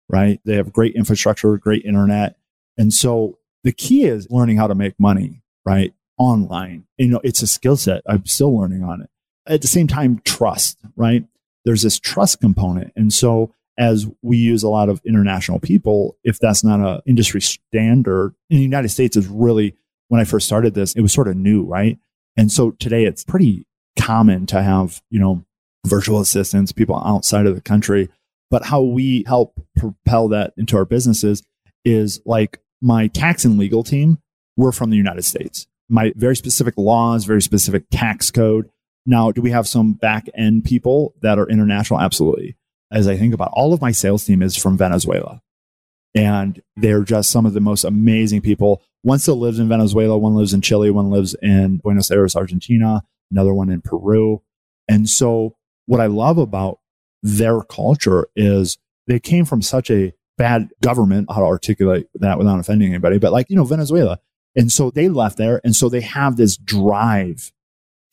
right? 0.08 0.40
They 0.44 0.56
have 0.56 0.72
great 0.72 0.96
infrastructure, 0.96 1.56
great 1.56 1.84
internet. 1.84 2.36
And 2.78 2.92
so 2.92 3.38
the 3.64 3.72
key 3.72 4.04
is 4.04 4.28
learning 4.30 4.56
how 4.56 4.66
to 4.66 4.74
make 4.74 4.98
money, 4.98 5.42
right? 5.64 5.94
Online. 6.18 6.84
You 6.98 7.08
know, 7.08 7.20
it's 7.24 7.42
a 7.42 7.46
skill 7.46 7.76
set. 7.76 8.02
I'm 8.06 8.26
still 8.26 8.56
learning 8.56 8.82
on 8.82 9.02
it. 9.02 9.10
At 9.46 9.62
the 9.62 9.68
same 9.68 9.88
time, 9.88 10.20
trust, 10.24 10.78
right? 10.96 11.24
There's 11.64 11.82
this 11.82 11.98
trust 11.98 12.40
component. 12.40 12.92
And 12.96 13.12
so 13.12 13.54
as 13.78 14.06
we 14.22 14.36
use 14.36 14.62
a 14.62 14.68
lot 14.68 14.88
of 14.88 15.00
international 15.06 15.58
people, 15.58 16.16
if 16.24 16.38
that's 16.38 16.62
not 16.62 16.80
an 16.80 17.00
industry 17.06 17.40
standard 17.40 18.34
in 18.50 18.58
the 18.58 18.62
United 18.62 18.90
States 18.90 19.16
is 19.16 19.26
really 19.28 19.74
when 20.08 20.20
I 20.20 20.24
first 20.24 20.46
started 20.46 20.74
this, 20.74 20.94
it 20.94 21.00
was 21.00 21.12
sort 21.12 21.28
of 21.28 21.36
new, 21.36 21.64
right? 21.64 21.98
And 22.36 22.52
so 22.52 22.72
today 22.72 23.04
it's 23.04 23.24
pretty 23.24 23.66
common 23.98 24.46
to 24.46 24.62
have, 24.62 25.02
you 25.10 25.18
know, 25.18 25.44
virtual 25.86 26.20
assistants, 26.20 26.72
people 26.72 26.96
outside 26.96 27.46
of 27.46 27.54
the 27.54 27.60
country. 27.60 28.08
But 28.50 28.66
how 28.66 28.82
we 28.82 29.24
help 29.26 29.58
propel 29.76 30.28
that 30.28 30.52
into 30.56 30.76
our 30.76 30.84
businesses 30.84 31.42
is 31.84 32.20
like 32.24 32.60
my 32.80 33.06
tax 33.08 33.44
and 33.44 33.58
legal 33.58 33.82
team, 33.82 34.18
we're 34.56 34.72
from 34.72 34.90
the 34.90 34.96
United 34.96 35.24
States. 35.24 35.66
My 35.88 36.12
very 36.16 36.36
specific 36.36 36.74
laws, 36.76 37.24
very 37.24 37.42
specific 37.42 37.84
tax 37.90 38.30
code. 38.30 38.68
Now, 39.04 39.32
do 39.32 39.42
we 39.42 39.50
have 39.50 39.66
some 39.66 39.94
back 39.94 40.28
end 40.34 40.64
people 40.64 41.14
that 41.22 41.38
are 41.38 41.48
international? 41.48 42.00
Absolutely. 42.00 42.56
As 42.90 43.08
I 43.08 43.16
think 43.16 43.34
about 43.34 43.50
all 43.52 43.72
of 43.72 43.80
my 43.80 43.90
sales 43.90 44.24
team 44.24 44.42
is 44.42 44.56
from 44.56 44.76
Venezuela. 44.76 45.40
And 46.14 46.62
they're 46.76 47.04
just 47.04 47.30
some 47.30 47.46
of 47.46 47.54
the 47.54 47.60
most 47.60 47.84
amazing 47.84 48.42
people. 48.42 48.82
One 49.02 49.18
still 49.18 49.36
lives 49.36 49.58
in 49.58 49.68
Venezuela, 49.68 50.18
one 50.18 50.34
lives 50.34 50.52
in 50.52 50.60
Chile, 50.60 50.90
one 50.90 51.10
lives 51.10 51.34
in 51.40 51.78
Buenos 51.78 52.10
Aires, 52.10 52.36
Argentina, 52.36 53.02
another 53.30 53.54
one 53.54 53.70
in 53.70 53.80
Peru. 53.80 54.42
And 54.88 55.08
so 55.08 55.56
what 55.86 56.00
I 56.00 56.06
love 56.06 56.38
about 56.38 56.80
their 57.22 57.62
culture 57.62 58.28
is 58.36 58.78
they 59.06 59.18
came 59.18 59.44
from 59.44 59.62
such 59.62 59.90
a 59.90 60.12
bad 60.38 60.70
government, 60.82 61.28
how 61.30 61.40
to 61.40 61.46
articulate 61.46 62.06
that 62.14 62.38
without 62.38 62.58
offending 62.58 62.90
anybody, 62.90 63.18
but 63.18 63.32
like, 63.32 63.48
you 63.50 63.56
know, 63.56 63.64
Venezuela. 63.64 64.18
And 64.54 64.70
so 64.70 64.90
they 64.90 65.08
left 65.08 65.38
there. 65.38 65.60
And 65.64 65.74
so 65.74 65.88
they 65.88 66.00
have 66.00 66.36
this 66.36 66.56
drive 66.56 67.52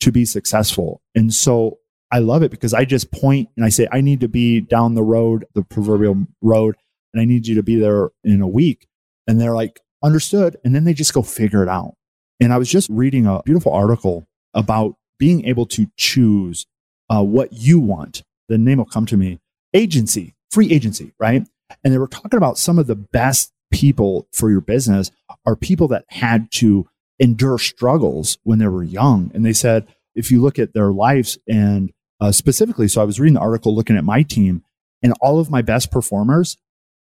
to 0.00 0.12
be 0.12 0.24
successful. 0.24 1.02
And 1.14 1.32
so 1.32 1.78
I 2.10 2.18
love 2.18 2.42
it 2.42 2.50
because 2.50 2.74
I 2.74 2.84
just 2.84 3.12
point 3.12 3.48
and 3.56 3.64
I 3.64 3.68
say, 3.68 3.86
I 3.92 4.00
need 4.00 4.20
to 4.20 4.28
be 4.28 4.60
down 4.60 4.94
the 4.94 5.02
road, 5.02 5.44
the 5.54 5.62
proverbial 5.62 6.26
road, 6.42 6.76
and 7.12 7.20
I 7.20 7.24
need 7.24 7.46
you 7.46 7.54
to 7.56 7.62
be 7.62 7.76
there 7.76 8.10
in 8.24 8.40
a 8.40 8.48
week. 8.48 8.88
And 9.26 9.40
they're 9.40 9.54
like, 9.54 9.80
understood. 10.02 10.56
And 10.64 10.74
then 10.74 10.84
they 10.84 10.94
just 10.94 11.14
go 11.14 11.22
figure 11.22 11.62
it 11.62 11.68
out. 11.68 11.94
And 12.40 12.52
I 12.52 12.58
was 12.58 12.70
just 12.70 12.88
reading 12.88 13.26
a 13.26 13.42
beautiful 13.44 13.72
article 13.72 14.26
about 14.54 14.96
being 15.18 15.44
able 15.44 15.66
to 15.66 15.90
choose 15.96 16.66
uh, 17.10 17.22
what 17.22 17.52
you 17.52 17.78
want. 17.78 18.22
The 18.48 18.58
name 18.58 18.78
will 18.78 18.86
come 18.86 19.06
to 19.06 19.16
me 19.16 19.38
agency, 19.74 20.34
free 20.50 20.72
agency, 20.72 21.12
right? 21.20 21.46
And 21.82 21.92
they 21.92 21.98
were 21.98 22.08
talking 22.08 22.38
about 22.38 22.58
some 22.58 22.78
of 22.78 22.86
the 22.86 22.96
best 22.96 23.52
people 23.70 24.26
for 24.32 24.50
your 24.50 24.60
business 24.60 25.10
are 25.46 25.56
people 25.56 25.88
that 25.88 26.04
had 26.08 26.50
to 26.52 26.88
endure 27.18 27.58
struggles 27.58 28.38
when 28.42 28.58
they 28.58 28.66
were 28.66 28.82
young. 28.82 29.30
And 29.34 29.44
they 29.44 29.52
said, 29.52 29.86
if 30.14 30.30
you 30.30 30.42
look 30.42 30.58
at 30.58 30.74
their 30.74 30.90
lives 30.90 31.38
and 31.48 31.92
uh, 32.20 32.32
specifically, 32.32 32.88
so 32.88 33.00
I 33.00 33.04
was 33.04 33.20
reading 33.20 33.34
the 33.34 33.40
article 33.40 33.74
looking 33.74 33.96
at 33.96 34.04
my 34.04 34.22
team, 34.22 34.62
and 35.02 35.14
all 35.20 35.38
of 35.38 35.50
my 35.50 35.62
best 35.62 35.90
performers 35.90 36.58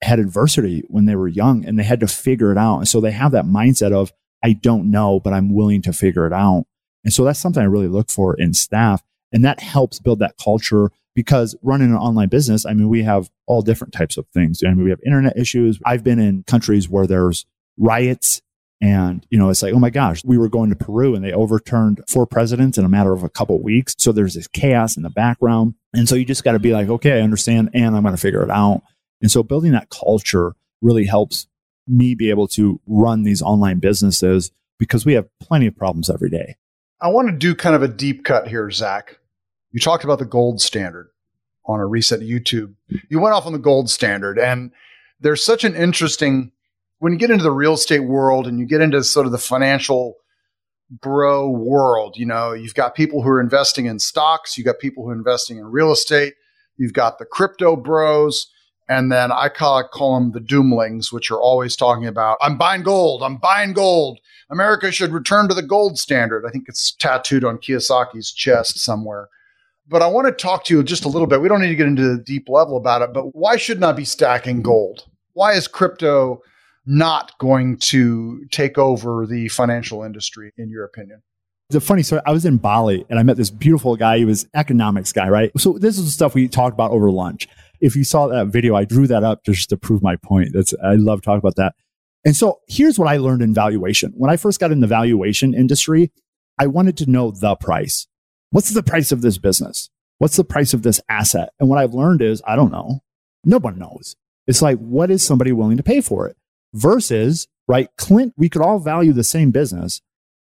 had 0.01 0.19
adversity 0.19 0.83
when 0.87 1.05
they 1.05 1.15
were 1.15 1.27
young 1.27 1.63
and 1.65 1.77
they 1.77 1.83
had 1.83 1.99
to 1.99 2.07
figure 2.07 2.51
it 2.51 2.57
out. 2.57 2.79
And 2.79 2.87
so 2.87 2.99
they 2.99 3.11
have 3.11 3.31
that 3.31 3.45
mindset 3.45 3.93
of, 3.93 4.11
I 4.43 4.53
don't 4.53 4.91
know, 4.91 5.19
but 5.19 5.33
I'm 5.33 5.53
willing 5.53 5.81
to 5.83 5.93
figure 5.93 6.25
it 6.25 6.33
out. 6.33 6.65
And 7.03 7.13
so 7.13 7.23
that's 7.23 7.39
something 7.39 7.61
I 7.61 7.67
really 7.67 7.87
look 7.87 8.09
for 8.09 8.35
in 8.35 8.53
staff. 8.53 9.03
And 9.31 9.45
that 9.45 9.59
helps 9.59 9.99
build 9.99 10.19
that 10.19 10.35
culture 10.43 10.91
because 11.15 11.55
running 11.61 11.89
an 11.89 11.97
online 11.97 12.29
business, 12.29 12.65
I 12.65 12.73
mean, 12.73 12.89
we 12.89 13.03
have 13.03 13.29
all 13.45 13.61
different 13.61 13.93
types 13.93 14.17
of 14.17 14.25
things. 14.33 14.61
I 14.63 14.69
mean, 14.69 14.83
we 14.83 14.89
have 14.89 15.01
internet 15.05 15.37
issues. 15.37 15.79
I've 15.85 16.03
been 16.03 16.19
in 16.19 16.43
countries 16.43 16.89
where 16.89 17.07
there's 17.07 17.45
riots 17.77 18.41
and, 18.81 19.25
you 19.29 19.39
know, 19.39 19.49
it's 19.49 19.61
like, 19.61 19.73
oh 19.73 19.79
my 19.79 19.89
gosh, 19.89 20.25
we 20.25 20.37
were 20.37 20.49
going 20.49 20.69
to 20.69 20.75
Peru 20.75 21.15
and 21.15 21.23
they 21.23 21.31
overturned 21.31 22.01
four 22.07 22.27
presidents 22.27 22.77
in 22.77 22.83
a 22.83 22.89
matter 22.89 23.13
of 23.13 23.23
a 23.23 23.29
couple 23.29 23.55
of 23.55 23.61
weeks. 23.61 23.95
So 23.97 24.11
there's 24.11 24.33
this 24.33 24.47
chaos 24.47 24.97
in 24.97 25.03
the 25.03 25.09
background. 25.09 25.75
And 25.93 26.09
so 26.09 26.15
you 26.15 26.25
just 26.25 26.43
got 26.43 26.51
to 26.51 26.59
be 26.59 26.73
like, 26.73 26.89
okay, 26.89 27.19
I 27.19 27.21
understand 27.21 27.69
and 27.73 27.95
I'm 27.95 28.03
going 28.03 28.15
to 28.15 28.21
figure 28.21 28.43
it 28.43 28.49
out. 28.49 28.81
And 29.21 29.31
so 29.31 29.41
building 29.41 29.71
that 29.71 29.89
culture 29.89 30.53
really 30.81 31.05
helps 31.05 31.47
me 31.87 32.13
be 32.13 32.29
able 32.29 32.47
to 32.49 32.81
run 32.85 33.23
these 33.23 33.41
online 33.41 33.79
businesses 33.79 34.51
because 34.79 35.05
we 35.05 35.13
have 35.13 35.27
plenty 35.39 35.67
of 35.67 35.77
problems 35.77 36.09
every 36.09 36.29
day. 36.29 36.57
I 36.99 37.07
want 37.07 37.29
to 37.29 37.35
do 37.35 37.55
kind 37.55 37.75
of 37.75 37.83
a 37.83 37.87
deep 37.87 38.25
cut 38.25 38.49
here, 38.49 38.69
Zach. 38.69 39.17
You 39.73 39.79
talked 39.79 40.03
about 40.03 40.19
the 40.19 40.25
gold 40.25 40.61
standard 40.61 41.09
on 41.65 41.79
a 41.79 41.85
recent 41.85 42.23
YouTube. 42.23 42.75
You 43.09 43.19
went 43.19 43.35
off 43.35 43.45
on 43.45 43.53
the 43.53 43.59
gold 43.59 43.89
standard, 43.89 44.39
and 44.39 44.71
there's 45.19 45.43
such 45.43 45.63
an 45.63 45.75
interesting 45.75 46.51
when 46.99 47.11
you 47.11 47.19
get 47.19 47.31
into 47.31 47.43
the 47.43 47.51
real 47.51 47.73
estate 47.73 47.99
world 47.99 48.47
and 48.47 48.59
you 48.59 48.65
get 48.65 48.79
into 48.79 49.03
sort 49.03 49.25
of 49.25 49.31
the 49.31 49.37
financial 49.37 50.15
bro 50.89 51.49
world. 51.49 52.15
You 52.17 52.25
know, 52.25 52.53
you've 52.53 52.75
got 52.75 52.95
people 52.95 53.23
who 53.23 53.29
are 53.29 53.41
investing 53.41 53.87
in 53.87 53.99
stocks, 53.99 54.57
you've 54.57 54.65
got 54.65 54.79
people 54.79 55.03
who 55.03 55.09
are 55.09 55.15
investing 55.15 55.57
in 55.57 55.65
real 55.65 55.91
estate, 55.91 56.35
you've 56.77 56.93
got 56.93 57.17
the 57.17 57.25
crypto 57.25 57.75
bros. 57.75 58.47
And 58.89 59.11
then 59.11 59.31
I 59.31 59.47
call, 59.47 59.87
call 59.87 60.19
them 60.19 60.31
the 60.33 60.41
doomlings, 60.41 61.11
which 61.11 61.31
are 61.31 61.39
always 61.39 61.75
talking 61.75 62.05
about, 62.05 62.37
I'm 62.41 62.57
buying 62.57 62.83
gold, 62.83 63.23
I'm 63.23 63.37
buying 63.37 63.73
gold. 63.73 64.19
America 64.51 64.91
should 64.91 65.11
return 65.11 65.47
to 65.47 65.53
the 65.53 65.61
gold 65.61 65.97
standard. 65.97 66.45
I 66.45 66.51
think 66.51 66.65
it's 66.67 66.91
tattooed 66.91 67.45
on 67.45 67.57
Kiyosaki's 67.57 68.31
chest 68.31 68.79
somewhere. 68.79 69.29
But 69.87 70.01
I 70.01 70.07
want 70.07 70.27
to 70.27 70.31
talk 70.31 70.63
to 70.65 70.75
you 70.75 70.83
just 70.83 71.05
a 71.05 71.09
little 71.09 71.27
bit. 71.27 71.41
We 71.41 71.49
don't 71.49 71.61
need 71.61 71.67
to 71.67 71.75
get 71.75 71.87
into 71.87 72.15
the 72.15 72.23
deep 72.23 72.47
level 72.47 72.77
about 72.77 73.01
it, 73.01 73.13
but 73.13 73.35
why 73.35 73.57
shouldn't 73.57 73.83
I 73.83 73.91
be 73.91 74.05
stacking 74.05 74.61
gold? 74.61 75.05
Why 75.33 75.53
is 75.53 75.67
crypto 75.67 76.41
not 76.85 77.37
going 77.37 77.77
to 77.77 78.45
take 78.51 78.77
over 78.77 79.25
the 79.25 79.49
financial 79.49 80.03
industry, 80.03 80.51
in 80.57 80.69
your 80.69 80.85
opinion? 80.85 81.21
The 81.69 81.81
funny 81.81 82.03
story, 82.03 82.21
I 82.25 82.31
was 82.31 82.45
in 82.45 82.57
Bali 82.57 83.05
and 83.09 83.17
I 83.17 83.23
met 83.23 83.37
this 83.37 83.49
beautiful 83.49 83.95
guy. 83.95 84.19
He 84.19 84.25
was 84.25 84.47
economics 84.53 85.11
guy, 85.11 85.27
right? 85.27 85.51
So 85.57 85.77
this 85.77 85.97
is 85.97 86.05
the 86.05 86.11
stuff 86.11 86.35
we 86.35 86.47
talked 86.47 86.73
about 86.73 86.91
over 86.91 87.09
lunch. 87.09 87.47
If 87.81 87.95
you 87.95 88.03
saw 88.03 88.27
that 88.27 88.47
video, 88.47 88.75
I 88.75 88.85
drew 88.85 89.07
that 89.07 89.23
up 89.23 89.43
just 89.43 89.69
to 89.69 89.77
prove 89.77 90.03
my 90.03 90.15
point. 90.17 90.49
That's 90.53 90.73
I 90.83 90.95
love 90.95 91.21
talking 91.21 91.39
about 91.39 91.55
that. 91.55 91.73
And 92.25 92.35
so 92.35 92.59
here's 92.67 92.97
what 92.97 93.07
I 93.09 93.17
learned 93.17 93.41
in 93.41 93.53
valuation. 93.53 94.13
When 94.15 94.29
I 94.29 94.37
first 94.37 94.59
got 94.59 94.71
in 94.71 94.79
the 94.79 94.87
valuation 94.87 95.53
industry, 95.53 96.11
I 96.59 96.67
wanted 96.67 96.95
to 96.97 97.09
know 97.09 97.31
the 97.31 97.55
price. 97.55 98.07
What's 98.53 98.69
the 98.69 98.83
price 98.83 99.11
of 99.11 99.23
this 99.23 99.39
business? 99.39 99.89
What's 100.19 100.37
the 100.37 100.43
price 100.43 100.75
of 100.75 100.83
this 100.83 101.01
asset? 101.09 101.49
And 101.59 101.69
what 101.69 101.79
I've 101.79 101.95
learned 101.95 102.21
is 102.21 102.39
I 102.45 102.55
don't 102.55 102.71
know. 102.71 103.01
No 103.43 103.57
one 103.57 103.79
knows. 103.79 104.15
It's 104.45 104.61
like, 104.61 104.77
what 104.77 105.09
is 105.09 105.23
somebody 105.23 105.51
willing 105.51 105.77
to 105.77 105.83
pay 105.83 106.01
for 106.01 106.27
it? 106.27 106.37
Versus, 106.71 107.47
right? 107.67 107.89
Clint, 107.97 108.35
we 108.37 108.49
could 108.49 108.61
all 108.61 108.77
value 108.77 109.11
the 109.11 109.23
same 109.23 109.49
business 109.49 110.01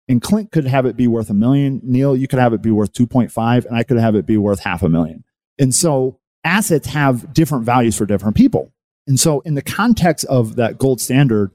and 0.09 0.21
Clint 0.21 0.51
could 0.51 0.67
have 0.67 0.85
it 0.85 0.97
be 0.97 1.07
worth 1.07 1.29
a 1.29 1.33
million. 1.33 1.79
Neil, 1.83 2.17
you 2.17 2.27
could 2.27 2.39
have 2.39 2.51
it 2.51 2.61
be 2.61 2.69
worth 2.69 2.91
2.5 2.91 3.65
and 3.65 3.77
I 3.77 3.83
could 3.83 3.97
have 3.97 4.15
it 4.15 4.25
be 4.25 4.35
worth 4.35 4.59
half 4.59 4.83
a 4.83 4.89
million. 4.89 5.23
And 5.57 5.73
so 5.73 6.19
assets 6.43 6.87
have 6.87 7.33
different 7.33 7.63
values 7.63 7.97
for 7.97 8.05
different 8.05 8.35
people. 8.35 8.73
And 9.07 9.17
so 9.17 9.39
in 9.41 9.55
the 9.55 9.61
context 9.61 10.25
of 10.25 10.57
that 10.57 10.77
gold 10.77 10.99
standard, 10.99 11.51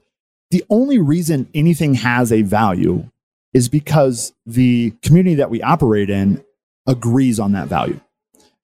the 0.49 0.65
only 0.71 0.97
reason 0.97 1.51
anything 1.53 1.93
has 1.93 2.31
a 2.31 2.41
value 2.41 3.11
is 3.53 3.69
because 3.69 4.33
the 4.45 4.91
community 5.03 5.35
that 5.35 5.51
we 5.51 5.61
operate 5.61 6.09
in 6.09 6.43
agrees 6.87 7.39
on 7.39 7.51
that 7.51 7.67
value. 7.67 7.99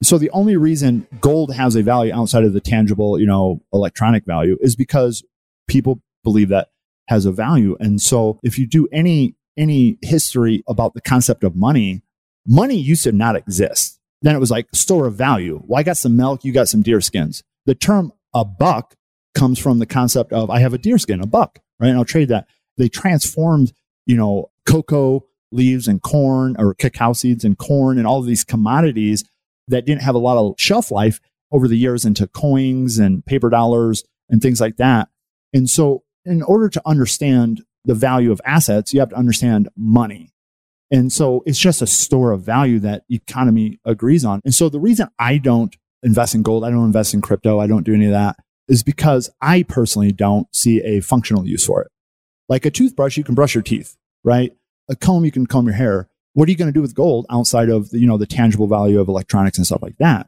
So 0.01 0.17
the 0.17 0.29
only 0.31 0.57
reason 0.57 1.07
gold 1.21 1.53
has 1.53 1.75
a 1.75 1.83
value 1.83 2.13
outside 2.13 2.43
of 2.43 2.53
the 2.53 2.59
tangible, 2.59 3.19
you 3.19 3.25
know, 3.25 3.62
electronic 3.71 4.25
value 4.25 4.57
is 4.59 4.75
because 4.75 5.23
people 5.67 6.01
believe 6.23 6.49
that 6.49 6.69
has 7.07 7.25
a 7.25 7.31
value. 7.31 7.77
And 7.79 8.01
so 8.01 8.39
if 8.43 8.57
you 8.57 8.65
do 8.65 8.88
any 8.91 9.36
any 9.55 9.99
history 10.01 10.63
about 10.67 10.95
the 10.95 11.01
concept 11.01 11.43
of 11.43 11.55
money, 11.55 12.01
money 12.47 12.75
used 12.75 13.03
to 13.03 13.12
not 13.12 13.36
exist. 13.36 13.99
Then 14.23 14.36
it 14.36 14.39
was 14.39 14.49
like 14.49 14.67
store 14.73 15.05
of 15.05 15.15
value. 15.15 15.62
Well, 15.65 15.79
I 15.79 15.83
got 15.83 15.97
some 15.97 16.17
milk, 16.17 16.43
you 16.43 16.51
got 16.51 16.69
some 16.69 16.81
deer 16.81 17.01
skins. 17.01 17.43
The 17.65 17.75
term 17.75 18.12
a 18.33 18.43
buck 18.43 18.95
comes 19.36 19.59
from 19.59 19.79
the 19.79 19.86
concept 19.86 20.33
of 20.33 20.49
I 20.49 20.59
have 20.59 20.73
a 20.73 20.77
deer 20.77 20.97
skin, 20.97 21.21
a 21.21 21.27
buck, 21.27 21.59
right? 21.79 21.89
And 21.89 21.97
I'll 21.97 22.05
trade 22.05 22.29
that. 22.29 22.47
They 22.77 22.89
transformed, 22.89 23.73
you 24.05 24.17
know, 24.17 24.49
cocoa 24.65 25.25
leaves 25.54 25.88
and 25.88 26.02
corn 26.02 26.56
or 26.60 26.74
cacao 26.74 27.13
seeds 27.13 27.44
and 27.44 27.58
corn 27.58 27.98
and 27.98 28.08
all 28.08 28.20
of 28.20 28.26
these 28.26 28.44
commodities 28.44 29.24
that 29.68 29.86
didn't 29.86 30.02
have 30.02 30.16
a 30.16 30.20
lot 30.20 30.38
of 30.38 30.56
shelf 30.58 30.92
life 30.92 31.20
over 31.52 31.68
the 31.68 31.78
years 31.78 32.06
into 32.06 32.28
coins 32.28 32.98
and 32.98 33.26
paper 33.26 33.50
dollars 33.50 34.04
and 34.30 34.42
things 34.42 34.60
like 34.60 34.78
that. 34.78 35.10
And 35.54 35.70
so, 35.70 36.04
in 36.26 36.42
order 36.42 36.70
to 36.70 36.82
understand 36.86 37.62
the 37.86 37.96
value 37.96 38.32
of 38.32 38.42
assets, 38.46 38.94
you 38.94 39.00
have 39.00 39.10
to 39.10 39.16
understand 39.16 39.70
money. 39.78 40.32
And 40.92 41.12
so, 41.12 41.44
it's 41.46 41.60
just 41.60 41.82
a 41.82 41.88
store 41.88 42.32
of 42.32 42.42
value 42.42 42.80
that 42.80 43.04
economy 43.10 43.80
agrees 43.86 44.26
on. 44.26 44.42
And 44.44 44.54
so, 44.54 44.70
the 44.70 44.80
reason 44.80 45.10
I 45.20 45.38
don't 45.38 45.76
invest 46.02 46.36
in 46.36 46.44
gold, 46.44 46.66
I 46.66 46.72
don't 46.72 46.86
invest 46.86 47.13
in 47.13 47.22
crypto, 47.22 47.60
I 47.60 47.68
don't 47.68 47.86
do 47.86 47.94
any 47.94 48.06
of 48.06 48.12
that 48.12 48.38
is 48.68 48.84
because 48.84 49.30
I 49.42 49.63
personally 49.63 50.12
don't 50.12 50.48
see 50.56 50.82
a 50.82 51.02
functional 51.02 51.45
use 51.47 51.66
for 51.66 51.82
it. 51.82 51.91
Like 52.49 52.66
a 52.66 52.72
toothbrush, 52.72 53.18
you 53.18 53.24
can 53.24 53.36
brush 53.36 53.56
your 53.56 53.62
teeth, 53.62 53.95
right? 54.24 54.54
A 54.89 54.95
comb, 54.95 55.25
you 55.25 55.31
can 55.31 55.47
comb 55.47 55.65
your 55.65 55.75
hair. 55.75 56.09
What 56.34 56.47
are 56.47 56.51
you 56.51 56.57
going 56.57 56.69
to 56.69 56.73
do 56.73 56.81
with 56.81 56.95
gold 56.95 57.25
outside 57.29 57.69
of 57.69 57.91
the, 57.91 57.99
you 57.99 58.07
know 58.07 58.17
the 58.17 58.25
tangible 58.25 58.67
value 58.67 58.99
of 58.99 59.07
electronics 59.07 59.57
and 59.57 59.65
stuff 59.65 59.81
like 59.81 59.97
that? 59.99 60.27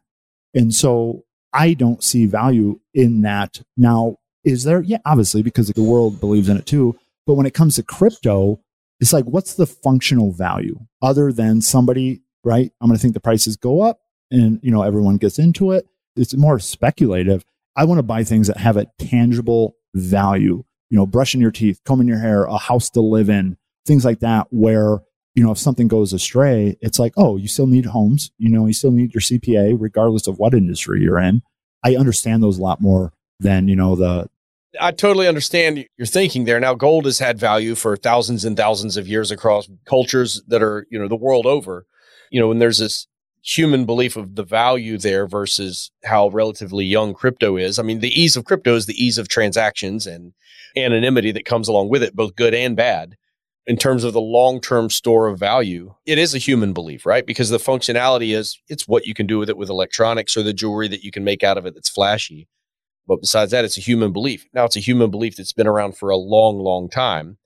And 0.54 0.74
so 0.74 1.24
I 1.52 1.74
don't 1.74 2.04
see 2.04 2.26
value 2.26 2.80
in 2.94 3.22
that. 3.22 3.62
Now, 3.78 4.18
is 4.44 4.64
there? 4.64 4.82
Yeah, 4.82 5.00
obviously, 5.06 5.42
because 5.42 5.70
the 5.70 5.84
world 5.84 6.20
believes 6.20 6.50
in 6.50 6.58
it 6.58 6.66
too. 6.66 6.98
But 7.26 7.34
when 7.34 7.46
it 7.46 7.54
comes 7.54 7.76
to 7.76 7.84
crypto, 7.84 8.60
it's 9.00 9.14
like, 9.14 9.26
what's 9.26 9.56
the 9.56 9.66
functional 9.66 10.32
value 10.32 10.80
other 11.02 11.32
than 11.32 11.62
somebody, 11.62 12.22
right? 12.44 12.72
I'm 12.80 12.88
going 12.88 12.98
to 12.98 13.02
think 13.02 13.14
the 13.14 13.20
prices 13.20 13.56
go 13.56 13.82
up 13.82 14.00
and, 14.32 14.60
you 14.62 14.72
know, 14.72 14.84
everyone 14.84 15.18
gets 15.18 15.40
into 15.40 15.72
it. 15.72 15.88
It's 16.16 16.36
more 16.36 16.60
speculative. 16.60 17.44
I 17.76 17.84
want 17.86 18.00
to 18.00 18.04
buy 18.04 18.24
things 18.24 18.48
that 18.48 18.58
have 18.58 18.78
a 18.78 18.86
tangible 19.00 19.76
value, 19.94 20.64
you 20.90 20.98
know, 20.98 21.06
brushing 21.06 21.42
your 21.42 21.52
teeth, 21.52 21.82
combing 21.84 22.08
your 22.08 22.20
hair, 22.20 22.44
a 22.44 22.58
house 22.58 22.90
to 22.92 23.02
live 23.02 23.30
in, 23.30 23.58
things 23.86 24.06
like 24.06 24.20
that, 24.20 24.48
where, 24.50 25.00
you 25.34 25.44
know, 25.44 25.52
if 25.52 25.58
something 25.58 25.88
goes 25.88 26.14
astray, 26.14 26.78
it's 26.82 27.00
like, 27.00 27.14
oh, 27.18 27.38
you 27.38 27.48
still 27.48 27.68
need 27.68 27.86
homes, 27.86 28.32
you 28.38 28.50
know, 28.50 28.66
you 28.66 28.74
still 28.74 28.92
need 28.92 29.14
your 29.14 29.22
CPA, 29.22 29.76
regardless 29.80 30.28
of 30.28 30.40
what 30.40 30.54
industry 30.54 31.02
you're 31.02 31.20
in. 31.20 31.42
I 31.84 31.96
understand 31.96 32.42
those 32.42 32.58
a 32.58 32.64
lot 32.64 32.82
more 32.82 33.14
than, 33.40 33.68
you 33.68 33.76
know, 33.76 33.96
the 33.96 34.30
I 34.80 34.92
totally 34.92 35.28
understand 35.28 35.86
your 35.98 36.06
thinking 36.06 36.46
there. 36.46 36.60
Now, 36.60 36.74
gold 36.74 37.06
has 37.06 37.20
had 37.20 37.40
value 37.40 37.76
for 37.76 37.96
thousands 37.96 38.44
and 38.44 38.58
thousands 38.58 38.98
of 38.98 39.08
years 39.08 39.32
across 39.32 39.70
cultures 39.86 40.44
that 40.48 40.62
are, 40.62 40.86
you 40.90 41.00
know, 41.00 41.08
the 41.08 41.16
world 41.16 41.46
over. 41.46 41.86
You 42.30 42.42
know, 42.42 42.50
when 42.50 42.60
there's 42.60 42.80
this 42.80 43.08
human 43.46 43.86
belief 43.86 44.16
of 44.16 44.36
the 44.36 44.44
value 44.44 44.98
there 44.98 45.28
versus 45.28 45.92
how 46.04 46.30
relatively 46.30 46.84
young 46.84 47.14
crypto 47.14 47.58
is. 47.58 47.78
I 47.78 47.84
mean, 47.84 48.00
the 48.00 48.20
ease 48.20 48.36
of 48.36 48.44
crypto 48.44 48.76
is 48.76 48.88
the 48.88 49.02
ease 49.02 49.20
of 49.20 49.28
transactions 49.28 50.08
and 50.08 50.34
anonymity 50.76 51.32
that 51.32 51.46
comes 51.46 51.68
along 51.68 51.90
with 51.90 52.02
it, 52.02 52.16
both 52.16 52.36
good 52.36 52.56
and 52.56 52.76
bad. 52.76 53.16
In 53.68 53.78
terms 53.78 54.04
of 54.04 54.14
the 54.14 54.22
long 54.22 54.62
term 54.62 54.90
store 54.90 55.28
of 55.28 55.40
value, 55.40 55.96
it 56.06 56.18
is 56.18 56.36
a 56.36 56.40
human 56.40 56.72
belief, 56.72 57.06
right? 57.06 57.26
Because 57.26 57.50
the 57.50 57.58
functionality 57.58 58.36
is 58.36 58.60
it's 58.68 58.88
what 58.88 59.08
you 59.08 59.14
can 59.14 59.26
do 59.26 59.40
with 59.40 59.50
it 59.50 59.58
with 59.58 59.70
electronics 59.70 60.38
or 60.38 60.44
the 60.44 60.54
jewelry 60.54 60.88
that 60.88 61.04
you 61.04 61.12
can 61.12 61.24
make 61.24 61.44
out 61.44 61.58
of 61.58 61.66
it 61.66 61.74
that's 61.74 61.90
flashy. 61.90 62.48
But 63.08 63.22
besides 63.22 63.52
that, 63.52 63.66
it's 63.66 63.78
a 63.78 63.82
human 63.82 64.12
belief. 64.12 64.48
Now, 64.54 64.66
it's 64.66 64.76
a 64.76 64.82
human 64.82 65.12
belief 65.12 65.36
that's 65.36 65.54
been 65.54 65.68
around 65.68 65.98
for 65.98 66.10
a 66.10 66.18
long, 66.18 66.60
long 66.60 66.90
time. 66.90 67.38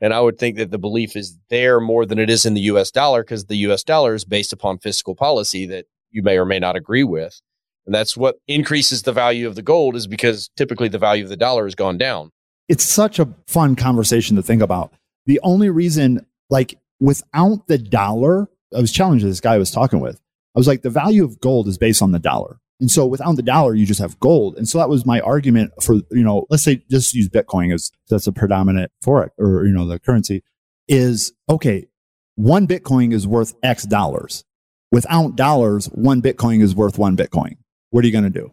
And 0.00 0.14
I 0.14 0.20
would 0.20 0.38
think 0.38 0.56
that 0.56 0.70
the 0.70 0.78
belief 0.78 1.14
is 1.14 1.38
there 1.50 1.80
more 1.80 2.06
than 2.06 2.18
it 2.18 2.30
is 2.30 2.46
in 2.46 2.54
the 2.54 2.60
US 2.62 2.90
dollar 2.90 3.22
because 3.22 3.46
the 3.46 3.56
US 3.56 3.82
dollar 3.82 4.14
is 4.14 4.24
based 4.24 4.52
upon 4.52 4.78
fiscal 4.78 5.14
policy 5.14 5.66
that 5.66 5.86
you 6.10 6.22
may 6.22 6.38
or 6.38 6.44
may 6.44 6.58
not 6.58 6.76
agree 6.76 7.04
with. 7.04 7.40
And 7.86 7.94
that's 7.94 8.16
what 8.16 8.36
increases 8.46 9.02
the 9.02 9.12
value 9.12 9.46
of 9.46 9.56
the 9.56 9.62
gold 9.62 9.96
is 9.96 10.06
because 10.06 10.50
typically 10.56 10.88
the 10.88 10.98
value 10.98 11.24
of 11.24 11.30
the 11.30 11.36
dollar 11.36 11.64
has 11.64 11.74
gone 11.74 11.98
down. 11.98 12.30
It's 12.68 12.84
such 12.84 13.18
a 13.18 13.28
fun 13.46 13.74
conversation 13.74 14.36
to 14.36 14.42
think 14.42 14.62
about. 14.62 14.92
The 15.30 15.38
only 15.44 15.70
reason, 15.70 16.26
like, 16.48 16.76
without 16.98 17.68
the 17.68 17.78
dollar, 17.78 18.48
I 18.76 18.80
was 18.80 18.90
challenging 18.90 19.28
this 19.28 19.38
guy 19.38 19.54
I 19.54 19.58
was 19.58 19.70
talking 19.70 20.00
with. 20.00 20.16
I 20.16 20.58
was 20.58 20.66
like, 20.66 20.82
the 20.82 20.90
value 20.90 21.22
of 21.22 21.40
gold 21.40 21.68
is 21.68 21.78
based 21.78 22.02
on 22.02 22.10
the 22.10 22.18
dollar. 22.18 22.58
And 22.80 22.90
so 22.90 23.06
without 23.06 23.36
the 23.36 23.42
dollar, 23.42 23.76
you 23.76 23.86
just 23.86 24.00
have 24.00 24.18
gold. 24.18 24.56
And 24.56 24.68
so 24.68 24.78
that 24.78 24.88
was 24.88 25.06
my 25.06 25.20
argument 25.20 25.70
for, 25.84 25.94
you 26.10 26.24
know, 26.24 26.48
let's 26.50 26.64
say 26.64 26.82
just 26.90 27.14
use 27.14 27.28
Bitcoin 27.28 27.72
as 27.72 27.92
that's 28.08 28.26
a 28.26 28.32
predominant 28.32 28.90
forex 29.04 29.28
or, 29.38 29.64
you 29.66 29.72
know, 29.72 29.86
the 29.86 30.00
currency 30.00 30.42
is 30.88 31.32
okay. 31.48 31.86
One 32.34 32.66
Bitcoin 32.66 33.12
is 33.12 33.24
worth 33.24 33.54
X 33.62 33.84
dollars. 33.84 34.42
Without 34.90 35.36
dollars, 35.36 35.86
one 35.92 36.20
Bitcoin 36.20 36.60
is 36.60 36.74
worth 36.74 36.98
one 36.98 37.16
Bitcoin. 37.16 37.58
What 37.90 38.02
are 38.02 38.08
you 38.08 38.12
going 38.12 38.24
to 38.24 38.30
do? 38.30 38.50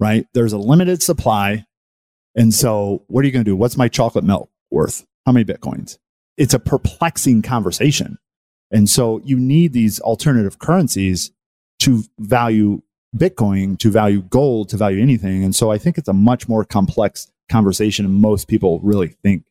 Right? 0.00 0.24
There's 0.32 0.54
a 0.54 0.58
limited 0.58 1.02
supply. 1.02 1.66
And 2.34 2.54
so 2.54 3.04
what 3.08 3.22
are 3.22 3.26
you 3.26 3.32
going 3.32 3.44
to 3.44 3.50
do? 3.50 3.56
What's 3.56 3.76
my 3.76 3.88
chocolate 3.88 4.24
milk 4.24 4.48
worth? 4.70 5.04
How 5.28 5.32
many 5.32 5.44
Bitcoins? 5.44 5.98
It's 6.38 6.54
a 6.54 6.58
perplexing 6.58 7.42
conversation. 7.42 8.16
And 8.70 8.88
so 8.88 9.20
you 9.26 9.38
need 9.38 9.74
these 9.74 10.00
alternative 10.00 10.58
currencies 10.58 11.32
to 11.80 12.02
value 12.18 12.80
Bitcoin 13.14 13.78
to 13.80 13.90
value 13.90 14.22
gold 14.22 14.70
to 14.70 14.78
value 14.78 15.02
anything. 15.02 15.44
And 15.44 15.54
so 15.54 15.70
I 15.70 15.76
think 15.76 15.98
it's 15.98 16.08
a 16.08 16.14
much 16.14 16.48
more 16.48 16.64
complex 16.64 17.30
conversation 17.50 18.06
than 18.06 18.14
most 18.14 18.48
people 18.48 18.80
really 18.80 19.08
think. 19.22 19.44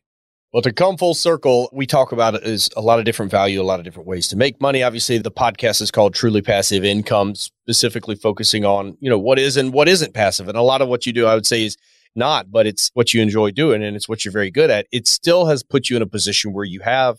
Well, 0.52 0.62
to 0.62 0.72
come 0.72 0.96
full 0.96 1.14
circle, 1.14 1.68
we 1.72 1.86
talk 1.86 2.10
about 2.10 2.34
it 2.34 2.42
as 2.42 2.70
a 2.76 2.80
lot 2.80 2.98
of 2.98 3.04
different 3.04 3.30
value, 3.30 3.60
a 3.60 3.62
lot 3.62 3.78
of 3.78 3.84
different 3.84 4.08
ways 4.08 4.26
to 4.28 4.36
make 4.36 4.60
money. 4.60 4.82
Obviously, 4.82 5.18
the 5.18 5.30
podcast 5.30 5.80
is 5.80 5.92
called 5.92 6.12
Truly 6.12 6.42
Passive 6.42 6.84
Income, 6.84 7.36
specifically 7.36 8.16
focusing 8.16 8.64
on, 8.64 8.96
you 8.98 9.08
know, 9.08 9.18
what 9.18 9.38
is 9.38 9.56
and 9.56 9.72
what 9.72 9.88
isn't 9.88 10.12
passive. 10.12 10.48
And 10.48 10.58
a 10.58 10.62
lot 10.62 10.82
of 10.82 10.88
what 10.88 11.06
you 11.06 11.12
do, 11.12 11.26
I 11.26 11.36
would 11.36 11.46
say, 11.46 11.66
is 11.66 11.76
not, 12.18 12.50
but 12.50 12.66
it's 12.66 12.90
what 12.94 13.14
you 13.14 13.22
enjoy 13.22 13.50
doing 13.50 13.82
and 13.82 13.96
it's 13.96 14.08
what 14.08 14.24
you're 14.24 14.32
very 14.32 14.50
good 14.50 14.70
at. 14.70 14.86
It 14.92 15.06
still 15.06 15.46
has 15.46 15.62
put 15.62 15.88
you 15.88 15.96
in 15.96 16.02
a 16.02 16.06
position 16.06 16.52
where 16.52 16.64
you 16.64 16.80
have 16.80 17.18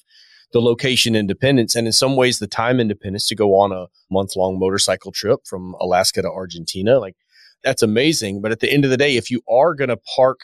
the 0.51 0.61
location 0.61 1.15
independence 1.15 1.75
and 1.75 1.87
in 1.87 1.93
some 1.93 2.15
ways 2.15 2.39
the 2.39 2.47
time 2.47 2.79
independence 2.79 3.27
to 3.27 3.35
go 3.35 3.55
on 3.55 3.71
a 3.71 3.87
month 4.11 4.35
long 4.35 4.59
motorcycle 4.59 5.11
trip 5.11 5.41
from 5.45 5.75
Alaska 5.79 6.21
to 6.21 6.29
Argentina. 6.29 6.99
Like 6.99 7.15
that's 7.63 7.81
amazing. 7.81 8.41
But 8.41 8.51
at 8.51 8.59
the 8.59 8.71
end 8.71 8.85
of 8.85 8.91
the 8.91 8.97
day, 8.97 9.17
if 9.17 9.29
you 9.31 9.41
are 9.49 9.73
going 9.73 9.89
to 9.89 9.99
park 10.15 10.39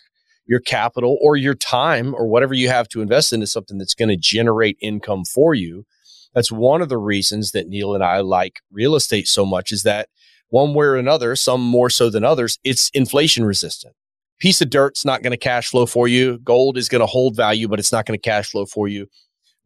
your 0.45 0.59
capital 0.59 1.17
or 1.21 1.35
your 1.35 1.55
time 1.55 2.13
or 2.13 2.27
whatever 2.27 2.53
you 2.53 2.69
have 2.69 2.87
to 2.89 3.01
invest 3.01 3.33
into 3.33 3.47
something 3.47 3.77
that's 3.77 3.95
going 3.95 4.09
to 4.09 4.17
generate 4.17 4.77
income 4.81 5.25
for 5.25 5.53
you, 5.53 5.85
that's 6.33 6.51
one 6.51 6.81
of 6.81 6.89
the 6.89 6.97
reasons 6.97 7.51
that 7.51 7.67
Neil 7.67 7.95
and 7.95 8.03
I 8.03 8.19
like 8.19 8.59
real 8.71 8.95
estate 8.95 9.27
so 9.27 9.45
much 9.45 9.71
is 9.71 9.83
that 9.83 10.09
one 10.49 10.73
way 10.73 10.85
or 10.85 10.95
another, 10.95 11.35
some 11.35 11.61
more 11.61 11.89
so 11.89 12.09
than 12.09 12.23
others, 12.23 12.59
it's 12.63 12.91
inflation 12.93 13.45
resistant. 13.45 13.95
Piece 14.39 14.61
of 14.61 14.69
dirt's 14.69 15.05
not 15.05 15.23
going 15.23 15.31
to 15.31 15.37
cash 15.37 15.69
flow 15.69 15.85
for 15.85 16.07
you. 16.07 16.39
Gold 16.39 16.77
is 16.77 16.89
going 16.89 16.99
to 16.99 17.05
hold 17.05 17.35
value, 17.35 17.67
but 17.67 17.79
it's 17.79 17.91
not 17.91 18.05
going 18.05 18.19
to 18.19 18.21
cash 18.21 18.51
flow 18.51 18.65
for 18.65 18.87
you. 18.87 19.07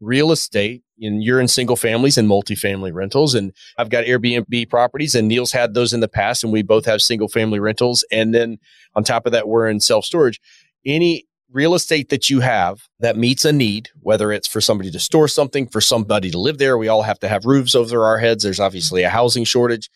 Real 0.00 0.32
estate 0.32 0.82
and 1.00 1.22
you're 1.22 1.40
in 1.40 1.48
single 1.48 1.76
families 1.76 2.16
and 2.16 2.28
multifamily 2.28 2.92
rentals 2.92 3.34
and 3.34 3.52
I've 3.76 3.90
got 3.90 4.04
Airbnb 4.04 4.68
properties 4.70 5.14
and 5.14 5.28
Neil's 5.28 5.52
had 5.52 5.74
those 5.74 5.92
in 5.92 6.00
the 6.00 6.08
past 6.08 6.42
and 6.42 6.52
we 6.52 6.62
both 6.62 6.86
have 6.86 7.02
single 7.02 7.28
family 7.28 7.58
rentals. 7.58 8.04
And 8.10 8.34
then 8.34 8.58
on 8.94 9.04
top 9.04 9.26
of 9.26 9.32
that 9.32 9.48
we're 9.48 9.68
in 9.68 9.80
self 9.80 10.04
storage 10.04 10.40
any 10.86 11.26
real 11.52 11.74
estate 11.74 12.08
that 12.10 12.30
you 12.30 12.40
have 12.40 12.82
that 13.00 13.16
meets 13.16 13.44
a 13.44 13.52
need 13.52 13.90
whether 14.00 14.32
it's 14.32 14.48
for 14.48 14.60
somebody 14.60 14.90
to 14.90 15.00
store 15.00 15.28
something 15.28 15.66
for 15.66 15.80
somebody 15.80 16.30
to 16.30 16.38
live 16.38 16.58
there 16.58 16.78
we 16.78 16.88
all 16.88 17.02
have 17.02 17.18
to 17.18 17.28
have 17.28 17.44
roofs 17.44 17.74
over 17.74 18.04
our 18.04 18.18
heads. 18.18 18.42
There's 18.42 18.60
obviously 18.60 19.02
a 19.02 19.10
housing 19.10 19.44
shortage 19.44 19.90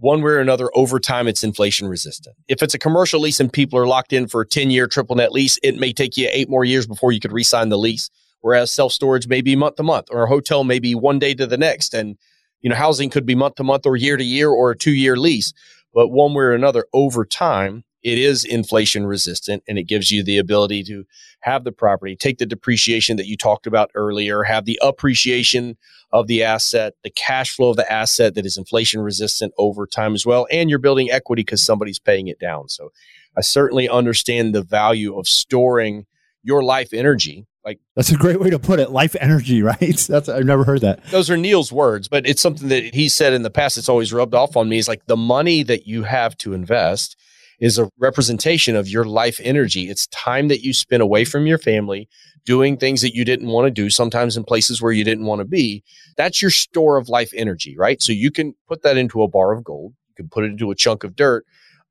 one 0.00 0.22
way 0.22 0.30
or 0.30 0.38
another 0.38 0.70
over 0.74 1.00
time 1.00 1.26
it's 1.26 1.42
inflation 1.42 1.88
resistant 1.88 2.36
if 2.48 2.62
it's 2.62 2.74
a 2.74 2.78
commercial 2.78 3.20
lease 3.20 3.40
and 3.40 3.52
people 3.52 3.78
are 3.78 3.86
locked 3.86 4.12
in 4.12 4.26
for 4.26 4.42
a 4.42 4.46
10 4.46 4.70
year 4.70 4.86
triple 4.86 5.16
net 5.16 5.32
lease 5.32 5.58
it 5.62 5.76
may 5.76 5.92
take 5.92 6.16
you 6.16 6.28
8 6.30 6.48
more 6.48 6.64
years 6.64 6.86
before 6.86 7.12
you 7.12 7.20
could 7.20 7.32
re-sign 7.32 7.68
the 7.68 7.78
lease 7.78 8.10
whereas 8.40 8.70
self 8.70 8.92
storage 8.92 9.28
may 9.28 9.40
be 9.40 9.56
month 9.56 9.76
to 9.76 9.82
month 9.82 10.08
or 10.10 10.24
a 10.24 10.28
hotel 10.28 10.64
may 10.64 10.78
be 10.78 10.94
one 10.94 11.18
day 11.18 11.34
to 11.34 11.46
the 11.46 11.58
next. 11.58 11.94
And, 11.94 12.16
you 12.60 12.70
know, 12.70 12.76
housing 12.76 13.10
could 13.10 13.26
be 13.26 13.34
month 13.34 13.56
to 13.56 13.64
month 13.64 13.86
or 13.86 13.96
year 13.96 14.16
to 14.16 14.24
year 14.24 14.50
or 14.50 14.70
a 14.70 14.76
two 14.76 14.92
year 14.92 15.16
lease. 15.16 15.52
But 15.94 16.08
one 16.08 16.34
way 16.34 16.44
or 16.44 16.52
another, 16.52 16.86
over 16.92 17.24
time, 17.24 17.84
it 18.02 18.18
is 18.18 18.44
inflation 18.44 19.06
resistant 19.06 19.62
and 19.68 19.78
it 19.78 19.84
gives 19.84 20.10
you 20.10 20.22
the 20.22 20.38
ability 20.38 20.84
to 20.84 21.04
have 21.40 21.64
the 21.64 21.72
property, 21.72 22.16
take 22.16 22.38
the 22.38 22.46
depreciation 22.46 23.16
that 23.16 23.26
you 23.26 23.36
talked 23.36 23.66
about 23.66 23.90
earlier, 23.94 24.42
have 24.44 24.64
the 24.64 24.78
appreciation 24.82 25.76
of 26.12 26.26
the 26.26 26.42
asset, 26.42 26.94
the 27.04 27.10
cash 27.10 27.54
flow 27.54 27.70
of 27.70 27.76
the 27.76 27.92
asset 27.92 28.34
that 28.34 28.46
is 28.46 28.56
inflation 28.56 29.00
resistant 29.00 29.52
over 29.58 29.86
time 29.86 30.14
as 30.14 30.24
well. 30.24 30.46
And 30.50 30.70
you're 30.70 30.78
building 30.78 31.10
equity 31.10 31.42
because 31.42 31.64
somebody's 31.64 31.98
paying 31.98 32.28
it 32.28 32.38
down. 32.38 32.68
So 32.68 32.92
I 33.36 33.40
certainly 33.40 33.88
understand 33.88 34.54
the 34.54 34.62
value 34.62 35.18
of 35.18 35.28
storing 35.28 36.06
your 36.42 36.62
life 36.62 36.92
energy 36.92 37.46
like 37.68 37.80
that's 37.96 38.10
a 38.10 38.16
great 38.16 38.40
way 38.40 38.48
to 38.48 38.58
put 38.58 38.80
it. 38.80 38.90
Life 38.90 39.14
energy, 39.20 39.62
right? 39.62 40.06
That's 40.08 40.28
I've 40.28 40.46
never 40.46 40.64
heard 40.64 40.80
that. 40.80 41.04
Those 41.10 41.28
are 41.28 41.36
Neil's 41.36 41.70
words, 41.70 42.08
but 42.08 42.26
it's 42.26 42.40
something 42.40 42.68
that 42.68 42.94
he 42.94 43.10
said 43.10 43.34
in 43.34 43.42
the 43.42 43.50
past. 43.50 43.76
It's 43.76 43.90
always 43.90 44.10
rubbed 44.12 44.34
off 44.34 44.56
on 44.56 44.68
me. 44.70 44.78
Is 44.78 44.88
like 44.88 45.04
the 45.06 45.18
money 45.18 45.62
that 45.64 45.86
you 45.86 46.04
have 46.04 46.36
to 46.38 46.54
invest 46.54 47.16
is 47.60 47.78
a 47.78 47.88
representation 47.98 48.76
of 48.76 48.88
your 48.88 49.04
life 49.04 49.40
energy. 49.42 49.88
It's 49.88 50.06
time 50.08 50.48
that 50.48 50.62
you 50.62 50.72
spend 50.72 51.02
away 51.02 51.24
from 51.24 51.46
your 51.46 51.58
family, 51.58 52.08
doing 52.44 52.76
things 52.76 53.00
that 53.02 53.14
you 53.14 53.24
didn't 53.24 53.48
want 53.48 53.66
to 53.66 53.70
do, 53.70 53.90
sometimes 53.90 54.36
in 54.36 54.44
places 54.44 54.80
where 54.80 54.92
you 54.92 55.04
didn't 55.04 55.26
want 55.26 55.40
to 55.40 55.44
be. 55.44 55.82
That's 56.16 56.40
your 56.40 56.50
store 56.50 56.96
of 56.96 57.08
life 57.08 57.32
energy, 57.34 57.76
right? 57.76 58.00
So 58.00 58.12
you 58.12 58.30
can 58.30 58.54
put 58.68 58.82
that 58.82 58.96
into 58.96 59.22
a 59.22 59.28
bar 59.28 59.52
of 59.52 59.64
gold. 59.64 59.94
You 60.10 60.24
can 60.24 60.28
put 60.28 60.44
it 60.44 60.52
into 60.52 60.70
a 60.70 60.74
chunk 60.74 61.04
of 61.04 61.16
dirt. 61.16 61.44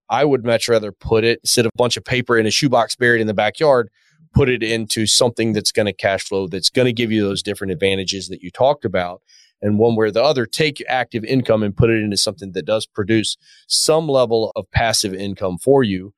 I 0.10 0.24
would 0.24 0.46
much 0.46 0.70
rather 0.70 0.92
put 0.92 1.24
it, 1.24 1.46
sit 1.46 1.66
a 1.66 1.72
bunch 1.76 1.98
of 1.98 2.06
paper 2.06 2.38
in 2.38 2.46
a 2.46 2.52
shoebox 2.52 2.96
buried 2.96 3.22
in 3.22 3.28
the 3.28 3.34
backyard 3.34 3.90
put 4.34 4.50
it 4.50 4.62
into 4.62 5.08
something 5.08 5.54
that's 5.54 5.72
going 5.72 5.88
to 5.88 5.94
cash 5.94 6.24
flow, 6.24 6.48
that's 6.48 6.70
going 6.70 6.86
to 6.86 6.94
give 6.94 7.12
you 7.12 7.22
those 7.22 7.42
different 7.42 7.72
advantages 7.72 8.28
that 8.28 8.42
you 8.42 8.52
talked 8.52 8.86
about. 8.86 9.22
And 9.62 9.80
one 9.80 9.96
where 9.96 10.12
the 10.12 10.24
other, 10.24 10.46
take 10.46 10.84
active 10.88 11.24
income 11.24 11.64
and 11.64 11.76
put 11.76 11.90
it 11.90 12.02
into 12.02 12.18
something 12.18 12.52
that 12.52 12.66
does 12.66 12.86
produce 12.86 13.38
some 13.68 14.08
level 14.08 14.52
of 14.56 14.70
passive 14.72 15.14
income 15.14 15.58
for 15.58 15.84
you. 15.84 16.14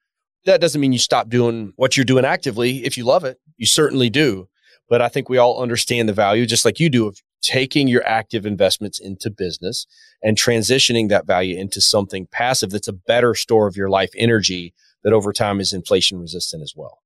That 0.46 0.62
doesn't 0.62 0.82
mean 0.82 0.94
you 0.94 1.00
stop 1.00 1.30
doing 1.30 1.74
what 1.76 1.96
you're 1.96 2.06
doing 2.06 2.26
actively. 2.26 2.86
If 2.86 2.98
you 2.98 3.06
love 3.06 3.24
it, 3.24 3.40
you 3.58 3.66
certainly 3.66 4.10
do. 4.10 4.50
But 4.90 5.02
I 5.02 5.08
think 5.08 5.30
we 5.30 5.38
all 5.38 5.62
understand 5.62 6.10
the 6.10 6.14
value, 6.14 6.46
just 6.46 6.66
like 6.66 6.80
you 6.80 6.90
do, 6.90 7.08
of 7.08 7.22
taking 7.42 7.88
your 7.88 8.06
active 8.06 8.46
investments 8.46 9.00
into 9.00 9.30
business 9.30 9.86
and 10.22 10.38
transitioning 10.38 11.10
that 11.10 11.26
value 11.26 11.58
into 11.58 11.80
something 11.80 12.28
passive 12.32 12.72
that's 12.72 12.88
a 12.88 12.94
better 12.94 13.36
store 13.36 13.68
of 13.68 13.78
your 13.78 13.90
life 13.90 14.10
energy 14.18 14.74
that 15.04 15.14
over 15.14 15.32
time 15.32 15.62
is 15.62 15.72
inflation 15.72 16.20
resistant 16.20 16.62
as 16.62 16.74
well. 16.76 17.00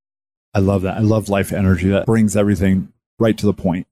I 0.54 0.60
love 0.60 0.84
that. 0.84 0.98
I 0.98 1.02
love 1.02 1.30
life 1.30 1.52
energy 1.52 1.90
that 1.90 2.06
brings 2.06 2.36
everything 2.36 2.92
right 3.20 3.38
to 3.38 3.46
the 3.46 3.54
point. 3.54 3.88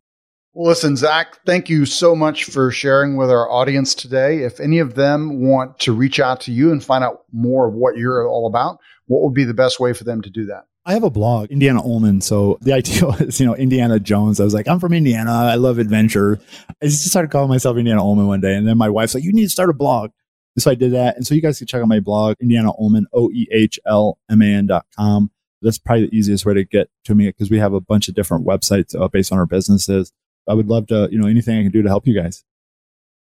Well, 0.54 0.68
listen, 0.68 0.98
Zach, 0.98 1.40
thank 1.46 1.70
you 1.70 1.86
so 1.86 2.14
much 2.14 2.44
for 2.44 2.72
sharing 2.72 3.16
with 3.16 3.30
our 3.30 3.50
audience 3.50 3.96
today. 3.96 4.40
If 4.40 4.60
any 4.60 4.80
of 4.80 4.96
them 4.96 5.42
want 5.48 5.80
to 5.80 5.94
reach 5.94 6.20
out 6.20 6.42
to 6.42 6.52
you 6.52 6.74
and 6.74 6.84
find 6.84 7.06
out 7.06 7.24
more 7.32 7.70
of 7.70 7.74
what 7.74 7.96
you're 7.96 8.28
all 8.28 8.48
about, 8.48 8.80
what 9.06 9.22
would 9.22 9.34
be 9.34 9.46
the 9.46 9.54
best 9.54 9.80
way 9.80 9.94
for 9.94 10.04
them 10.04 10.22
to 10.22 10.30
do 10.30 10.46
that? 10.48 10.66
I 10.86 10.92
have 10.94 11.04
a 11.04 11.10
blog, 11.10 11.52
Indiana 11.52 11.82
Oehlman. 11.82 12.22
So 12.22 12.58
the 12.62 12.74
idea 12.74 13.06
was, 13.20 13.40
you 13.40 13.46
know, 13.46 13.56
Indiana 13.56 13.98
Jones. 13.98 14.42
I 14.42 14.44
was 14.44 14.54
like, 14.54 14.68
I'm 14.68 14.80
from 14.82 14.92
Indiana. 14.92 15.32
I 15.32 15.56
love 15.56 15.78
adventure. 15.78 16.40
I 16.82 16.88
just 16.88 17.06
started 17.06 17.32
calling 17.32 17.50
myself 17.50 17.78
Indiana 17.78 18.02
Oehlman 18.02 18.28
one 18.28 18.42
day. 18.42 18.54
And 18.54 18.68
then 18.68 18.78
my 18.78 18.90
wife's 18.90 19.16
like, 19.16 19.24
you 19.24 19.32
need 19.32 19.44
to 19.44 19.50
start 19.50 19.70
a 19.70 19.74
blog. 19.74 20.12
so 20.58 20.70
I 20.70 20.76
did 20.76 20.92
that. 20.92 21.16
And 21.16 21.26
so 21.26 21.34
you 21.34 21.42
guys 21.42 21.60
can 21.60 21.68
check 21.68 21.82
out 21.82 21.88
my 21.88 22.02
blog, 22.02 22.36
Indiana 22.42 22.74
Oehlman, 22.74 23.04
O 23.14 23.32
E 23.32 23.48
H 23.52 23.80
L 23.86 24.18
M 24.30 24.42
A 24.42 24.46
N 24.46 24.68
dot 24.68 24.86
com 24.98 25.32
that's 25.62 25.78
probably 25.78 26.08
the 26.08 26.18
easiest 26.18 26.46
way 26.46 26.54
to 26.54 26.64
get 26.64 26.90
to 27.06 27.16
me 27.16 27.28
because 27.28 27.52
we 27.52 27.60
have 27.60 27.74
a 27.74 27.82
bunch 27.82 28.08
of 28.08 28.16
different 28.16 28.46
websites 28.46 29.00
uh, 29.00 29.08
based 29.08 29.32
on 29.32 29.38
our 29.38 29.46
businesses. 29.46 30.12
I 30.48 30.54
would 30.54 30.68
love 30.68 30.88
to, 30.88 31.08
you 31.12 31.20
know, 31.20 31.28
anything 31.28 31.58
I 31.58 31.64
can 31.64 31.72
do 31.72 31.82
to 31.82 31.90
help 31.90 32.08
you 32.08 32.14
guys. 32.14 32.44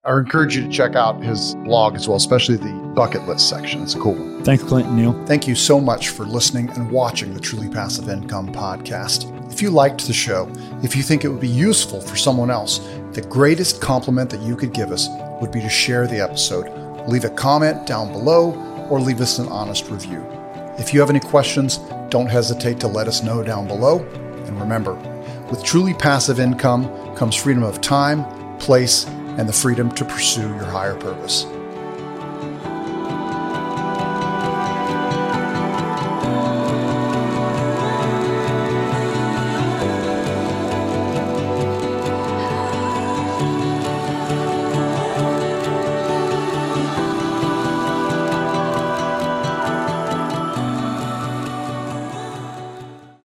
I 0.04 0.18
encourage 0.18 0.56
you 0.56 0.62
to 0.62 0.68
check 0.68 0.96
out 0.96 1.22
his 1.22 1.54
blog 1.64 1.94
as 1.94 2.08
well, 2.08 2.16
especially 2.16 2.56
the 2.56 2.72
bucket 2.96 3.24
list 3.28 3.48
section. 3.48 3.84
It's 3.84 3.94
a 3.94 4.00
cool 4.00 4.14
one. 4.14 4.42
Thanks, 4.42 4.64
Clinton 4.64 4.96
Neil. 4.96 5.12
Thank 5.26 5.46
you 5.46 5.54
so 5.54 5.80
much 5.80 6.08
for 6.08 6.24
listening 6.24 6.70
and 6.70 6.90
watching 6.90 7.32
the 7.32 7.38
Truly 7.38 7.68
Passive 7.68 8.08
Income 8.08 8.52
podcast. 8.52 9.30
If 9.52 9.62
you 9.62 9.70
liked 9.70 10.04
the 10.08 10.12
show, 10.12 10.50
if 10.82 10.96
you 10.96 11.04
think 11.04 11.24
it 11.24 11.28
would 11.28 11.40
be 11.40 11.46
useful 11.46 12.00
for 12.00 12.16
someone 12.16 12.50
else, 12.50 12.78
the 13.12 13.22
greatest 13.22 13.80
compliment 13.80 14.28
that 14.30 14.40
you 14.40 14.56
could 14.56 14.72
give 14.72 14.90
us 14.90 15.08
would 15.40 15.52
be 15.52 15.60
to 15.60 15.68
share 15.68 16.08
the 16.08 16.20
episode. 16.20 16.66
Leave 17.08 17.24
a 17.24 17.30
comment 17.30 17.86
down 17.86 18.10
below 18.10 18.54
or 18.90 18.98
leave 18.98 19.20
us 19.20 19.38
an 19.38 19.46
honest 19.48 19.88
review. 19.88 20.26
If 20.78 20.92
you 20.92 20.98
have 20.98 21.10
any 21.10 21.20
questions, 21.20 21.78
don't 22.08 22.28
hesitate 22.28 22.80
to 22.80 22.88
let 22.88 23.06
us 23.06 23.22
know 23.22 23.44
down 23.44 23.68
below. 23.68 24.00
And 24.00 24.60
remember, 24.60 24.96
with 25.53 25.62
truly 25.62 25.92
passive 25.92 26.40
income 26.40 26.88
comes 27.14 27.36
freedom 27.36 27.62
of 27.62 27.82
time, 27.82 28.24
place, 28.59 29.07
and 29.07 29.46
the 29.46 29.53
freedom 29.53 29.90
to 29.92 30.03
pursue 30.03 30.48
your 30.48 30.64
higher 30.64 30.96
purpose. 30.96 31.44